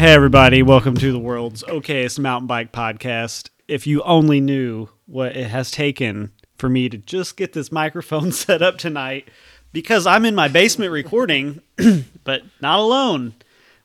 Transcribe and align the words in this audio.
Hey, 0.00 0.14
everybody, 0.14 0.62
welcome 0.62 0.94
to 0.94 1.12
the 1.12 1.18
world's 1.18 1.62
okayest 1.64 2.18
mountain 2.18 2.46
bike 2.46 2.72
podcast. 2.72 3.50
If 3.68 3.86
you 3.86 4.00
only 4.04 4.40
knew 4.40 4.88
what 5.04 5.36
it 5.36 5.48
has 5.48 5.70
taken 5.70 6.32
for 6.56 6.70
me 6.70 6.88
to 6.88 6.96
just 6.96 7.36
get 7.36 7.52
this 7.52 7.70
microphone 7.70 8.32
set 8.32 8.62
up 8.62 8.78
tonight, 8.78 9.28
because 9.74 10.06
I'm 10.06 10.24
in 10.24 10.34
my 10.34 10.48
basement 10.48 10.90
recording, 10.90 11.60
but 12.24 12.44
not 12.62 12.78
alone. 12.78 13.34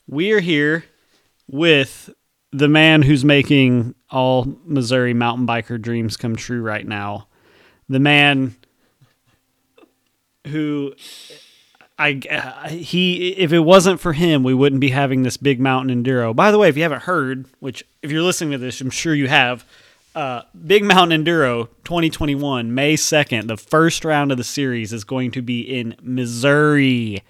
We 0.08 0.32
are 0.32 0.40
here 0.40 0.86
with 1.50 2.10
the 2.50 2.70
man 2.70 3.02
who's 3.02 3.26
making 3.26 3.94
all 4.10 4.58
Missouri 4.64 5.14
mountain 5.14 5.46
biker 5.46 5.82
dreams 5.82 6.16
come 6.16 6.38
true 6.38 6.62
right 6.62 6.88
now. 6.88 7.28
The 7.90 8.00
man 8.00 8.56
who 10.48 10.94
I 11.98 12.22
uh, 12.30 12.70
he 12.70 13.30
if 13.30 13.54
it 13.54 13.60
wasn't 13.60 14.00
for 14.00 14.14
him, 14.14 14.44
we 14.44 14.54
wouldn't 14.54 14.82
be 14.82 14.90
having 14.90 15.24
this 15.24 15.38
big 15.38 15.60
mountain 15.60 16.04
enduro. 16.04 16.36
By 16.36 16.52
the 16.52 16.58
way, 16.58 16.68
if 16.68 16.76
you 16.76 16.84
haven't 16.84 17.04
heard, 17.04 17.46
which 17.60 17.86
if 18.02 18.12
you're 18.12 18.22
listening 18.22 18.52
to 18.52 18.58
this, 18.58 18.82
I'm 18.82 18.90
sure 18.90 19.16
you 19.16 19.30
have, 19.30 19.66
uh, 20.16 20.44
Big 20.66 20.84
Mountain 20.84 21.24
Enduro 21.24 21.68
2021 21.84 22.74
May 22.74 22.96
2nd, 22.96 23.48
the 23.48 23.58
first 23.58 24.06
round 24.06 24.32
of 24.32 24.38
the 24.38 24.44
series 24.44 24.94
is 24.94 25.04
going 25.04 25.32
to 25.32 25.42
be 25.42 25.62
in 25.62 25.96
Missouri, 26.02 27.22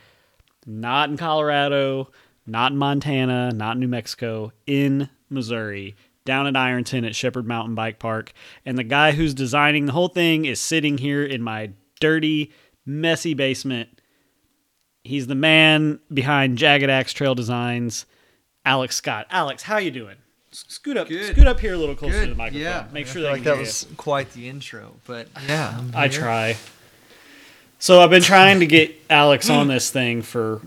not 0.66 1.10
in 1.10 1.18
Colorado, 1.18 2.12
not 2.46 2.72
in 2.72 2.78
Montana, 2.78 3.52
not 3.52 3.76
in 3.76 3.82
New 3.82 3.88
Mexico, 3.88 4.52
in 4.68 5.10
Missouri. 5.30 5.96
Down 6.26 6.48
at 6.48 6.56
Ironton 6.56 7.06
at 7.06 7.16
Shepherd 7.16 7.48
Mountain 7.48 7.76
Bike 7.76 8.00
Park. 8.00 8.34
And 8.66 8.80
the 8.80 8.84
guy 8.84 9.12
who's 9.12 9.36
designing 9.36 9.86
the 9.86 9.92
whole 9.92 10.08
thing 10.08 10.46
is 10.46 10.60
sitting 10.60 10.98
here 10.98 11.24
in 11.24 11.44
my 11.44 11.72
dirty, 12.00 12.52
messy 12.84 13.36
basement 13.36 13.95
He's 15.06 15.28
the 15.28 15.36
man 15.36 16.00
behind 16.12 16.58
Jagged 16.58 16.90
Axe 16.90 17.14
Trail 17.14 17.36
Designs, 17.36 18.08
Alex 18.66 18.96
Scott. 18.96 19.28
Alex, 19.30 19.62
how 19.62 19.78
you 19.78 19.92
doing? 19.92 20.16
Scoot 20.52 20.98
up, 20.98 21.08
Good. 21.08 21.34
scoot 21.36 21.46
up 21.46 21.60
here 21.60 21.76
a 21.76 21.78
little 21.78 21.94
closer 21.96 22.24
to 22.24 22.30
the 22.32 22.36
microphone. 22.36 22.62
Yeah, 22.62 22.88
Make 22.92 23.06
I 23.06 23.10
sure 23.10 23.14
feel 23.14 23.24
they 23.24 23.30
like 23.30 23.44
that 23.44 23.54
hear 23.56 23.60
was 23.60 23.86
quite 23.98 24.32
the 24.34 24.50
intro, 24.50 24.94
but 25.06 25.28
yeah, 25.48 25.76
I'm. 25.78 25.92
I 25.94 26.08
try. 26.08 26.58
So 27.78 28.02
I've 28.02 28.10
been 28.10 28.24
trying 28.24 28.62
to 28.62 28.66
get 28.66 28.96
Alex 29.10 29.48
on 29.50 29.68
this 29.70 29.92
thing 29.92 30.24
for 30.24 30.62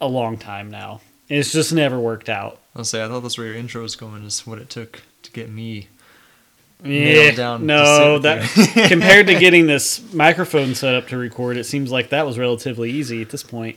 a 0.00 0.06
long 0.08 0.36
time 0.36 0.70
now. 0.70 1.00
It's 1.30 1.52
just 1.52 1.72
never 1.72 1.98
worked 1.98 2.28
out. 2.28 2.58
I'll 2.76 2.84
say 2.84 3.02
I 3.02 3.08
thought 3.08 3.20
that's 3.20 3.38
where 3.38 3.46
your 3.46 3.56
intro 3.56 3.80
was 3.82 3.96
going. 3.96 4.24
Is 4.24 4.46
what 4.46 4.58
it 4.58 4.68
took 4.68 5.02
to 5.22 5.30
get 5.32 5.48
me. 5.50 5.88
Yeah, 6.84 7.32
down 7.32 7.66
no, 7.66 8.18
that 8.20 8.42
compared 8.88 9.26
to 9.26 9.38
getting 9.38 9.66
this 9.68 10.12
microphone 10.12 10.74
set 10.74 10.94
up 10.94 11.08
to 11.08 11.16
record, 11.16 11.56
it 11.56 11.64
seems 11.64 11.90
like 11.90 12.10
that 12.10 12.24
was 12.24 12.38
relatively 12.38 12.90
easy 12.90 13.20
at 13.20 13.30
this 13.30 13.42
point. 13.42 13.76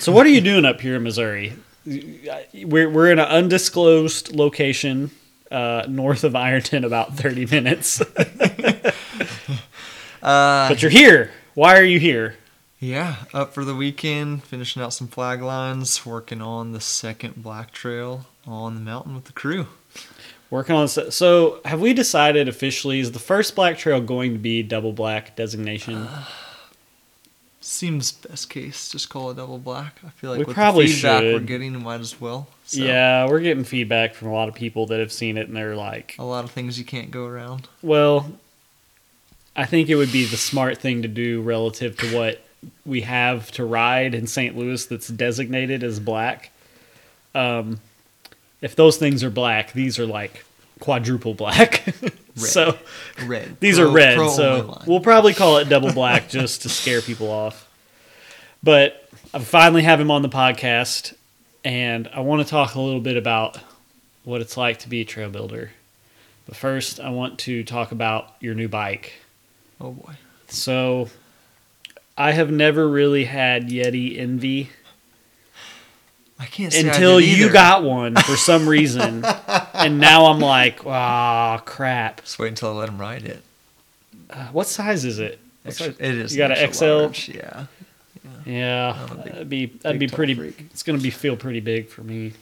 So, 0.00 0.10
what 0.12 0.26
are 0.26 0.30
you 0.30 0.40
doing 0.40 0.64
up 0.64 0.80
here 0.80 0.96
in 0.96 1.04
Missouri? 1.04 1.54
We're 1.86 2.90
we're 2.90 3.12
in 3.12 3.18
an 3.18 3.26
undisclosed 3.26 4.34
location 4.34 5.10
uh, 5.50 5.86
north 5.88 6.24
of 6.24 6.34
Ironton, 6.34 6.84
about 6.84 7.16
thirty 7.16 7.46
minutes. 7.46 8.02
Uh, 10.20 10.68
but 10.68 10.82
you're 10.82 10.90
here. 10.90 11.30
Why 11.54 11.78
are 11.78 11.84
you 11.84 12.00
here? 12.00 12.34
yeah, 12.80 13.16
up 13.32 13.52
for 13.52 13.64
the 13.64 13.74
weekend, 13.74 14.42
finishing 14.42 14.82
out 14.82 14.92
some 14.92 15.08
flag 15.08 15.40
lines, 15.40 16.04
working 16.04 16.40
on 16.42 16.72
the 16.72 16.80
second 16.80 17.42
black 17.42 17.72
trail 17.72 18.26
on 18.46 18.74
the 18.74 18.80
mountain 18.80 19.14
with 19.14 19.24
the 19.24 19.32
crew. 19.32 19.66
Working 20.50 20.76
on 20.76 20.86
this. 20.86 21.14
So, 21.14 21.60
have 21.64 21.80
we 21.80 21.92
decided 21.92 22.48
officially 22.48 23.00
is 23.00 23.12
the 23.12 23.18
first 23.18 23.54
black 23.54 23.76
trail 23.76 24.00
going 24.00 24.32
to 24.32 24.38
be 24.38 24.62
double 24.62 24.92
black 24.92 25.36
designation? 25.36 26.08
Seems 27.60 28.12
best 28.12 28.48
case, 28.48 28.90
just 28.90 29.10
call 29.10 29.30
it 29.30 29.36
double 29.36 29.58
black. 29.58 30.00
I 30.06 30.08
feel 30.10 30.30
like 30.30 30.38
We 30.38 30.44
with 30.46 30.54
probably 30.54 30.86
the 30.86 30.92
feedback 30.92 31.22
we're 31.22 31.40
getting, 31.40 31.82
might 31.82 32.00
as 32.00 32.18
well. 32.18 32.48
So, 32.64 32.82
Yeah, 32.82 33.26
we're 33.28 33.40
getting 33.40 33.64
feedback 33.64 34.14
from 34.14 34.28
a 34.28 34.32
lot 34.32 34.48
of 34.48 34.54
people 34.54 34.86
that 34.86 35.00
have 35.00 35.12
seen 35.12 35.36
it, 35.36 35.48
and 35.48 35.56
they're 35.56 35.76
like, 35.76 36.14
a 36.18 36.24
lot 36.24 36.44
of 36.44 36.50
things 36.50 36.78
you 36.78 36.84
can't 36.86 37.10
go 37.10 37.26
around. 37.26 37.68
Well, 37.82 38.32
I 39.54 39.66
think 39.66 39.90
it 39.90 39.96
would 39.96 40.12
be 40.12 40.24
the 40.24 40.36
smart 40.38 40.78
thing 40.78 41.02
to 41.02 41.08
do 41.08 41.42
relative 41.42 41.98
to 41.98 42.16
what 42.16 42.40
we 42.86 43.02
have 43.02 43.50
to 43.52 43.64
ride 43.64 44.14
in 44.14 44.26
St. 44.26 44.56
Louis 44.56 44.86
that's 44.86 45.08
designated 45.08 45.82
as 45.82 46.00
black. 46.00 46.50
Um, 47.34 47.80
if 48.60 48.74
those 48.76 48.96
things 48.96 49.22
are 49.24 49.30
black, 49.30 49.72
these 49.72 49.98
are 49.98 50.06
like 50.06 50.44
quadruple 50.80 51.34
black. 51.34 51.84
so 52.36 52.76
Red. 53.26 53.58
these 53.60 53.78
Pro- 53.78 53.88
are 53.88 53.92
red. 53.92 54.30
So 54.30 54.80
we'll 54.86 55.00
probably 55.00 55.34
call 55.34 55.58
it 55.58 55.68
double 55.68 55.92
black 55.92 56.28
just 56.30 56.62
to 56.62 56.68
scare 56.68 57.00
people 57.00 57.30
off. 57.30 57.68
But 58.62 59.08
I 59.32 59.38
finally 59.40 59.82
have 59.82 60.00
him 60.00 60.10
on 60.10 60.22
the 60.22 60.28
podcast, 60.28 61.14
and 61.64 62.08
I 62.12 62.20
want 62.20 62.42
to 62.42 62.48
talk 62.48 62.74
a 62.74 62.80
little 62.80 63.00
bit 63.00 63.16
about 63.16 63.58
what 64.24 64.40
it's 64.40 64.56
like 64.56 64.80
to 64.80 64.88
be 64.88 65.00
a 65.00 65.04
trail 65.04 65.30
builder. 65.30 65.70
But 66.46 66.56
first, 66.56 66.98
I 66.98 67.10
want 67.10 67.38
to 67.40 67.62
talk 67.62 67.92
about 67.92 68.34
your 68.40 68.54
new 68.54 68.68
bike. 68.68 69.12
oh 69.80 69.92
boy. 69.92 70.14
So, 70.48 71.08
I 72.16 72.32
have 72.32 72.50
never 72.50 72.88
really 72.88 73.24
had 73.26 73.68
Yeti 73.68 74.18
envy 74.18 74.70
I 76.40 76.46
can't 76.46 76.72
say 76.72 76.86
until 76.86 77.20
you 77.20 77.50
got 77.52 77.82
one 77.82 78.14
for 78.14 78.36
some 78.36 78.68
reason, 78.68 79.24
and 79.74 79.98
now 79.98 80.26
I'm 80.26 80.38
like, 80.40 80.86
ah, 80.86 81.60
crap. 81.64 82.20
Just 82.22 82.38
wait 82.38 82.48
until 82.48 82.70
I 82.70 82.72
let 82.80 82.88
him 82.88 82.98
ride 82.98 83.24
it. 83.24 83.42
Uh, 84.30 84.46
what 84.48 84.66
size 84.68 85.04
is 85.04 85.18
it? 85.18 85.40
Extra, 85.64 85.86
size- 85.86 85.96
it 85.98 86.14
is. 86.14 86.32
You 86.32 86.38
got 86.38 86.56
an 86.56 86.72
XL? 86.72 86.84
large, 86.84 87.28
Yeah. 87.28 87.66
Yeah, 88.46 89.06
I'm 89.10 89.16
big- 89.16 89.24
that'd 89.32 89.48
be 89.48 89.66
that'd 89.66 89.98
be 89.98 90.06
pretty. 90.08 90.34
freak. 90.34 90.66
It's 90.70 90.82
gonna 90.82 90.98
be 90.98 91.10
feel 91.10 91.36
pretty 91.36 91.60
big 91.60 91.88
for 91.88 92.02
me. 92.02 92.32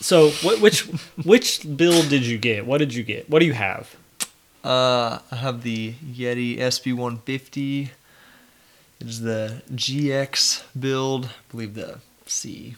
So, 0.00 0.30
what, 0.42 0.60
which 0.60 0.82
which 1.24 1.76
build 1.76 2.08
did 2.08 2.24
you 2.24 2.38
get? 2.38 2.66
What 2.66 2.78
did 2.78 2.94
you 2.94 3.02
get? 3.04 3.28
What 3.28 3.40
do 3.40 3.46
you 3.46 3.52
have? 3.52 3.94
Uh, 4.64 5.18
I 5.30 5.36
have 5.36 5.62
the 5.62 5.92
Yeti 6.04 6.58
SB150. 6.58 7.90
It 9.00 9.06
is 9.06 9.20
the 9.20 9.62
GX 9.72 10.64
build. 10.78 11.26
I 11.26 11.28
believe 11.52 11.74
the 11.74 11.98
C1. 12.28 12.74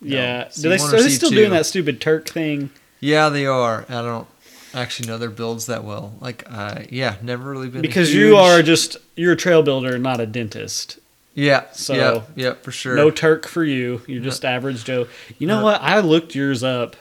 yeah, 0.00 0.44
C1 0.46 0.62
do 0.62 0.68
they, 0.68 0.74
are 0.76 1.02
they 1.02 1.08
still 1.10 1.30
C2? 1.30 1.34
doing 1.34 1.50
that 1.50 1.66
stupid 1.66 2.00
Turq 2.00 2.28
thing? 2.28 2.70
Yeah, 3.00 3.28
they 3.28 3.46
are. 3.46 3.84
I 3.88 4.02
don't 4.02 4.26
actually 4.74 5.08
know 5.08 5.18
their 5.18 5.30
builds 5.30 5.66
that 5.66 5.84
well. 5.84 6.14
Like, 6.20 6.44
uh, 6.50 6.82
yeah, 6.90 7.16
never 7.22 7.50
really 7.50 7.68
been 7.68 7.82
Because 7.82 8.12
you 8.14 8.36
are 8.36 8.62
just 8.62 8.96
you're 9.16 9.32
a 9.32 9.36
trail 9.36 9.62
builder, 9.62 9.98
not 9.98 10.20
a 10.20 10.26
dentist. 10.26 10.98
Yeah. 11.34 11.64
so- 11.72 11.94
yeah, 11.94 12.22
yeah, 12.34 12.54
for 12.54 12.72
sure. 12.72 12.96
No 12.96 13.10
Turq 13.10 13.46
for 13.46 13.62
you. 13.64 14.02
You're 14.08 14.22
just 14.22 14.44
average 14.44 14.84
Joe. 14.84 15.06
You 15.38 15.46
know 15.46 15.58
No. 15.60 15.64
what? 15.66 15.80
I 15.80 16.00
looked 16.00 16.34
yours 16.34 16.64
up, 16.64 16.96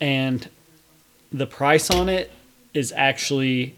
and 0.00 0.48
the 1.32 1.46
price 1.46 1.90
on 1.90 2.08
it 2.08 2.30
is 2.72 2.92
actually 2.96 3.74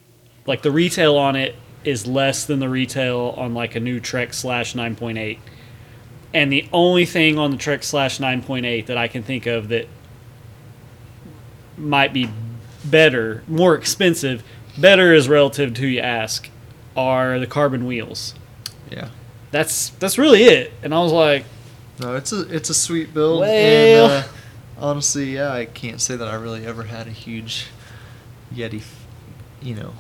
like 0.47 0.63
the 0.63 0.71
retail 0.71 1.17
on 1.17 1.35
it 1.35 1.57
is 1.87 2.07
less 2.07 2.45
than 2.45 2.59
the 2.59 2.69
retail 2.69 3.35
on 3.37 3.55
like 3.55 3.75
a 3.75 3.81
new 3.81 4.01
Trek 4.01 4.35
slash 4.35 4.75
9.8. 4.75 5.39
And 6.35 6.53
the 6.53 6.69
only 6.73 7.07
thing 7.07 7.39
on 7.39 7.51
the 7.51 7.57
Trek 7.57 7.83
slash 7.83 8.19
9.8 8.19 8.87
that 8.87 8.99
I 8.99 9.09
can 9.09 9.23
think 9.23 9.47
of 9.47 9.69
that 9.69 9.87
might 11.79 12.13
be 12.13 12.29
better, 12.85 13.43
more 13.47 13.75
expensive, 13.75 14.43
better 14.77 15.15
is 15.15 15.29
relative 15.29 15.75
to 15.75 15.81
who 15.83 15.87
you 15.87 16.01
ask, 16.01 16.51
are 16.97 17.39
the 17.39 17.47
carbon 17.47 17.87
wheels 17.87 18.35
yeah. 18.91 19.09
that's 19.51 19.91
that's 19.91 20.19
really 20.19 20.45
it. 20.45 20.73
And 20.83 20.95
I 20.95 21.01
was 21.01 21.13
like, 21.13 21.45
No, 22.01 22.15
it's 22.17 22.33
a 22.33 22.43
it's 22.55 22.71
a 22.71 22.75
sweet 22.75 23.13
build. 23.13 23.41
Well- 23.41 24.11
and, 24.11 24.25
uh, 24.25 24.29
honestly, 24.79 25.35
yeah, 25.35 25.53
I 25.53 25.67
can't 25.67 26.01
say 26.01 26.17
that 26.17 26.29
I 26.29 26.35
really 26.35 26.67
ever 26.67 26.85
had 26.85 27.07
a 27.07 27.11
huge 27.11 27.67
Yeti, 28.55 28.83
you 29.61 29.75
know, 29.75 29.95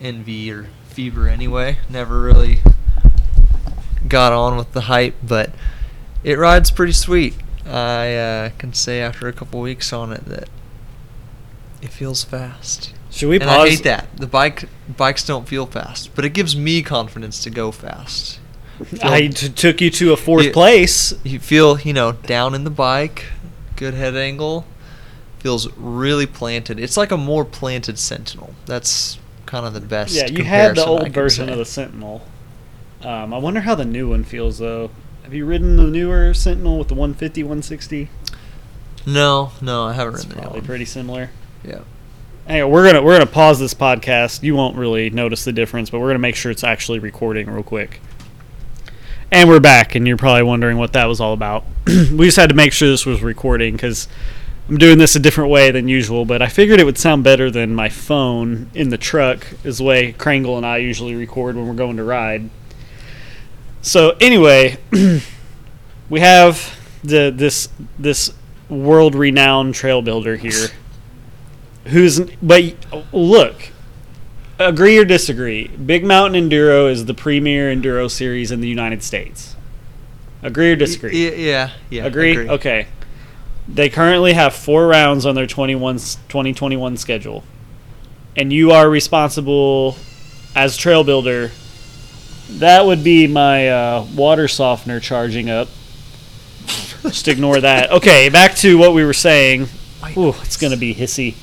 envy 0.00 0.50
or 0.50 0.68
fever. 1.00 1.28
Anyway, 1.28 1.78
never 1.88 2.20
really 2.20 2.60
got 4.06 4.34
on 4.34 4.58
with 4.58 4.72
the 4.72 4.82
hype, 4.82 5.14
but 5.22 5.50
it 6.22 6.36
rides 6.36 6.70
pretty 6.70 6.92
sweet. 6.92 7.34
I 7.64 8.14
uh, 8.14 8.50
can 8.58 8.74
say 8.74 9.00
after 9.00 9.26
a 9.26 9.32
couple 9.32 9.60
weeks 9.60 9.94
on 9.94 10.12
it 10.12 10.26
that 10.26 10.50
it 11.80 11.88
feels 11.88 12.22
fast. 12.22 12.92
should 13.10 13.30
we 13.30 13.36
and 13.36 13.44
pause? 13.48 13.66
I 13.66 13.70
hate 13.70 13.82
that 13.84 14.14
the 14.18 14.26
bike 14.26 14.68
bikes 14.94 15.24
don't 15.24 15.48
feel 15.48 15.64
fast, 15.64 16.14
but 16.14 16.26
it 16.26 16.30
gives 16.34 16.54
me 16.54 16.82
confidence 16.82 17.42
to 17.44 17.50
go 17.50 17.70
fast. 17.70 18.38
I 19.02 19.28
t- 19.28 19.48
took 19.48 19.80
you 19.80 19.88
to 19.90 20.12
a 20.12 20.18
fourth 20.18 20.46
Yeah. 20.46 20.52
place. 20.52 21.14
you 21.24 21.38
feel 21.38 21.80
you 21.80 21.94
know 21.94 22.12
down 22.12 22.54
in 22.54 22.64
the 22.64 22.70
bike 22.70 23.24
good 23.76 23.94
head 23.94 24.14
angle 24.16 24.66
feels 25.38 25.66
really 25.78 26.26
planted 26.26 26.78
it's 26.78 26.96
like 26.98 27.10
a 27.10 27.16
more 27.16 27.44
planted 27.46 27.98
sentinel 27.98 28.54
that's 28.66 29.18
kind 29.50 29.66
of 29.66 29.74
the 29.74 29.80
best 29.80 30.14
Yeah, 30.14 30.26
you 30.26 30.44
had 30.44 30.76
the 30.76 30.86
old 30.86 31.10
version 31.12 31.46
say. 31.46 31.52
of 31.52 31.58
the 31.58 31.64
Sentinel. 31.64 32.22
Um, 33.02 33.34
I 33.34 33.38
wonder 33.38 33.60
how 33.60 33.74
the 33.74 33.84
new 33.84 34.08
one 34.10 34.22
feels 34.24 34.58
though. 34.58 34.90
Have 35.24 35.34
you 35.34 35.44
ridden 35.44 35.76
the 35.76 35.84
newer 35.84 36.32
Sentinel 36.34 36.78
with 36.78 36.88
the 36.88 36.94
150, 36.94 37.42
160? 37.42 38.08
no 39.06 39.50
no 39.62 39.84
i 39.86 39.94
haven't 39.94 40.14
It's 40.14 40.26
ridden 40.26 40.42
probably 40.42 40.60
pretty 40.60 40.84
similar. 40.84 41.30
yeah 41.64 41.80
Anyway, 42.46 42.70
we're 42.70 42.84
gonna 42.86 43.02
we're 43.02 43.12
gonna 43.16 43.30
pause 43.30 43.58
this 43.60 43.74
podcast. 43.74 44.42
You 44.42 44.56
won't 44.56 44.76
really 44.76 45.08
notice 45.10 45.44
the 45.44 45.52
difference, 45.52 45.88
but 45.90 46.00
we're 46.00 46.08
gonna 46.08 46.18
make 46.18 46.34
sure 46.36 46.50
it's 46.50 46.64
actually 46.64 46.98
recording 46.98 47.48
real 47.48 47.62
quick. 47.62 48.00
And 49.30 49.48
we're 49.48 49.60
back, 49.60 49.94
and 49.94 50.06
you're 50.08 50.16
probably 50.16 50.42
wondering 50.42 50.76
what 50.76 50.92
that 50.94 51.04
was 51.06 51.20
all 51.20 51.32
about. 51.32 51.64
we 51.86 52.24
just 52.26 52.36
had 52.38 52.48
to 52.48 52.56
make 52.56 52.72
sure 52.72 52.88
this 52.88 53.06
was 53.06 53.22
recording 53.22 53.74
because 53.74 54.08
I'm 54.68 54.78
doing 54.78 54.98
this 54.98 55.16
a 55.16 55.18
different 55.18 55.50
way 55.50 55.70
than 55.70 55.88
usual, 55.88 56.24
but 56.24 56.42
I 56.42 56.48
figured 56.48 56.78
it 56.78 56.84
would 56.84 56.98
sound 56.98 57.24
better 57.24 57.50
than 57.50 57.74
my 57.74 57.88
phone 57.88 58.70
in 58.74 58.90
the 58.90 58.98
truck, 58.98 59.46
is 59.64 59.78
the 59.78 59.84
way 59.84 60.12
Krangle 60.12 60.56
and 60.56 60.64
I 60.64 60.76
usually 60.76 61.14
record 61.14 61.56
when 61.56 61.66
we're 61.66 61.74
going 61.74 61.96
to 61.96 62.04
ride. 62.04 62.48
So 63.82 64.16
anyway, 64.20 64.76
we 66.10 66.20
have 66.20 66.78
the 67.02 67.32
this 67.34 67.68
this 67.98 68.32
world 68.68 69.14
renowned 69.14 69.74
trail 69.74 70.02
builder 70.02 70.36
here, 70.36 70.68
who's 71.86 72.20
but 72.42 72.62
look, 73.12 73.70
agree 74.58 74.98
or 74.98 75.04
disagree, 75.04 75.68
Big 75.68 76.04
Mountain 76.04 76.48
Enduro 76.48 76.90
is 76.90 77.06
the 77.06 77.14
premier 77.14 77.74
enduro 77.74 78.10
series 78.10 78.50
in 78.50 78.60
the 78.60 78.68
United 78.68 79.02
States. 79.02 79.56
Agree 80.42 80.72
or 80.72 80.76
disagree? 80.76 81.30
Y- 81.30 81.36
yeah, 81.36 81.70
yeah. 81.90 82.04
agree? 82.04 82.48
Okay. 82.48 82.86
They 83.72 83.88
currently 83.88 84.32
have 84.32 84.54
four 84.54 84.86
rounds 84.86 85.24
on 85.26 85.34
their 85.34 85.46
21, 85.46 85.96
2021 85.96 86.96
schedule. 86.96 87.44
And 88.36 88.52
you 88.52 88.72
are 88.72 88.88
responsible 88.88 89.96
as 90.54 90.76
trail 90.76 91.04
builder. 91.04 91.52
That 92.48 92.84
would 92.84 93.04
be 93.04 93.26
my 93.26 93.68
uh, 93.68 94.06
water 94.14 94.48
softener 94.48 94.98
charging 94.98 95.48
up. 95.50 95.68
Just 97.02 97.28
ignore 97.28 97.60
that. 97.60 97.90
Okay, 97.92 98.28
back 98.28 98.56
to 98.56 98.76
what 98.76 98.92
we 98.92 99.04
were 99.04 99.12
saying. 99.12 99.68
Ooh, 100.16 100.34
it's 100.42 100.56
going 100.56 100.72
to 100.72 100.78
be 100.78 100.94
hissy. 100.94 101.34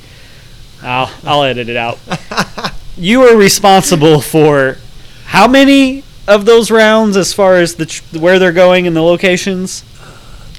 I'll, 0.81 1.11
I'll 1.23 1.43
edit 1.43 1.69
it 1.69 1.77
out. 1.77 1.97
You 2.99 3.21
are 3.27 3.37
responsible 3.37 4.21
for 4.21 4.77
how 5.25 5.47
many 5.47 6.03
of 6.27 6.45
those 6.45 6.71
rounds 6.71 7.15
as 7.15 7.31
far 7.31 7.57
as 7.57 7.75
the 7.75 7.85
tr- 7.85 8.17
where 8.17 8.39
they're 8.39 8.51
going 8.51 8.87
and 8.87 8.95
the 8.95 9.03
locations? 9.03 9.85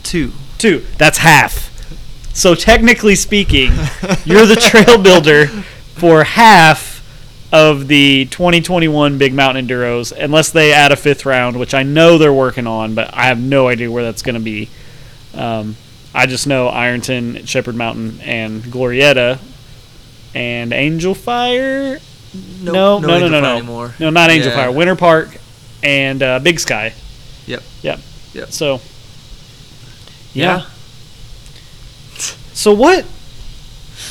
Two. 0.05 0.31
Two. 0.59 0.85
That's 0.99 1.19
half. 1.19 1.67
So 2.35 2.55
technically 2.55 3.15
speaking, 3.17 3.73
you're 4.25 4.47
the 4.47 4.57
trail 4.61 4.99
builder 4.99 5.47
for 5.47 6.25
half 6.25 6.97
of 7.53 7.89
the 7.89 8.27
2021 8.27 9.19
Big 9.19 9.33
Mountain 9.35 9.67
Enduros, 9.67 10.13
unless 10.13 10.51
they 10.51 10.73
add 10.73 10.93
a 10.93 10.97
fifth 10.97 11.25
round, 11.27 11.59
which 11.59 11.75
I 11.75 11.83
know 11.83 12.19
they're 12.19 12.33
working 12.33 12.67
on, 12.67 12.95
but 12.95 13.13
I 13.15 13.27
have 13.27 13.41
no 13.41 13.69
idea 13.69 13.91
where 13.91 14.05
that's 14.05 14.23
going 14.23 14.35
to 14.35 14.41
be. 14.41 14.69
Um, 15.35 15.77
I 16.15 16.27
just 16.27 16.47
know 16.47 16.69
Ironton, 16.69 17.45
Shepherd 17.47 17.75
Mountain, 17.75 18.21
and 18.23 18.63
Glorieta, 18.63 19.39
and 20.35 20.73
Angel 20.73 21.15
Fire. 21.15 21.99
No, 22.63 22.99
no, 22.99 23.01
no, 23.01 23.19
no, 23.19 23.29
no, 23.29 23.41
no. 23.41 23.57
Anymore. 23.57 23.95
No, 23.99 24.11
not 24.11 24.31
Angel 24.31 24.51
Yeah. 24.51 24.57
Fire. 24.57 24.73
Winter 24.73 24.97
Park 24.97 25.39
and 25.83 26.23
uh, 26.23 26.39
Big 26.41 26.61
Sky. 26.61 26.93
Yep. 27.47 27.63
Yep. 27.83 28.01
Yep. 28.35 28.53
So. 28.53 28.81
Yeah. 30.39 30.67
So 32.53 32.73
what? 32.73 33.05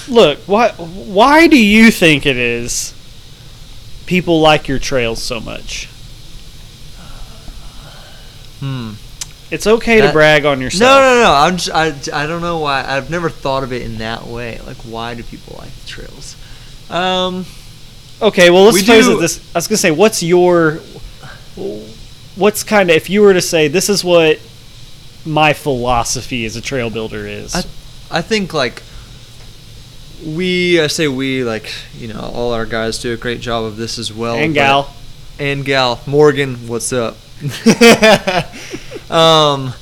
Look, 0.08 0.40
why? 0.40 0.70
Why 0.70 1.48
do 1.48 1.58
you 1.62 1.92
think 1.92 2.26
it 2.26 2.38
is? 2.38 2.94
People 4.06 4.40
like 4.40 4.68
your 4.68 4.80
trails 4.80 5.22
so 5.22 5.40
much. 5.40 5.88
Hmm. 8.60 8.92
It's 9.52 9.68
okay 9.68 10.02
to 10.02 10.12
brag 10.12 10.46
on 10.46 10.60
yourself. 10.60 10.82
No, 10.82 11.00
no, 11.16 11.22
no. 11.24 11.34
I'm 11.34 11.58
just, 11.58 11.72
I, 12.14 12.24
I 12.24 12.28
don't 12.28 12.42
know 12.42 12.60
why. 12.60 12.84
I've 12.86 13.10
never 13.10 13.30
thought 13.30 13.64
of 13.64 13.72
it 13.72 13.82
in 13.82 14.00
that 14.00 14.26
way. 14.28 14.60
Like, 14.66 14.78
why 14.78 15.14
do 15.14 15.24
people 15.24 15.56
like 15.60 15.72
the 15.72 15.88
trails? 15.88 16.36
Um, 16.90 17.46
Okay, 18.20 18.50
well 18.50 18.64
let's 18.64 18.74
We 18.76 18.82
do- 18.84 19.20
this. 19.20 19.40
I 19.54 19.60
was 19.60 19.68
gonna 19.68 19.78
say, 19.78 19.92
what's 19.92 20.24
your? 20.24 20.80
What's 22.36 22.64
kind 22.64 22.90
of 22.90 22.96
if 22.96 23.10
you 23.10 23.22
were 23.22 23.34
to 23.34 23.42
say 23.42 23.68
this 23.68 23.90
is 23.90 24.04
what 24.04 24.40
my 25.28 25.54
philosophy 25.54 26.46
as 26.46 26.56
a 26.56 26.62
trail 26.62 26.90
builder 26.90 27.28
is. 27.28 27.54
I- 27.56 27.64
I 28.10 28.22
think 28.22 28.54
like 28.54 28.82
we, 30.26 30.80
I 30.80 30.88
say 30.88 31.08
we, 31.10 31.44
like 31.44 31.72
you 31.94 32.08
know, 32.08 32.20
all 32.22 32.54
our 32.54 32.66
guys 32.66 33.00
do 33.00 33.14
a 33.14 33.18
great 33.18 33.42
job 33.42 33.66
of 33.66 33.76
this 33.78 34.00
as 34.00 34.14
well. 34.14 34.36
and 34.36 34.54
gal. 34.54 34.96
and 35.40 35.66
gal 35.66 36.00
Morgan, 36.08 36.68
what's 36.68 36.94
up? 36.94 37.18
um, 39.12 39.74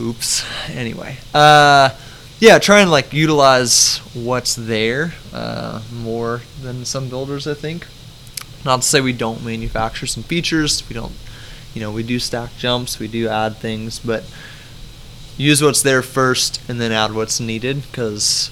oops. 0.00 0.44
Anyway, 0.70 1.18
uh, 1.34 1.90
yeah, 2.38 2.58
try 2.58 2.80
and 2.80 2.90
like 2.90 3.12
utilize 3.12 3.98
what's 4.14 4.54
there 4.54 5.14
uh, 5.32 5.82
more 5.92 6.42
than 6.62 6.84
some 6.84 7.08
builders, 7.08 7.46
I 7.46 7.54
think. 7.54 7.86
Not 8.64 8.82
to 8.82 8.86
say 8.88 9.00
we 9.00 9.12
don't 9.12 9.44
manufacture 9.44 10.06
some 10.06 10.22
features. 10.22 10.86
We 10.88 10.94
don't, 10.94 11.12
you 11.74 11.80
know, 11.80 11.90
we 11.90 12.02
do 12.02 12.18
stack 12.18 12.56
jumps, 12.58 12.98
we 12.98 13.08
do 13.08 13.28
add 13.28 13.56
things, 13.56 13.98
but 13.98 14.24
use 15.40 15.62
what's 15.62 15.82
there 15.82 16.02
first 16.02 16.60
and 16.68 16.80
then 16.80 16.92
add 16.92 17.14
what's 17.14 17.40
needed 17.40 17.82
because 17.90 18.50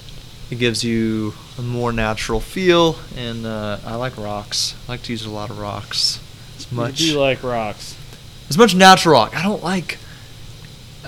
it 0.51 0.59
gives 0.59 0.83
you 0.85 1.35
a 1.59 1.63
more 1.63 1.93
natural 1.93 2.41
feel. 2.41 2.97
And 3.17 3.45
uh, 3.47 3.79
I 3.85 3.97
like 3.97 4.17
rocks. 4.17 4.75
I 4.89 4.93
like 4.93 5.03
to 5.03 5.13
use 5.13 5.25
a 5.25 5.31
lot 5.31 5.51
of 5.51 5.59
rocks. 5.59 6.21
As 6.57 6.73
much 6.73 7.01
You 7.01 7.13
do 7.13 7.21
like 7.21 7.43
rocks. 7.43 7.97
as 8.49 8.57
much 8.59 8.75
natural 8.75 9.15
rock. 9.15 9.37
I 9.37 9.43
don't 9.43 9.63
like. 9.63 9.99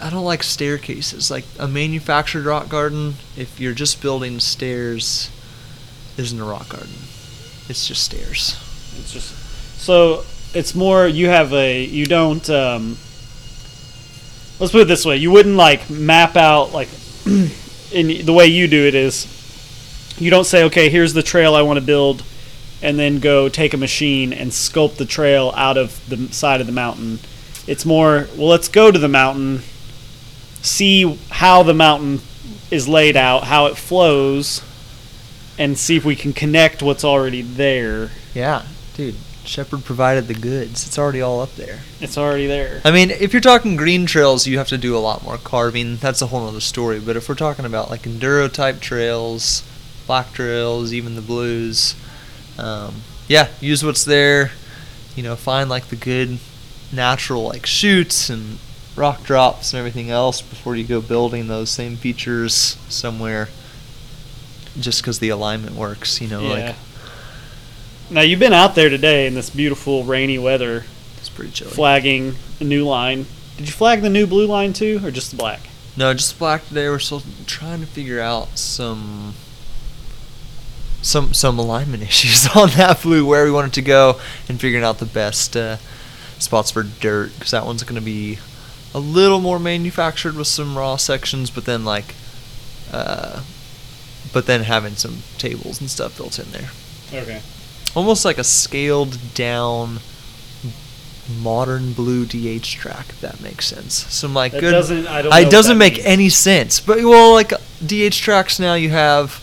I 0.00 0.08
don't 0.08 0.24
like 0.24 0.42
staircases. 0.42 1.30
Like 1.30 1.44
a 1.58 1.66
manufactured 1.68 2.44
rock 2.44 2.68
garden, 2.68 3.14
if 3.36 3.58
you're 3.60 3.74
just 3.74 4.00
building 4.00 4.40
stairs, 4.40 5.30
isn't 6.16 6.40
a 6.40 6.44
rock 6.44 6.68
garden. 6.70 6.94
It's 7.68 7.86
just 7.86 8.04
stairs. 8.04 8.56
It's 8.98 9.12
just 9.12 9.34
so 9.80 10.24
it's 10.54 10.74
more 10.74 11.06
you 11.06 11.28
have 11.28 11.52
a 11.52 11.82
you 11.84 12.06
don't 12.06 12.48
um 12.50 12.96
let's 14.60 14.72
put 14.72 14.82
it 14.82 14.88
this 14.88 15.04
way. 15.04 15.16
You 15.16 15.30
wouldn't 15.30 15.56
like 15.56 15.90
map 15.90 16.36
out 16.36 16.72
like 16.72 16.88
in 17.92 18.24
the 18.24 18.32
way 18.32 18.46
you 18.46 18.68
do 18.68 18.86
it 18.86 18.94
is 18.94 19.26
you 20.18 20.30
don't 20.30 20.44
say 20.44 20.64
okay 20.64 20.88
here's 20.90 21.14
the 21.14 21.22
trail 21.22 21.54
I 21.54 21.62
want 21.62 21.78
to 21.78 21.84
build 21.84 22.22
and 22.82 22.98
then 22.98 23.18
go 23.18 23.48
take 23.48 23.74
a 23.74 23.76
machine 23.76 24.32
and 24.32 24.50
sculpt 24.50 24.96
the 24.96 25.04
trail 25.04 25.52
out 25.56 25.76
of 25.76 26.00
the 26.08 26.32
side 26.32 26.60
of 26.60 26.66
the 26.66 26.72
mountain. 26.72 27.18
It's 27.66 27.84
more 27.84 28.28
well 28.36 28.48
let's 28.48 28.68
go 28.68 28.90
to 28.90 28.98
the 28.98 29.08
mountain 29.08 29.62
see 30.62 31.18
how 31.30 31.62
the 31.62 31.74
mountain 31.74 32.20
is 32.70 32.86
laid 32.86 33.16
out 33.16 33.44
how 33.44 33.66
it 33.66 33.76
flows 33.76 34.62
and 35.58 35.76
see 35.76 35.96
if 35.96 36.04
we 36.04 36.16
can 36.16 36.32
connect 36.32 36.82
what's 36.82 37.04
already 37.04 37.42
there. 37.42 38.10
Yeah, 38.34 38.64
dude. 38.94 39.16
Shepherd 39.44 39.84
provided 39.84 40.28
the 40.28 40.34
goods. 40.34 40.86
It's 40.86 40.98
already 40.98 41.20
all 41.20 41.40
up 41.40 41.54
there. 41.56 41.80
It's 42.00 42.18
already 42.18 42.46
there. 42.46 42.80
I 42.84 42.90
mean, 42.90 43.10
if 43.10 43.32
you're 43.32 43.40
talking 43.40 43.76
green 43.76 44.06
trails, 44.06 44.46
you 44.46 44.58
have 44.58 44.68
to 44.68 44.78
do 44.78 44.96
a 44.96 44.98
lot 44.98 45.24
more 45.24 45.38
carving. 45.38 45.96
That's 45.96 46.22
a 46.22 46.26
whole 46.26 46.46
other 46.46 46.60
story. 46.60 47.00
But 47.00 47.16
if 47.16 47.28
we're 47.28 47.34
talking 47.34 47.64
about 47.64 47.90
like 47.90 48.02
enduro 48.02 48.52
type 48.52 48.80
trails, 48.80 49.64
black 50.06 50.32
trails, 50.32 50.92
even 50.92 51.14
the 51.14 51.22
blues, 51.22 51.94
um, 52.58 53.02
yeah, 53.28 53.48
use 53.60 53.84
what's 53.84 54.04
there. 54.04 54.52
You 55.16 55.22
know, 55.22 55.36
find 55.36 55.68
like 55.68 55.86
the 55.86 55.96
good 55.96 56.38
natural 56.92 57.44
like 57.44 57.66
chutes 57.66 58.30
and 58.30 58.58
rock 58.96 59.22
drops 59.22 59.72
and 59.72 59.78
everything 59.78 60.10
else 60.10 60.42
before 60.42 60.76
you 60.76 60.84
go 60.84 61.00
building 61.00 61.48
those 61.48 61.70
same 61.70 61.96
features 61.96 62.76
somewhere. 62.88 63.48
Just 64.78 65.02
because 65.02 65.18
the 65.18 65.30
alignment 65.30 65.74
works, 65.74 66.20
you 66.20 66.28
know, 66.28 66.42
yeah. 66.42 66.48
like 66.48 66.76
now 68.10 68.20
you've 68.22 68.40
been 68.40 68.52
out 68.52 68.74
there 68.74 68.88
today 68.88 69.26
in 69.26 69.34
this 69.34 69.50
beautiful 69.50 70.04
rainy 70.04 70.38
weather, 70.38 70.84
it's 71.18 71.28
pretty 71.28 71.52
chilly. 71.52 71.70
flagging 71.70 72.34
a 72.60 72.64
new 72.64 72.84
line. 72.86 73.26
Did 73.56 73.66
you 73.66 73.72
flag 73.72 74.00
the 74.02 74.08
new 74.10 74.26
blue 74.26 74.46
line 74.46 74.72
too, 74.72 75.00
or 75.04 75.10
just 75.10 75.30
the 75.30 75.36
black? 75.36 75.60
No, 75.96 76.14
just 76.14 76.38
black 76.38 76.66
today. 76.68 76.88
We're 76.88 76.98
still 76.98 77.22
trying 77.46 77.80
to 77.80 77.86
figure 77.86 78.20
out 78.20 78.56
some 78.58 79.34
some 81.02 81.32
some 81.32 81.58
alignment 81.58 82.02
issues 82.10 82.48
on 82.56 82.70
that 82.70 83.02
blue 83.02 83.26
where 83.26 83.44
we 83.44 83.50
want 83.50 83.68
it 83.68 83.72
to 83.74 83.82
go 83.82 84.20
and 84.48 84.60
figuring 84.60 84.84
out 84.84 84.98
the 84.98 85.06
best 85.06 85.56
uh, 85.56 85.76
spots 86.38 86.70
for 86.70 86.82
dirt 86.82 87.32
because 87.34 87.50
that 87.50 87.66
one's 87.66 87.82
going 87.82 87.94
to 87.96 88.00
be 88.04 88.38
a 88.94 88.98
little 88.98 89.40
more 89.40 89.58
manufactured 89.58 90.34
with 90.34 90.46
some 90.48 90.76
raw 90.76 90.96
sections, 90.96 91.50
but 91.50 91.64
then 91.64 91.84
like 91.84 92.14
uh, 92.92 93.42
but 94.32 94.46
then 94.46 94.62
having 94.62 94.94
some 94.94 95.18
tables 95.38 95.80
and 95.80 95.90
stuff 95.90 96.16
built 96.16 96.38
in 96.38 96.50
there, 96.52 96.70
Okay. 97.12 97.40
Almost 97.94 98.24
like 98.24 98.38
a 98.38 98.44
scaled 98.44 99.18
down 99.34 99.98
modern 101.40 101.92
blue 101.92 102.24
DH 102.26 102.64
track 102.64 103.06
if 103.10 103.20
that 103.20 103.40
makes 103.40 103.66
sense. 103.66 103.94
Some 104.12 104.34
like 104.34 104.52
That 104.52 104.60
good 104.60 104.72
doesn't. 104.72 105.06
I 105.06 105.22
don't. 105.22 105.32
It 105.32 105.50
doesn't 105.50 105.78
make 105.78 105.94
means. 105.94 106.06
any 106.06 106.28
sense. 106.28 106.80
But 106.80 106.98
well, 106.98 107.32
like 107.32 107.52
DH 107.84 108.14
tracks 108.20 108.58
now, 108.58 108.74
you 108.74 108.90
have 108.90 109.40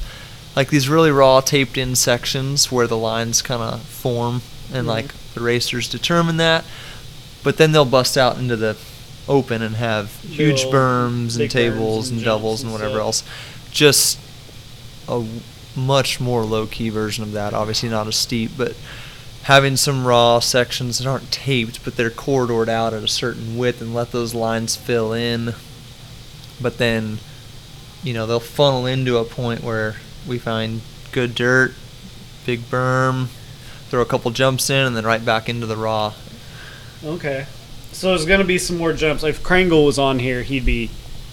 like 0.55 0.69
these 0.69 0.89
really 0.89 1.11
raw 1.11 1.39
taped 1.39 1.77
in 1.77 1.95
sections 1.95 2.71
where 2.71 2.87
the 2.87 2.97
lines 2.97 3.41
kind 3.41 3.61
of 3.61 3.81
form, 3.83 4.41
and 4.73 4.85
Mhm. 4.85 4.89
like 4.89 5.13
the 5.33 5.39
racers 5.41 5.87
determine 5.87 6.37
that. 6.37 6.65
But 7.43 7.57
then 7.57 7.71
they'll 7.71 7.85
bust 7.85 8.17
out 8.17 8.37
into 8.37 8.55
the 8.57 8.75
open 9.29 9.61
and 9.61 9.75
have 9.75 10.11
huge 10.23 10.65
Little 10.65 10.71
berms 10.73 11.29
and 11.31 11.37
big 11.37 11.49
berms 11.49 11.53
tables 11.53 12.09
and 12.09 12.17
and, 12.17 12.25
doubles 12.25 12.63
and 12.63 12.71
whatever 12.73 12.99
else. 12.99 13.23
Just 13.71 14.17
a 15.07 15.23
much 15.77 16.19
more 16.19 16.43
low 16.43 16.67
key 16.67 16.89
version 16.89 17.23
of 17.23 17.31
that. 17.33 17.53
Obviously 17.53 17.89
not 17.89 18.07
as 18.07 18.15
steep, 18.15 18.51
but 18.57 18.75
having 19.43 19.77
some 19.77 20.05
raw 20.05 20.39
sections 20.39 20.97
that 20.97 21.07
aren't 21.07 21.31
taped, 21.31 21.83
but 21.85 21.95
they're 21.95 22.09
corridored 22.09 22.67
out 22.67 22.93
at 22.93 23.03
a 23.03 23.07
certain 23.07 23.57
width 23.57 23.81
and 23.81 23.93
let 23.93 24.11
those 24.11 24.33
lines 24.33 24.75
fill 24.75 25.13
in. 25.13 25.53
But 26.59 26.77
then, 26.77 27.19
you 28.03 28.13
know, 28.13 28.25
they'll 28.25 28.39
funnel 28.39 28.85
into 28.85 29.17
a 29.17 29.23
point 29.23 29.63
where 29.63 29.95
we 30.27 30.37
find 30.37 30.81
good 31.13 31.33
dirt, 31.35 31.73
big 32.45 32.61
berm, 32.61 33.27
throw 33.89 34.01
a 34.01 34.05
couple 34.05 34.31
jumps 34.31 34.69
in, 34.69 34.85
and 34.85 34.97
then 34.97 35.05
right 35.05 35.23
back 35.23 35.47
into 35.47 35.65
the 35.65 35.77
raw. 35.77 36.13
Okay. 37.05 37.45
So 37.93 38.09
there's 38.09 38.25
gonna 38.25 38.43
be 38.43 38.57
some 38.57 38.77
more 38.77 38.93
jumps. 38.93 39.23
If 39.23 39.41
Krangle 39.43 39.85
was 39.85 39.97
on 39.97 40.19
here, 40.19 40.43
he'd 40.43 40.65
be 40.65 40.89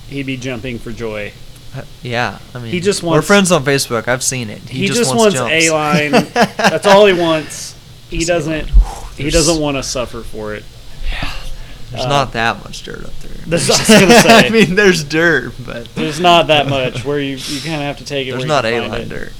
he'd 0.09 0.27
be 0.27 0.37
jumping 0.37 0.79
for 0.79 0.93
joy. 0.93 1.33
Uh, 1.75 1.83
Yeah, 2.03 2.39
I 2.55 2.59
mean, 2.59 2.73
He 2.73 2.81
just 2.81 3.03
we're 3.03 3.23
friends 3.23 3.51
on 3.53 3.65
Facebook. 3.65 4.09
I've 4.09 4.23
seen 4.23 4.51
it. 4.51 4.61
He, 4.61 4.87
just, 4.87 5.15
wants, 5.15 5.35
jumps. 5.35 5.53
a 5.53 5.71
line. 5.71 6.11
That's 6.33 6.87
all 6.87 7.07
he 7.07 7.19
wants. 7.19 7.75
He 8.11 8.19
Just 8.19 8.29
doesn't. 8.29 8.71
He 9.17 9.31
doesn't 9.31 9.61
want 9.61 9.77
to 9.77 9.83
suffer 9.83 10.23
for 10.23 10.55
it. 10.55 10.65
Yeah, 11.11 11.35
There's 11.91 12.05
uh, 12.05 12.09
not 12.09 12.33
that 12.33 12.63
much 12.63 12.83
dirt 12.83 13.05
up 13.05 13.17
there. 13.19 13.45
I 13.47 13.51
was 13.51 13.67
gonna 13.89 14.21
say. 14.21 14.47
I 14.47 14.51
mean, 14.51 14.75
there's 14.75 15.03
dirt, 15.05 15.55
but 15.65 15.93
There's 15.95 16.21
not 16.21 16.49
that 16.49 16.69
much 16.69 17.05
where 17.05 17.19
you 17.19 17.37
you 17.37 17.61
kind 17.61 17.77
of 17.77 17.83
have 17.83 17.99
to 17.99 18.05
take 18.05 18.29
it. 18.29 18.33
there's 18.33 18.45
not 18.45 18.65
a 18.65 18.89
line 18.89 19.09
dirt. 19.09 19.33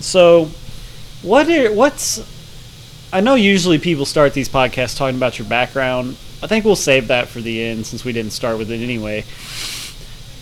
So, 0.00 0.50
what 1.22 1.48
are 1.48 1.72
what's? 1.72 2.24
I 3.12 3.20
know 3.20 3.34
usually 3.34 3.78
people 3.78 4.06
start 4.06 4.34
these 4.34 4.48
podcasts 4.48 4.96
talking 4.96 5.16
about 5.16 5.38
your 5.38 5.48
background. 5.48 6.16
I 6.42 6.46
think 6.46 6.64
we'll 6.64 6.76
save 6.76 7.08
that 7.08 7.28
for 7.28 7.40
the 7.40 7.62
end 7.62 7.86
since 7.86 8.04
we 8.04 8.12
didn't 8.12 8.32
start 8.32 8.56
with 8.56 8.70
it 8.70 8.82
anyway. 8.82 9.24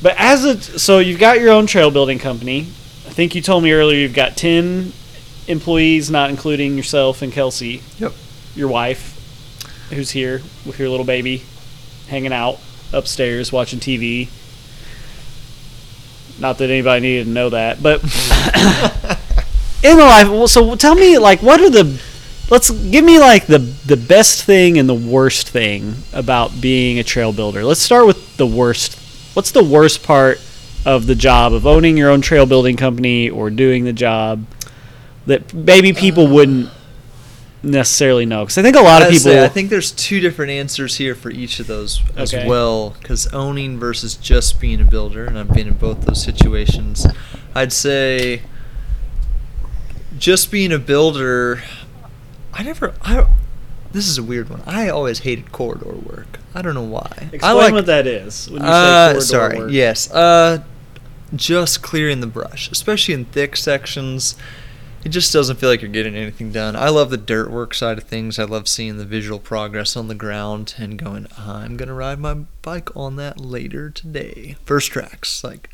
But 0.02 0.14
as 0.18 0.44
a 0.44 0.60
so 0.60 0.98
you've 0.98 1.18
got 1.18 1.40
your 1.40 1.50
own 1.50 1.66
trail 1.66 1.90
building 1.90 2.18
company. 2.18 2.60
I 3.06 3.10
think 3.10 3.34
you 3.34 3.42
told 3.42 3.64
me 3.64 3.72
earlier 3.72 3.98
you've 3.98 4.14
got 4.14 4.36
ten 4.36 4.92
employees, 5.48 6.10
not 6.10 6.30
including 6.30 6.76
yourself 6.76 7.22
and 7.22 7.32
Kelsey. 7.32 7.82
Yep. 7.98 8.12
Your 8.54 8.68
wife, 8.68 9.16
who's 9.90 10.10
here 10.10 10.42
with 10.64 10.78
your 10.78 10.88
little 10.88 11.06
baby, 11.06 11.42
hanging 12.08 12.32
out 12.32 12.58
upstairs 12.92 13.52
watching 13.52 13.80
TV. 13.80 14.28
Not 16.38 16.58
that 16.58 16.70
anybody 16.70 17.00
needed 17.00 17.24
to 17.24 17.30
know 17.30 17.50
that, 17.50 17.82
but 17.82 18.02
in 19.82 19.96
the 19.96 20.04
life. 20.04 20.28
Well, 20.28 20.46
so 20.46 20.76
tell 20.76 20.94
me, 20.94 21.18
like, 21.18 21.42
what 21.42 21.60
are 21.60 21.70
the? 21.70 22.00
Let's 22.50 22.70
give 22.70 23.04
me 23.04 23.18
like 23.18 23.46
the 23.46 23.58
the 23.58 23.96
best 23.96 24.44
thing 24.44 24.78
and 24.78 24.88
the 24.88 24.94
worst 24.94 25.48
thing 25.48 25.96
about 26.12 26.60
being 26.60 26.98
a 26.98 27.04
trail 27.04 27.32
builder. 27.32 27.64
Let's 27.64 27.80
start 27.80 28.06
with 28.06 28.36
the 28.36 28.46
worst. 28.46 28.98
What's 29.38 29.52
the 29.52 29.62
worst 29.62 30.02
part 30.02 30.40
of 30.85 31.07
the 31.07 31.14
job 31.14 31.52
of 31.52 31.64
owning 31.64 31.97
your 31.97 32.11
own 32.11 32.21
trail 32.21 32.45
building 32.45 32.76
company 32.76 33.30
or 33.30 33.50
doing 33.50 33.85
the 33.85 33.92
job 33.92 34.45
that 35.26 35.54
maybe 35.54 35.92
people 35.92 36.26
uh, 36.26 36.33
wouldn't 36.33 36.71
necessarily 37.62 38.26
know? 38.26 38.42
Because 38.42 38.59
I 38.59 38.62
think 38.62 38.75
a 38.75 38.80
lot 38.80 39.02
of 39.02 39.11
people. 39.11 39.30
say 39.30 39.45
I 39.45 39.47
think 39.47 39.71
there's 39.71 39.92
two 39.92 40.18
different 40.18 40.50
answers 40.50 40.97
here 40.97 41.14
for 41.14 41.30
each 41.30 41.61
of 41.61 41.68
those 41.68 42.02
as 42.16 42.35
Okay. 42.35 42.49
well. 42.49 42.97
Because 42.99 43.28
owning 43.33 43.78
versus 43.78 44.16
just 44.16 44.61
being 44.61 44.80
a 44.80 44.85
builder, 44.85 45.26
and 45.26 45.38
I've 45.38 45.52
been 45.54 45.68
in 45.68 45.75
both 45.75 46.00
those 46.00 46.21
situations. 46.21 47.07
I'd 47.54 47.73
say 47.73 48.42
just 50.18 50.50
being 50.50 50.73
a 50.73 50.80
builder. 50.80 51.62
I 52.52 52.64
never. 52.64 52.92
I. 53.02 53.28
This 53.92 54.09
is 54.09 54.18
a 54.18 54.23
weird 54.25 54.50
one. 54.50 54.64
I 54.66 54.88
always 54.88 55.21
hated 55.21 55.52
corridor 55.52 55.95
work. 55.95 56.40
I 56.58 56.62
don't 56.62 56.74
know 56.74 56.82
why. 56.82 57.28
explain 57.32 57.42
I 57.42 57.52
like, 57.52 57.72
what 57.72 57.86
that 57.86 58.06
is 58.06 58.50
when 58.50 58.62
you 58.62 58.68
uh, 58.68 59.06
corridor 59.12 59.20
sorry. 59.24 59.58
work. 59.58 59.70
Yes. 59.70 60.10
Uh, 60.10 60.62
just 61.34 61.82
clearing 61.82 62.20
the 62.20 62.26
brush, 62.26 62.70
especially 62.70 63.14
in 63.14 63.26
thick 63.26 63.56
sections. 63.56 64.34
It 65.04 65.10
just 65.10 65.32
doesn't 65.32 65.56
feel 65.60 65.68
like 65.68 65.80
you're 65.80 65.90
getting 65.90 66.16
anything 66.16 66.50
done. 66.50 66.74
I 66.74 66.88
love 66.88 67.10
the 67.10 67.16
dirt 67.16 67.50
work 67.52 67.72
side 67.74 67.98
of 67.98 68.04
things. 68.04 68.38
I 68.40 68.44
love 68.44 68.66
seeing 68.66 68.96
the 68.98 69.04
visual 69.04 69.38
progress 69.38 69.96
on 69.96 70.08
the 70.08 70.14
ground 70.16 70.74
and 70.78 70.98
going, 70.98 71.28
I'm 71.38 71.76
gonna 71.76 71.94
ride 71.94 72.18
my 72.18 72.34
bike 72.62 72.94
on 72.96 73.14
that 73.16 73.38
later 73.38 73.90
today. 73.90 74.56
First 74.64 74.90
tracks, 74.90 75.44
like 75.44 75.70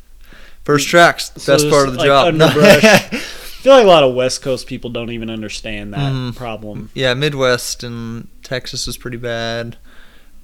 first 0.63 0.87
tracks, 0.87 1.31
So 1.37 1.53
best 1.53 1.67
part 1.69 1.87
of 1.87 1.93
the 1.95 1.99
like, 1.99 2.05
job. 2.07 2.27
underbrush. 2.39 2.83
I 2.83 2.99
feel 3.17 3.73
like 3.73 3.85
a 3.85 3.87
lot 3.87 4.03
of 4.03 4.13
West 4.13 4.43
Coast 4.43 4.67
people 4.67 4.91
don't 4.91 5.09
even 5.09 5.31
understand 5.31 5.93
that 5.95 6.13
Mhm. 6.13 6.35
problem. 6.35 6.91
yeah, 6.93 7.15
Midwest 7.15 7.83
and 7.83 8.27
Texas 8.43 8.85
was 8.85 8.95
pretty 8.97 9.17
bad. 9.17 9.77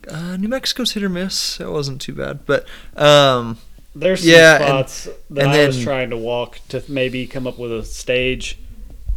Uh, 0.10 0.36
New 0.38 0.48
Mexico's 0.48 0.94
hit 0.94 1.04
or 1.04 1.10
miss. 1.10 1.60
It 1.60 1.70
wasn't 1.70 2.02
too 2.02 2.14
bad, 2.14 2.46
but 2.46 2.66
um, 2.96 3.58
There's 3.96 4.22
some 4.22 4.30
Yeah, 4.30 4.56
and- 4.56 4.64
spots 4.66 5.08
that 5.30 5.44
and 5.44 5.52
I 5.52 5.68
was 5.68 5.82
trying 5.84 6.10
to 6.12 6.18
walk 6.18 6.60
to 6.70 6.84
maybe 6.88 7.28
come 7.28 7.46
up 7.48 7.58
with 7.60 7.72
a 7.72 7.84
stage 7.86 8.58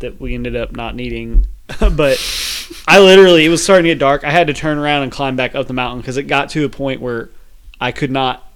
that 0.01 0.21
we 0.21 0.35
ended 0.35 0.57
up 0.57 0.73
not 0.73 0.95
needing. 0.95 1.47
but 1.81 2.19
I 2.87 2.99
literally, 3.01 3.47
it 3.47 3.49
was 3.49 3.63
starting 3.63 3.85
to 3.85 3.91
get 3.91 3.99
dark. 3.99 4.25
I 4.25 4.31
had 4.31 4.49
to 4.49 4.55
turn 4.55 4.77
around 4.79 5.03
and 5.05 5.13
climb 5.13 5.37
back 5.37 5.55
up 5.55 5.67
the 5.67 5.73
mountain 5.73 6.01
because 6.01 6.17
it 6.19 6.25
got 6.25 6.51
to 6.51 6.65
a 6.65 6.69
point 6.69 7.01
where 7.01 7.31
I 7.81 7.91
could 7.93 8.11
not 8.11 8.47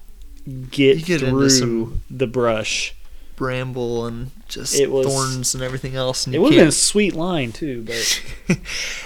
get, 0.70 1.04
get 1.04 1.20
through 1.20 1.49
some- 1.50 2.02
the 2.11 2.26
brush. 2.26 2.94
Bramble 3.38 4.04
and 4.07 4.30
just 4.49 4.75
was- 4.88 5.07
thorns 5.07 5.54
and 5.54 5.62
everything 5.62 5.95
else. 5.95 6.26
And 6.26 6.35
It 6.35 6.38
would 6.40 6.52
have 6.52 6.61
been 6.61 6.68
a 6.68 6.73
sweet 6.73 7.14
line 7.14 7.52
too, 7.52 7.85
but 7.87 8.23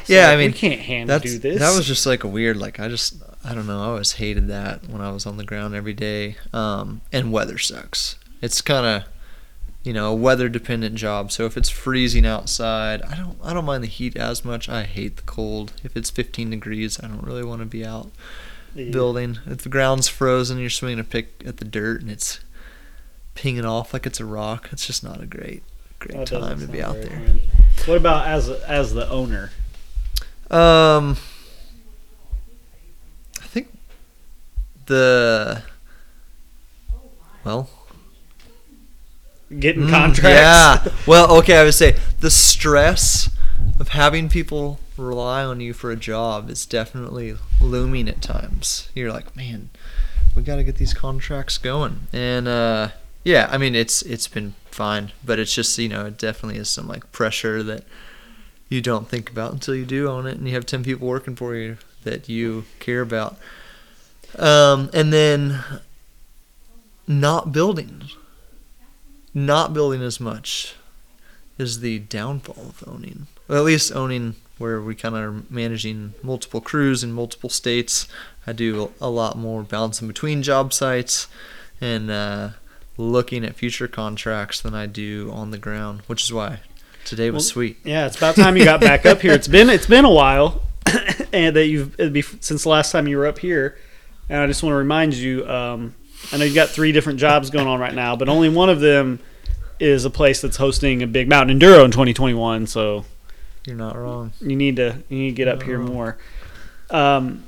yeah, 0.06 0.26
like, 0.28 0.34
I 0.34 0.36
mean, 0.36 0.50
we 0.52 0.58
can't 0.58 0.80
hand 0.80 1.08
do 1.22 1.38
this. 1.38 1.60
That 1.60 1.76
was 1.76 1.86
just 1.86 2.06
like 2.06 2.24
a 2.24 2.28
weird, 2.28 2.56
like 2.56 2.80
I 2.80 2.88
just, 2.88 3.14
I 3.44 3.54
don't 3.54 3.66
know, 3.66 3.80
I 3.80 3.84
always 3.86 4.12
hated 4.12 4.48
that 4.48 4.88
when 4.88 5.00
I 5.02 5.10
was 5.12 5.26
on 5.26 5.36
the 5.36 5.44
ground 5.44 5.74
every 5.74 5.92
day. 5.92 6.36
Um, 6.52 7.02
and 7.12 7.30
weather 7.30 7.58
sucks. 7.58 8.16
It's 8.40 8.60
kind 8.62 8.86
of, 8.86 9.08
you 9.84 9.92
know, 9.92 10.10
a 10.12 10.14
weather 10.14 10.48
dependent 10.48 10.94
job. 10.94 11.30
So 11.30 11.44
if 11.44 11.56
it's 11.56 11.68
freezing 11.68 12.24
outside, 12.24 13.02
I 13.02 13.16
don't, 13.16 13.36
I 13.42 13.52
don't 13.52 13.64
mind 13.64 13.82
the 13.84 13.88
heat 13.88 14.16
as 14.16 14.44
much. 14.44 14.68
I 14.68 14.84
hate 14.84 15.16
the 15.16 15.22
cold. 15.22 15.72
If 15.84 15.96
it's 15.96 16.08
15 16.10 16.50
degrees, 16.50 16.98
I 17.02 17.06
don't 17.08 17.22
really 17.24 17.44
want 17.44 17.60
to 17.60 17.66
be 17.66 17.84
out 17.84 18.10
Yeah. 18.74 18.90
building. 18.90 19.38
If 19.46 19.58
the 19.58 19.68
ground's 19.68 20.08
frozen, 20.08 20.58
you're 20.58 20.70
swinging 20.70 21.00
a 21.00 21.04
pick 21.04 21.42
at 21.44 21.58
the 21.58 21.64
dirt 21.64 22.00
and 22.00 22.10
it's 22.10 22.40
pinging 23.34 23.64
off 23.64 23.92
like 23.92 24.06
it's 24.06 24.20
a 24.20 24.24
rock. 24.24 24.68
It's 24.72 24.86
just 24.86 25.02
not 25.04 25.20
a 25.22 25.26
great, 25.26 25.62
great 25.98 26.18
That 26.18 26.26
time 26.26 26.60
to 26.60 26.66
be 26.66 26.82
out 26.82 26.94
there. 26.94 27.10
fun. 27.10 27.40
What 27.86 27.96
about 27.96 28.26
as 28.26 28.48
as 28.48 28.94
the 28.94 29.08
owner? 29.08 29.50
Um, 30.50 31.16
I 33.40 33.44
think 33.46 33.68
the 34.86 35.62
well, 37.44 37.68
Getting 39.58 39.84
mm, 39.84 39.90
contracts. 39.90 40.22
Yeah. 40.24 40.92
Well, 41.06 41.36
okay, 41.38 41.58
I 41.58 41.64
would 41.64 41.74
say 41.74 41.96
the 42.20 42.30
stress 42.30 43.28
of 43.78 43.88
having 43.88 44.28
people 44.28 44.78
rely 44.96 45.44
on 45.44 45.60
you 45.60 45.72
for 45.72 45.90
a 45.90 45.96
job 45.96 46.48
is 46.48 46.64
definitely 46.64 47.36
looming 47.60 48.08
at 48.08 48.22
times. 48.22 48.88
You're 48.94 49.12
like, 49.12 49.34
man, 49.36 49.70
we 50.36 50.42
got 50.42 50.56
to 50.56 50.64
get 50.64 50.76
these 50.76 50.94
contracts 50.94 51.58
going, 51.58 52.06
and 52.12 52.46
uh, 52.48 52.88
yeah, 53.24 53.48
I 53.50 53.58
mean, 53.58 53.74
it's 53.74 54.02
it's 54.02 54.28
been 54.28 54.54
fine, 54.70 55.12
but 55.24 55.38
it's 55.38 55.54
just 55.54 55.78
you 55.78 55.88
know, 55.88 56.06
it 56.06 56.18
definitely 56.18 56.58
is 56.58 56.68
some 56.68 56.88
like 56.88 57.10
pressure 57.12 57.62
that 57.62 57.84
you 58.68 58.80
don't 58.80 59.08
think 59.08 59.30
about 59.30 59.52
until 59.52 59.74
you 59.74 59.84
do 59.84 60.08
own 60.08 60.26
it, 60.26 60.38
and 60.38 60.46
you 60.46 60.54
have 60.54 60.66
ten 60.66 60.82
people 60.82 61.06
working 61.06 61.36
for 61.36 61.54
you 61.54 61.78
that 62.04 62.28
you 62.28 62.64
care 62.80 63.00
about. 63.00 63.38
Um, 64.38 64.90
and 64.94 65.12
then 65.12 65.62
not 67.06 67.52
building, 67.52 68.04
not 69.34 69.74
building 69.74 70.02
as 70.02 70.18
much 70.18 70.74
is 71.58 71.80
the 71.80 72.00
downfall 72.00 72.70
of 72.70 72.84
owning. 72.86 73.26
Well, 73.46 73.58
at 73.58 73.64
least 73.64 73.92
owning 73.94 74.36
where 74.58 74.80
we 74.80 74.94
kind 74.94 75.16
of 75.16 75.22
are 75.22 75.42
managing 75.50 76.14
multiple 76.22 76.60
crews 76.60 77.02
in 77.02 77.12
multiple 77.12 77.50
states. 77.50 78.08
I 78.46 78.52
do 78.52 78.92
a 79.00 79.10
lot 79.10 79.36
more 79.36 79.62
bouncing 79.62 80.08
between 80.08 80.42
job 80.42 80.72
sites 80.72 81.28
and 81.80 82.10
uh, 82.10 82.50
looking 83.02 83.44
at 83.44 83.54
future 83.54 83.88
contracts 83.88 84.60
than 84.60 84.74
I 84.74 84.86
do 84.86 85.30
on 85.32 85.50
the 85.50 85.58
ground, 85.58 86.00
which 86.06 86.22
is 86.24 86.32
why 86.32 86.60
today 87.04 87.30
was 87.30 87.44
Well, 87.44 87.50
sweet. 87.52 87.78
Yeah, 87.84 88.06
it's 88.06 88.16
about 88.16 88.36
time 88.36 88.56
you 88.56 88.64
got 88.64 88.80
back 88.80 89.04
up 89.06 89.20
here. 89.20 89.32
It's 89.32 89.48
been 89.48 89.68
it's 89.70 89.86
been 89.86 90.04
a 90.04 90.10
while, 90.10 90.62
and 91.32 91.56
that 91.56 91.66
you've 91.66 91.98
it'd 91.98 92.12
be 92.12 92.22
since 92.22 92.62
the 92.62 92.68
last 92.68 92.92
time 92.92 93.06
you 93.08 93.16
were 93.18 93.26
up 93.26 93.38
here. 93.38 93.76
And 94.28 94.38
I 94.40 94.46
just 94.46 94.62
want 94.62 94.72
to 94.72 94.76
remind 94.78 95.14
you, 95.14 95.46
um, 95.48 95.94
I 96.32 96.38
know 96.38 96.44
you've 96.44 96.54
got 96.54 96.68
three 96.70 96.92
different 96.92 97.18
jobs 97.18 97.50
going 97.50 97.66
on 97.66 97.80
right 97.80 97.94
now, 97.94 98.16
but 98.16 98.28
only 98.28 98.48
one 98.48 98.70
of 98.70 98.80
them 98.80 99.18
is 99.80 100.04
a 100.04 100.10
place 100.10 100.40
that's 100.40 100.56
hosting 100.56 101.02
a 101.02 101.06
big 101.06 101.28
mountain 101.28 101.58
enduro 101.58 101.84
in 101.84 101.90
2021. 101.90 102.66
So 102.68 103.04
You're 103.66 103.76
not 103.76 103.96
wrong. 103.98 104.32
you 104.40 104.54
need 104.56 104.76
to 104.76 105.02
you 105.08 105.18
need 105.18 105.30
to 105.30 105.36
get 105.36 105.48
up 105.48 105.62
here 105.64 105.78
No. 105.78 105.92
more. 105.92 106.18
Um, 106.90 107.44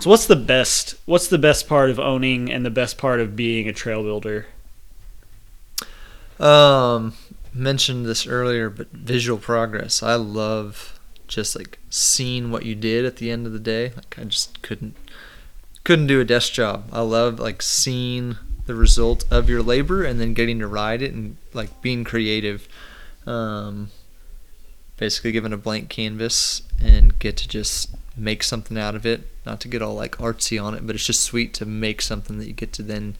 so 0.00 0.10
what's 0.10 0.26
the 0.26 0.34
best 0.36 0.94
what's 1.04 1.28
the 1.28 1.38
best 1.38 1.68
part 1.68 1.90
of 1.90 2.00
owning 2.00 2.50
and 2.50 2.64
the 2.66 2.70
best 2.70 2.98
part 2.98 3.20
of 3.20 3.36
being 3.36 3.68
a 3.68 3.72
trail 3.72 4.02
builder? 4.02 4.46
Um, 6.40 7.14
mentioned 7.52 8.06
this 8.06 8.26
earlier, 8.26 8.68
but 8.70 8.90
visual 8.90 9.38
progress. 9.38 10.02
I 10.02 10.14
love 10.16 10.98
just 11.26 11.56
like 11.56 11.78
seeing 11.90 12.50
what 12.50 12.64
you 12.64 12.74
did 12.74 13.04
at 13.04 13.16
the 13.16 13.30
end 13.30 13.46
of 13.46 13.52
the 13.52 13.58
day. 13.58 13.92
Like 13.96 14.18
I 14.18 14.24
just 14.24 14.62
couldn't 14.62 14.96
couldn't 15.84 16.06
do 16.06 16.20
a 16.20 16.24
desk 16.24 16.52
job. 16.52 16.88
I 16.92 17.00
love 17.02 17.38
like 17.38 17.62
seeing 17.62 18.36
the 18.66 18.74
result 18.74 19.24
of 19.30 19.48
your 19.48 19.62
labor 19.62 20.02
and 20.02 20.20
then 20.20 20.32
getting 20.32 20.58
to 20.58 20.66
ride 20.66 21.02
it 21.02 21.12
and 21.12 21.36
like 21.52 21.82
being 21.82 22.04
creative. 22.04 22.66
Um, 23.26 23.90
basically 24.96 25.32
given 25.32 25.52
a 25.52 25.56
blank 25.56 25.88
canvas 25.88 26.62
and 26.82 27.18
get 27.18 27.36
to 27.36 27.48
just 27.48 27.94
make 28.16 28.42
something 28.42 28.78
out 28.78 28.94
of 28.94 29.04
it. 29.04 29.28
Not 29.44 29.60
to 29.60 29.68
get 29.68 29.82
all 29.82 29.94
like 29.94 30.16
artsy 30.16 30.62
on 30.62 30.74
it, 30.74 30.86
but 30.86 30.94
it's 30.94 31.06
just 31.06 31.22
sweet 31.22 31.52
to 31.54 31.66
make 31.66 32.00
something 32.00 32.38
that 32.38 32.46
you 32.46 32.52
get 32.52 32.72
to 32.74 32.82
then 32.82 33.16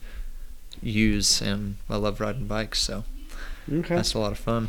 use. 0.84 1.40
And 1.40 1.76
I 1.90 1.96
love 1.96 2.20
riding 2.20 2.46
bikes, 2.46 2.80
so 2.80 3.04
Okay. 3.72 3.96
that's 3.96 4.14
a 4.14 4.18
lot 4.18 4.32
of 4.32 4.38
fun. 4.38 4.68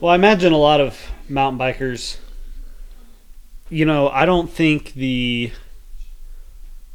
Well, 0.00 0.12
I 0.12 0.14
imagine 0.16 0.52
a 0.52 0.56
lot 0.58 0.80
of 0.80 1.10
mountain 1.28 1.58
bikers. 1.58 2.16
You 3.70 3.84
know, 3.84 4.08
I 4.08 4.26
don't 4.26 4.50
think 4.50 4.94
the, 4.94 5.52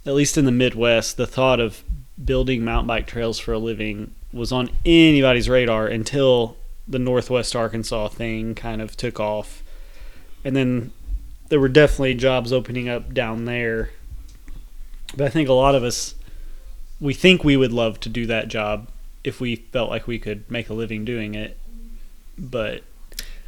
at 0.05 0.13
least 0.13 0.37
in 0.37 0.45
the 0.45 0.51
Midwest, 0.51 1.17
the 1.17 1.25
thought 1.27 1.59
of 1.59 1.83
building 2.23 2.63
mountain 2.63 2.87
bike 2.87 3.07
trails 3.07 3.39
for 3.39 3.53
a 3.53 3.59
living 3.59 4.13
was 4.33 4.51
on 4.51 4.69
anybody's 4.85 5.47
radar 5.49 5.87
until 5.87 6.57
the 6.87 6.99
Northwest 6.99 7.55
Arkansas 7.55 8.09
thing 8.09 8.55
kind 8.55 8.81
of 8.81 8.95
took 8.97 9.19
off. 9.19 9.63
And 10.43 10.55
then 10.55 10.91
there 11.49 11.59
were 11.59 11.69
definitely 11.69 12.13
jobs 12.15 12.51
opening 12.53 12.87
up 12.89 13.13
down 13.13 13.45
there. 13.45 13.89
But 15.15 15.25
I 15.27 15.29
think 15.29 15.49
a 15.49 15.53
lot 15.53 15.75
of 15.75 15.83
us, 15.83 16.13
we 16.99 17.13
think 17.13 17.43
we 17.43 17.57
would 17.57 17.71
love 17.71 17.99
to 18.01 18.09
do 18.09 18.25
that 18.25 18.47
job 18.47 18.87
if 19.23 19.39
we 19.39 19.55
felt 19.55 19.89
like 19.89 20.07
we 20.07 20.19
could 20.19 20.49
make 20.49 20.69
a 20.69 20.73
living 20.73 21.05
doing 21.05 21.35
it. 21.35 21.57
But 22.37 22.83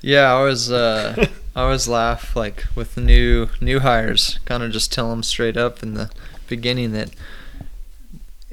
Yeah, 0.01 0.25
I 0.25 0.32
always 0.32 0.72
uh, 0.72 1.25
I 1.56 1.62
always 1.63 1.88
laugh 1.88 2.36
like 2.36 2.65
with 2.75 2.96
the 2.96 3.01
new 3.01 3.50
new 3.62 3.79
hires. 3.79 4.39
Kind 4.46 4.63
of 4.63 4.72
just 4.72 4.91
tell 4.91 5.10
them 5.10 5.24
straight 5.24 5.58
up 5.58 5.82
in 5.84 5.94
the 5.94 6.10
beginning 6.48 6.91
that 6.94 7.12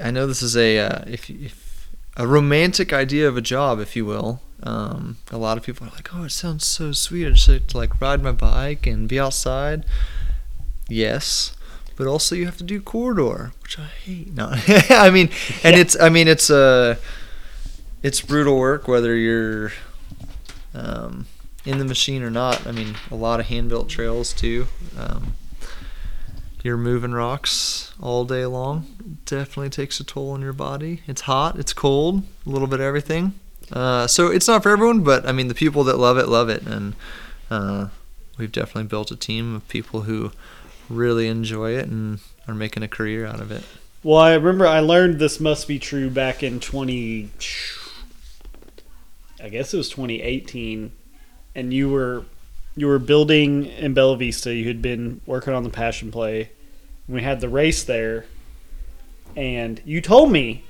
I 0.03 0.11
know 0.11 0.26
this 0.26 0.43
is 0.43 0.57
a 0.57 0.79
uh, 0.79 1.05
if 1.07 1.31
if 1.31 1.88
a 2.17 2.26
romantic 2.26 2.93
idea 2.93 3.29
of 3.29 3.37
a 3.37 3.43
job, 3.43 3.79
if 3.81 3.95
you 3.97 4.05
will. 4.05 4.41
Um, 4.62 5.19
a 5.31 5.37
lot 5.37 5.59
of 5.59 5.65
people 5.65 5.87
are 5.87 5.91
like, 5.91 6.15
"Oh, 6.15 6.25
it 6.25 6.31
sounds 6.31 6.65
so 6.65 6.93
sweet. 6.93 7.26
I 7.26 7.31
just 7.31 7.49
like 7.49 7.67
to 7.69 7.76
like 7.76 8.00
ride 8.00 8.23
my 8.23 8.33
bike 8.33 8.87
and 8.87 9.09
be 9.09 9.21
outside." 9.21 9.85
Yes, 10.88 11.55
but 11.97 12.07
also 12.07 12.35
you 12.35 12.45
have 12.47 12.57
to 12.59 12.65
do 12.65 12.81
corridor, 12.81 13.53
which 13.62 13.79
I 13.79 13.87
hate. 13.87 14.33
No, 14.35 14.50
I 14.91 15.11
mean, 15.11 15.31
and 15.65 15.75
Yeah. 15.75 15.81
it's 15.83 15.99
I 16.00 16.09
mean 16.09 16.29
it's 16.29 16.50
uh, 16.50 16.97
it's 18.03 18.21
brutal 18.21 18.59
work 18.59 18.87
whether 18.88 19.15
you're 19.17 19.73
um, 20.75 21.26
in 21.65 21.79
the 21.79 21.85
machine 21.85 22.23
or 22.23 22.31
not. 22.31 22.67
I 22.67 22.73
mean, 22.73 22.95
a 23.11 23.15
lot 23.17 23.41
of 23.41 23.47
hand 23.47 23.69
built 23.69 23.88
trails 23.88 24.33
too. 24.33 24.67
Um, 24.99 25.35
you're 26.62 26.76
moving 26.76 27.12
rocks 27.12 27.93
all 28.00 28.25
day 28.25 28.45
long. 28.45 28.87
Definitely 29.25 29.71
takes 29.71 30.00
a 30.00 30.05
toll 30.05 30.31
on 30.33 30.43
your 30.43 30.53
body. 30.53 31.03
It's 31.07 31.23
hot, 31.23 31.59
it's 31.59 31.73
cold, 31.73 32.25
a 32.45 32.50
little 32.50 32.67
bit 32.67 32.81
of 32.81 32.87
everything. 32.87 33.35
Uh, 33.73 34.07
so 34.07 34.29
it's 34.31 34.47
not 34.49 34.62
for 34.62 34.71
everyone, 34.71 35.03
but 35.05 35.26
I 35.29 35.33
mean, 35.33 35.49
the 35.49 35.55
people 35.55 35.85
that 35.85 35.99
love 35.99 36.19
it 36.19 36.29
love 36.29 36.49
it, 36.49 36.62
and 36.62 36.95
uh, 37.50 37.88
we've 38.38 38.50
definitely 38.53 38.85
built 38.88 39.11
a 39.11 39.17
team 39.17 39.55
of 39.57 39.69
people 39.69 40.03
who 40.03 40.33
really 40.88 41.28
enjoy 41.28 41.73
it 41.73 41.88
and 41.88 42.21
are 42.49 42.55
making 42.55 42.83
a 42.83 42.88
career 42.88 43.26
out 43.26 43.40
of 43.40 43.50
it. 43.50 43.62
Well, 44.02 44.19
I 44.19 44.35
remember 44.35 44.66
I 44.66 44.81
learned 44.81 45.19
this 45.19 45.40
must 45.40 45.66
be 45.66 45.78
true 45.78 46.11
back 46.11 46.43
in 46.43 46.61
20 46.61 47.31
I 49.43 49.49
guess 49.49 49.75
it 49.75 49.76
was 49.76 49.88
2018 49.90 50.93
and 51.55 51.73
you 51.73 51.90
were 51.90 52.25
you 52.76 52.87
were 52.87 52.99
building 52.99 53.64
in 53.66 53.95
Bella 53.95 54.16
Vista. 54.16 54.55
You 54.55 54.69
had 54.69 54.83
been 54.83 55.21
working 55.25 55.55
on 55.55 55.62
the 55.62 55.71
Passion 55.71 56.11
Play. 56.11 56.50
We 57.09 57.23
had 57.23 57.40
the 57.40 57.49
race 57.49 57.85
there 57.85 58.26
and 59.37 59.81
you 59.85 60.00
told 60.00 60.31
me 60.31 60.64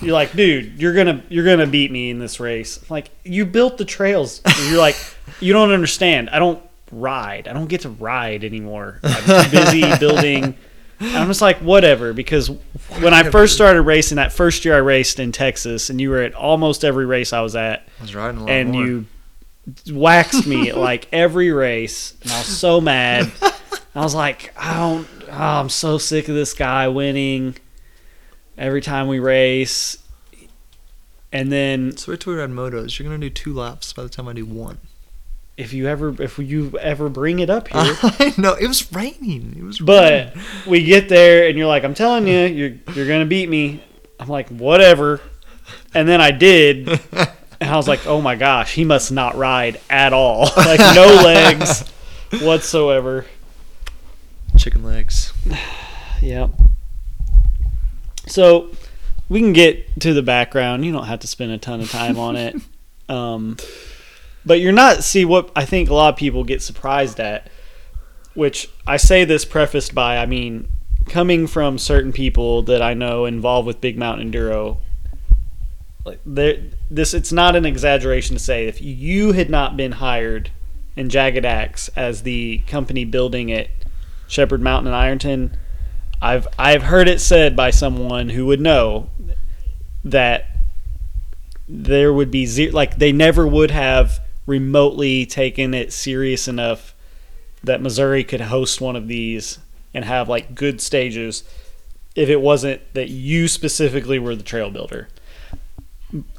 you're 0.00 0.14
like, 0.14 0.32
"Dude, 0.32 0.80
you're 0.80 0.94
to 0.94 1.22
you're 1.28 1.56
to 1.56 1.66
beat 1.66 1.90
me 1.90 2.10
in 2.10 2.18
this 2.18 2.40
race." 2.40 2.88
Like, 2.90 3.10
"You 3.22 3.44
built 3.44 3.78
the 3.78 3.84
trails." 3.84 4.40
And 4.44 4.70
you're 4.70 4.78
like, 4.78 4.96
"You 5.40 5.52
don't 5.52 5.72
understand. 5.72 6.30
I 6.30 6.38
don't 6.38 6.62
ride. 6.92 7.48
I 7.48 7.52
don't 7.52 7.68
get 7.68 7.82
to 7.82 7.90
ride 7.90 8.44
anymore. 8.44 9.00
I'm 9.02 9.44
too 9.44 9.50
busy 9.50 9.82
building 9.98 10.56
I'm 11.00 11.28
just 11.28 11.42
like, 11.42 11.58
whatever, 11.58 12.12
because 12.12 12.48
when 13.00 13.12
I 13.12 13.24
first 13.24 13.54
started 13.54 13.82
racing, 13.82 14.16
that 14.16 14.32
first 14.32 14.64
year 14.64 14.74
I 14.74 14.78
raced 14.78 15.18
in 15.18 15.32
Texas, 15.32 15.90
and 15.90 16.00
you 16.00 16.10
were 16.10 16.22
at 16.22 16.34
almost 16.34 16.84
every 16.84 17.04
race 17.04 17.32
I 17.32 17.40
was 17.40 17.56
at, 17.56 17.86
I 17.98 18.02
was 18.02 18.14
riding 18.14 18.40
a 18.40 18.44
lot 18.44 18.50
and 18.50 18.72
more. 18.72 18.86
you 18.86 19.06
waxed 19.92 20.46
me 20.46 20.70
at 20.70 20.76
like 20.76 21.08
every 21.12 21.50
race, 21.52 22.14
and 22.22 22.30
I 22.30 22.38
was 22.38 22.46
so 22.46 22.80
mad. 22.80 23.30
I 23.94 24.02
was 24.02 24.14
like, 24.14 24.52
I 24.56 24.74
don't, 24.74 25.08
oh, 25.28 25.60
I'm 25.60 25.68
so 25.68 25.98
sick 25.98 26.28
of 26.28 26.34
this 26.34 26.54
guy 26.54 26.88
winning 26.88 27.56
every 28.56 28.80
time 28.80 29.08
we 29.08 29.18
race. 29.18 29.98
And 31.32 31.50
then 31.50 31.96
So 31.96 32.12
wait 32.12 32.20
till 32.20 32.32
we 32.32 32.38
ride 32.38 32.50
motos. 32.50 32.98
You're 32.98 33.08
gonna 33.08 33.18
do 33.18 33.30
two 33.30 33.52
laps 33.52 33.92
by 33.92 34.04
the 34.04 34.08
time 34.08 34.28
I 34.28 34.32
do 34.32 34.46
one. 34.46 34.78
If 35.56 35.72
you 35.72 35.86
ever, 35.86 36.20
if 36.22 36.38
you 36.38 36.76
ever 36.78 37.08
bring 37.08 37.38
it 37.38 37.48
up 37.48 37.68
here, 37.68 38.32
no, 38.38 38.54
it 38.54 38.66
was 38.66 38.92
raining. 38.92 39.54
It 39.56 39.62
was. 39.62 39.78
But 39.78 40.34
raining. 40.34 40.44
we 40.66 40.84
get 40.84 41.08
there 41.08 41.48
and 41.48 41.56
you're 41.56 41.66
like, 41.68 41.84
I'm 41.84 41.94
telling 41.94 42.26
you, 42.26 42.40
you're 42.40 42.72
you're 42.94 43.06
gonna 43.06 43.26
beat 43.26 43.48
me. 43.48 43.82
I'm 44.18 44.28
like, 44.28 44.48
whatever. 44.48 45.20
And 45.94 46.08
then 46.08 46.20
I 46.20 46.30
did, 46.32 46.88
and 47.60 47.70
I 47.70 47.76
was 47.76 47.86
like, 47.88 48.06
oh 48.06 48.20
my 48.20 48.34
gosh, 48.34 48.74
he 48.74 48.84
must 48.84 49.12
not 49.12 49.36
ride 49.36 49.80
at 49.88 50.12
all. 50.12 50.50
Like 50.56 50.80
no 50.80 51.06
legs 51.24 51.88
whatsoever. 52.40 53.26
chicken 54.56 54.82
legs. 54.82 55.32
yeah. 56.20 56.48
So 58.26 58.70
we 59.28 59.40
can 59.40 59.52
get 59.52 60.00
to 60.00 60.12
the 60.12 60.22
background. 60.22 60.84
You 60.84 60.92
don't 60.92 61.04
have 61.06 61.20
to 61.20 61.26
spend 61.26 61.52
a 61.52 61.58
ton 61.58 61.80
of 61.80 61.90
time 61.90 62.18
on 62.18 62.36
it. 62.36 62.56
Um, 63.08 63.56
but 64.46 64.60
you're 64.60 64.72
not 64.72 65.04
see 65.04 65.24
what 65.24 65.50
I 65.56 65.64
think 65.64 65.88
a 65.88 65.94
lot 65.94 66.14
of 66.14 66.18
people 66.18 66.44
get 66.44 66.62
surprised 66.62 67.20
at, 67.20 67.48
which 68.34 68.68
I 68.86 68.96
say 68.96 69.24
this 69.24 69.44
prefaced 69.44 69.94
by 69.94 70.18
I 70.18 70.26
mean 70.26 70.68
coming 71.06 71.46
from 71.46 71.78
certain 71.78 72.12
people 72.12 72.62
that 72.62 72.82
I 72.82 72.94
know 72.94 73.24
involved 73.24 73.66
with 73.66 73.80
Big 73.80 73.98
Mountain 73.98 74.32
Enduro. 74.32 74.78
Like 76.04 76.20
there, 76.26 76.62
this 76.90 77.14
it's 77.14 77.32
not 77.32 77.56
an 77.56 77.64
exaggeration 77.64 78.36
to 78.36 78.42
say 78.42 78.66
if 78.66 78.80
you 78.80 79.32
had 79.32 79.48
not 79.48 79.76
been 79.76 79.92
hired 79.92 80.50
in 80.96 81.08
Jagged 81.08 81.44
Axe 81.44 81.88
as 81.96 82.22
the 82.22 82.58
company 82.66 83.04
building 83.04 83.48
it, 83.48 83.70
Shepherd 84.28 84.60
Mountain 84.60 84.88
and 84.88 84.96
Ironton, 84.96 85.56
I've 86.20 86.46
I've 86.58 86.84
heard 86.84 87.08
it 87.08 87.20
said 87.20 87.56
by 87.56 87.70
someone 87.70 88.30
who 88.30 88.46
would 88.46 88.60
know 88.60 89.08
that 90.04 90.46
there 91.66 92.12
would 92.12 92.30
be 92.30 92.44
zero, 92.44 92.72
like 92.72 92.98
they 92.98 93.12
never 93.12 93.46
would 93.46 93.70
have 93.70 94.20
remotely 94.46 95.26
taken 95.26 95.74
it 95.74 95.92
serious 95.92 96.48
enough 96.48 96.94
that 97.62 97.80
Missouri 97.80 98.24
could 98.24 98.42
host 98.42 98.80
one 98.80 98.96
of 98.96 99.08
these 99.08 99.58
and 99.94 100.04
have 100.04 100.28
like 100.28 100.54
good 100.54 100.80
stages 100.80 101.44
if 102.14 102.28
it 102.28 102.40
wasn't 102.40 102.80
that 102.94 103.08
you 103.08 103.48
specifically 103.48 104.18
were 104.18 104.36
the 104.36 104.42
trail 104.42 104.70
builder. 104.70 105.08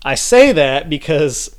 I 0.03 0.15
say 0.15 0.51
that 0.51 0.89
because 0.89 1.55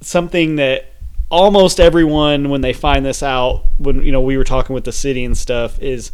something 0.00 0.56
that 0.56 0.86
almost 1.30 1.78
everyone 1.78 2.48
when 2.48 2.60
they 2.60 2.72
find 2.72 3.04
this 3.06 3.22
out 3.22 3.64
when 3.78 4.02
you 4.02 4.10
know 4.10 4.20
we 4.20 4.36
were 4.36 4.44
talking 4.44 4.74
with 4.74 4.84
the 4.84 4.92
city 4.92 5.24
and 5.24 5.38
stuff 5.38 5.80
is 5.80 6.10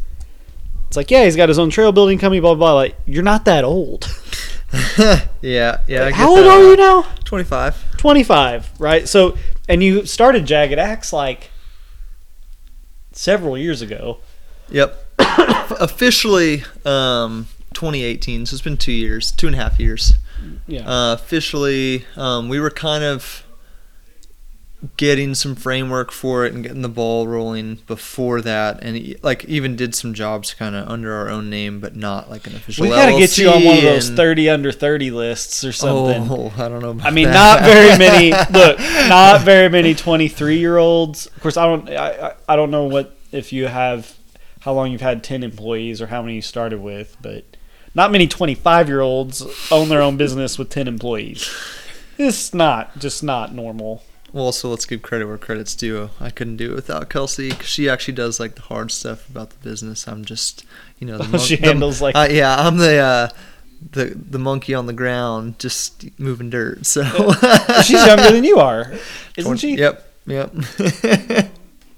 it's 0.88 0.96
like 0.96 1.10
yeah 1.10 1.24
he's 1.24 1.36
got 1.36 1.48
his 1.48 1.58
own 1.58 1.70
trail 1.70 1.90
building 1.90 2.18
company 2.18 2.38
blah 2.38 2.54
blah 2.54 2.72
blah 2.72 2.74
like 2.74 2.94
you're 3.06 3.22
not 3.22 3.46
that 3.46 3.64
old 3.64 4.06
yeah, 5.40 5.80
yeah. 5.86 6.04
I 6.06 6.10
get 6.10 6.14
how 6.14 6.28
old 6.30 6.40
that. 6.40 6.48
are 6.48 6.70
you 6.70 6.76
now 6.76 7.02
Twenty-five. 7.24 7.82
25 7.98 8.80
right 8.80 9.08
so 9.08 9.36
and 9.68 9.82
you 9.82 10.04
started 10.06 10.46
jagged 10.46 10.78
axe 10.78 11.12
like 11.12 11.50
several 13.12 13.56
years 13.56 13.82
ago 13.82 14.18
Yep. 14.68 15.00
Officially, 15.18 16.64
um, 16.84 17.46
2018. 17.74 18.46
So 18.46 18.54
it's 18.54 18.62
been 18.62 18.76
two 18.76 18.90
years, 18.92 19.30
two 19.30 19.46
and 19.46 19.54
a 19.54 19.58
half 19.58 19.78
years. 19.78 20.14
yeah 20.66 20.80
Uh, 20.88 21.12
officially, 21.14 22.04
um, 22.16 22.48
we 22.48 22.58
were 22.58 22.70
kind 22.70 23.04
of 23.04 23.45
getting 24.96 25.34
some 25.34 25.54
framework 25.54 26.12
for 26.12 26.44
it 26.44 26.52
and 26.52 26.62
getting 26.62 26.82
the 26.82 26.88
ball 26.88 27.26
rolling 27.26 27.76
before 27.86 28.40
that, 28.42 28.82
and 28.82 29.16
like 29.22 29.44
even 29.46 29.74
did 29.74 29.94
some 29.94 30.12
jobs 30.14 30.52
kind 30.54 30.76
of 30.76 30.86
under 30.88 31.12
our 31.14 31.28
own 31.28 31.48
name, 31.48 31.80
but 31.80 31.96
not 31.96 32.28
like 32.30 32.46
an 32.46 32.54
official. 32.54 32.82
we 32.84 32.90
got 32.90 33.06
to 33.06 33.18
get 33.18 33.38
you 33.38 33.48
on 33.48 33.64
one 33.64 33.78
of 33.78 33.82
those 33.82 34.10
LLC 34.10 34.16
30 34.16 34.50
under 34.50 34.72
30 34.72 35.10
lists 35.10 35.64
or 35.64 35.72
something 35.72 36.28
Oh, 36.30 36.52
I 36.56 36.68
don't 36.68 36.80
know. 36.80 36.98
I 37.02 37.10
mean, 37.10 37.26
that. 37.28 37.32
not 37.32 37.62
very 37.62 37.98
many. 37.98 38.30
Look, 38.52 38.78
not 39.08 39.40
very 39.42 39.68
many 39.68 39.94
twenty-three-year-olds. 39.94 41.26
Of 41.26 41.40
course, 41.40 41.56
I 41.56 41.66
don't. 41.66 41.88
I, 41.90 42.34
I 42.48 42.56
don't 42.56 42.70
know 42.70 42.84
what 42.84 43.16
if 43.32 43.52
you 43.52 43.66
have 43.66 44.14
how 44.60 44.72
long 44.72 44.92
you've 44.92 45.00
had 45.00 45.24
ten 45.24 45.42
employees 45.42 46.02
or 46.02 46.08
how 46.08 46.20
many 46.22 46.34
you 46.34 46.42
started 46.42 46.80
with, 46.80 47.16
but 47.22 47.44
not 47.94 48.12
many 48.12 48.26
twenty-five-year-olds 48.28 49.70
own 49.72 49.88
their 49.88 50.02
own 50.02 50.16
business 50.16 50.58
with 50.58 50.68
ten 50.68 50.86
employees. 50.86 51.48
It's 52.18 52.52
not 52.54 52.98
just 52.98 53.22
not 53.22 53.54
normal. 53.54 54.02
Well, 54.32 54.44
also 54.44 54.68
let's 54.68 54.84
give 54.86 55.02
credit 55.02 55.26
where 55.26 55.38
credit's 55.38 55.74
due. 55.74 56.10
I 56.20 56.30
couldn't 56.30 56.56
do 56.56 56.72
it 56.72 56.74
without 56.74 57.08
Kelsey 57.08 57.50
'cause 57.50 57.66
she 57.66 57.88
actually 57.88 58.14
does 58.14 58.38
like 58.38 58.54
the 58.56 58.62
hard 58.62 58.90
stuff 58.90 59.28
about 59.28 59.50
the 59.50 59.56
business. 59.68 60.06
I'm 60.06 60.24
just, 60.24 60.64
you 60.98 61.06
know, 61.06 61.18
the 61.18 61.36
Oh, 61.36 61.38
she 61.42 61.56
the- 61.56 61.66
handles, 61.66 62.02
like- 62.02 62.16
uh, 62.16 62.28
yeah, 62.30 62.54
I'm 62.58 62.76
the 62.78 62.96
uh, 62.98 63.28
the 63.92 64.06
the 64.30 64.38
monkey 64.38 64.74
on 64.74 64.86
the 64.86 64.92
ground, 64.92 65.58
just 65.58 66.06
moving 66.18 66.50
dirt. 66.50 66.84
So 66.86 67.02
She's 67.84 68.04
younger 68.04 68.30
than 68.30 68.44
you 68.44 68.58
are, 68.58 68.92
isn't 69.36 69.48
20 69.58 69.58
she? 69.58 69.76
Yep, 69.80 70.12
Yep. 70.26 70.54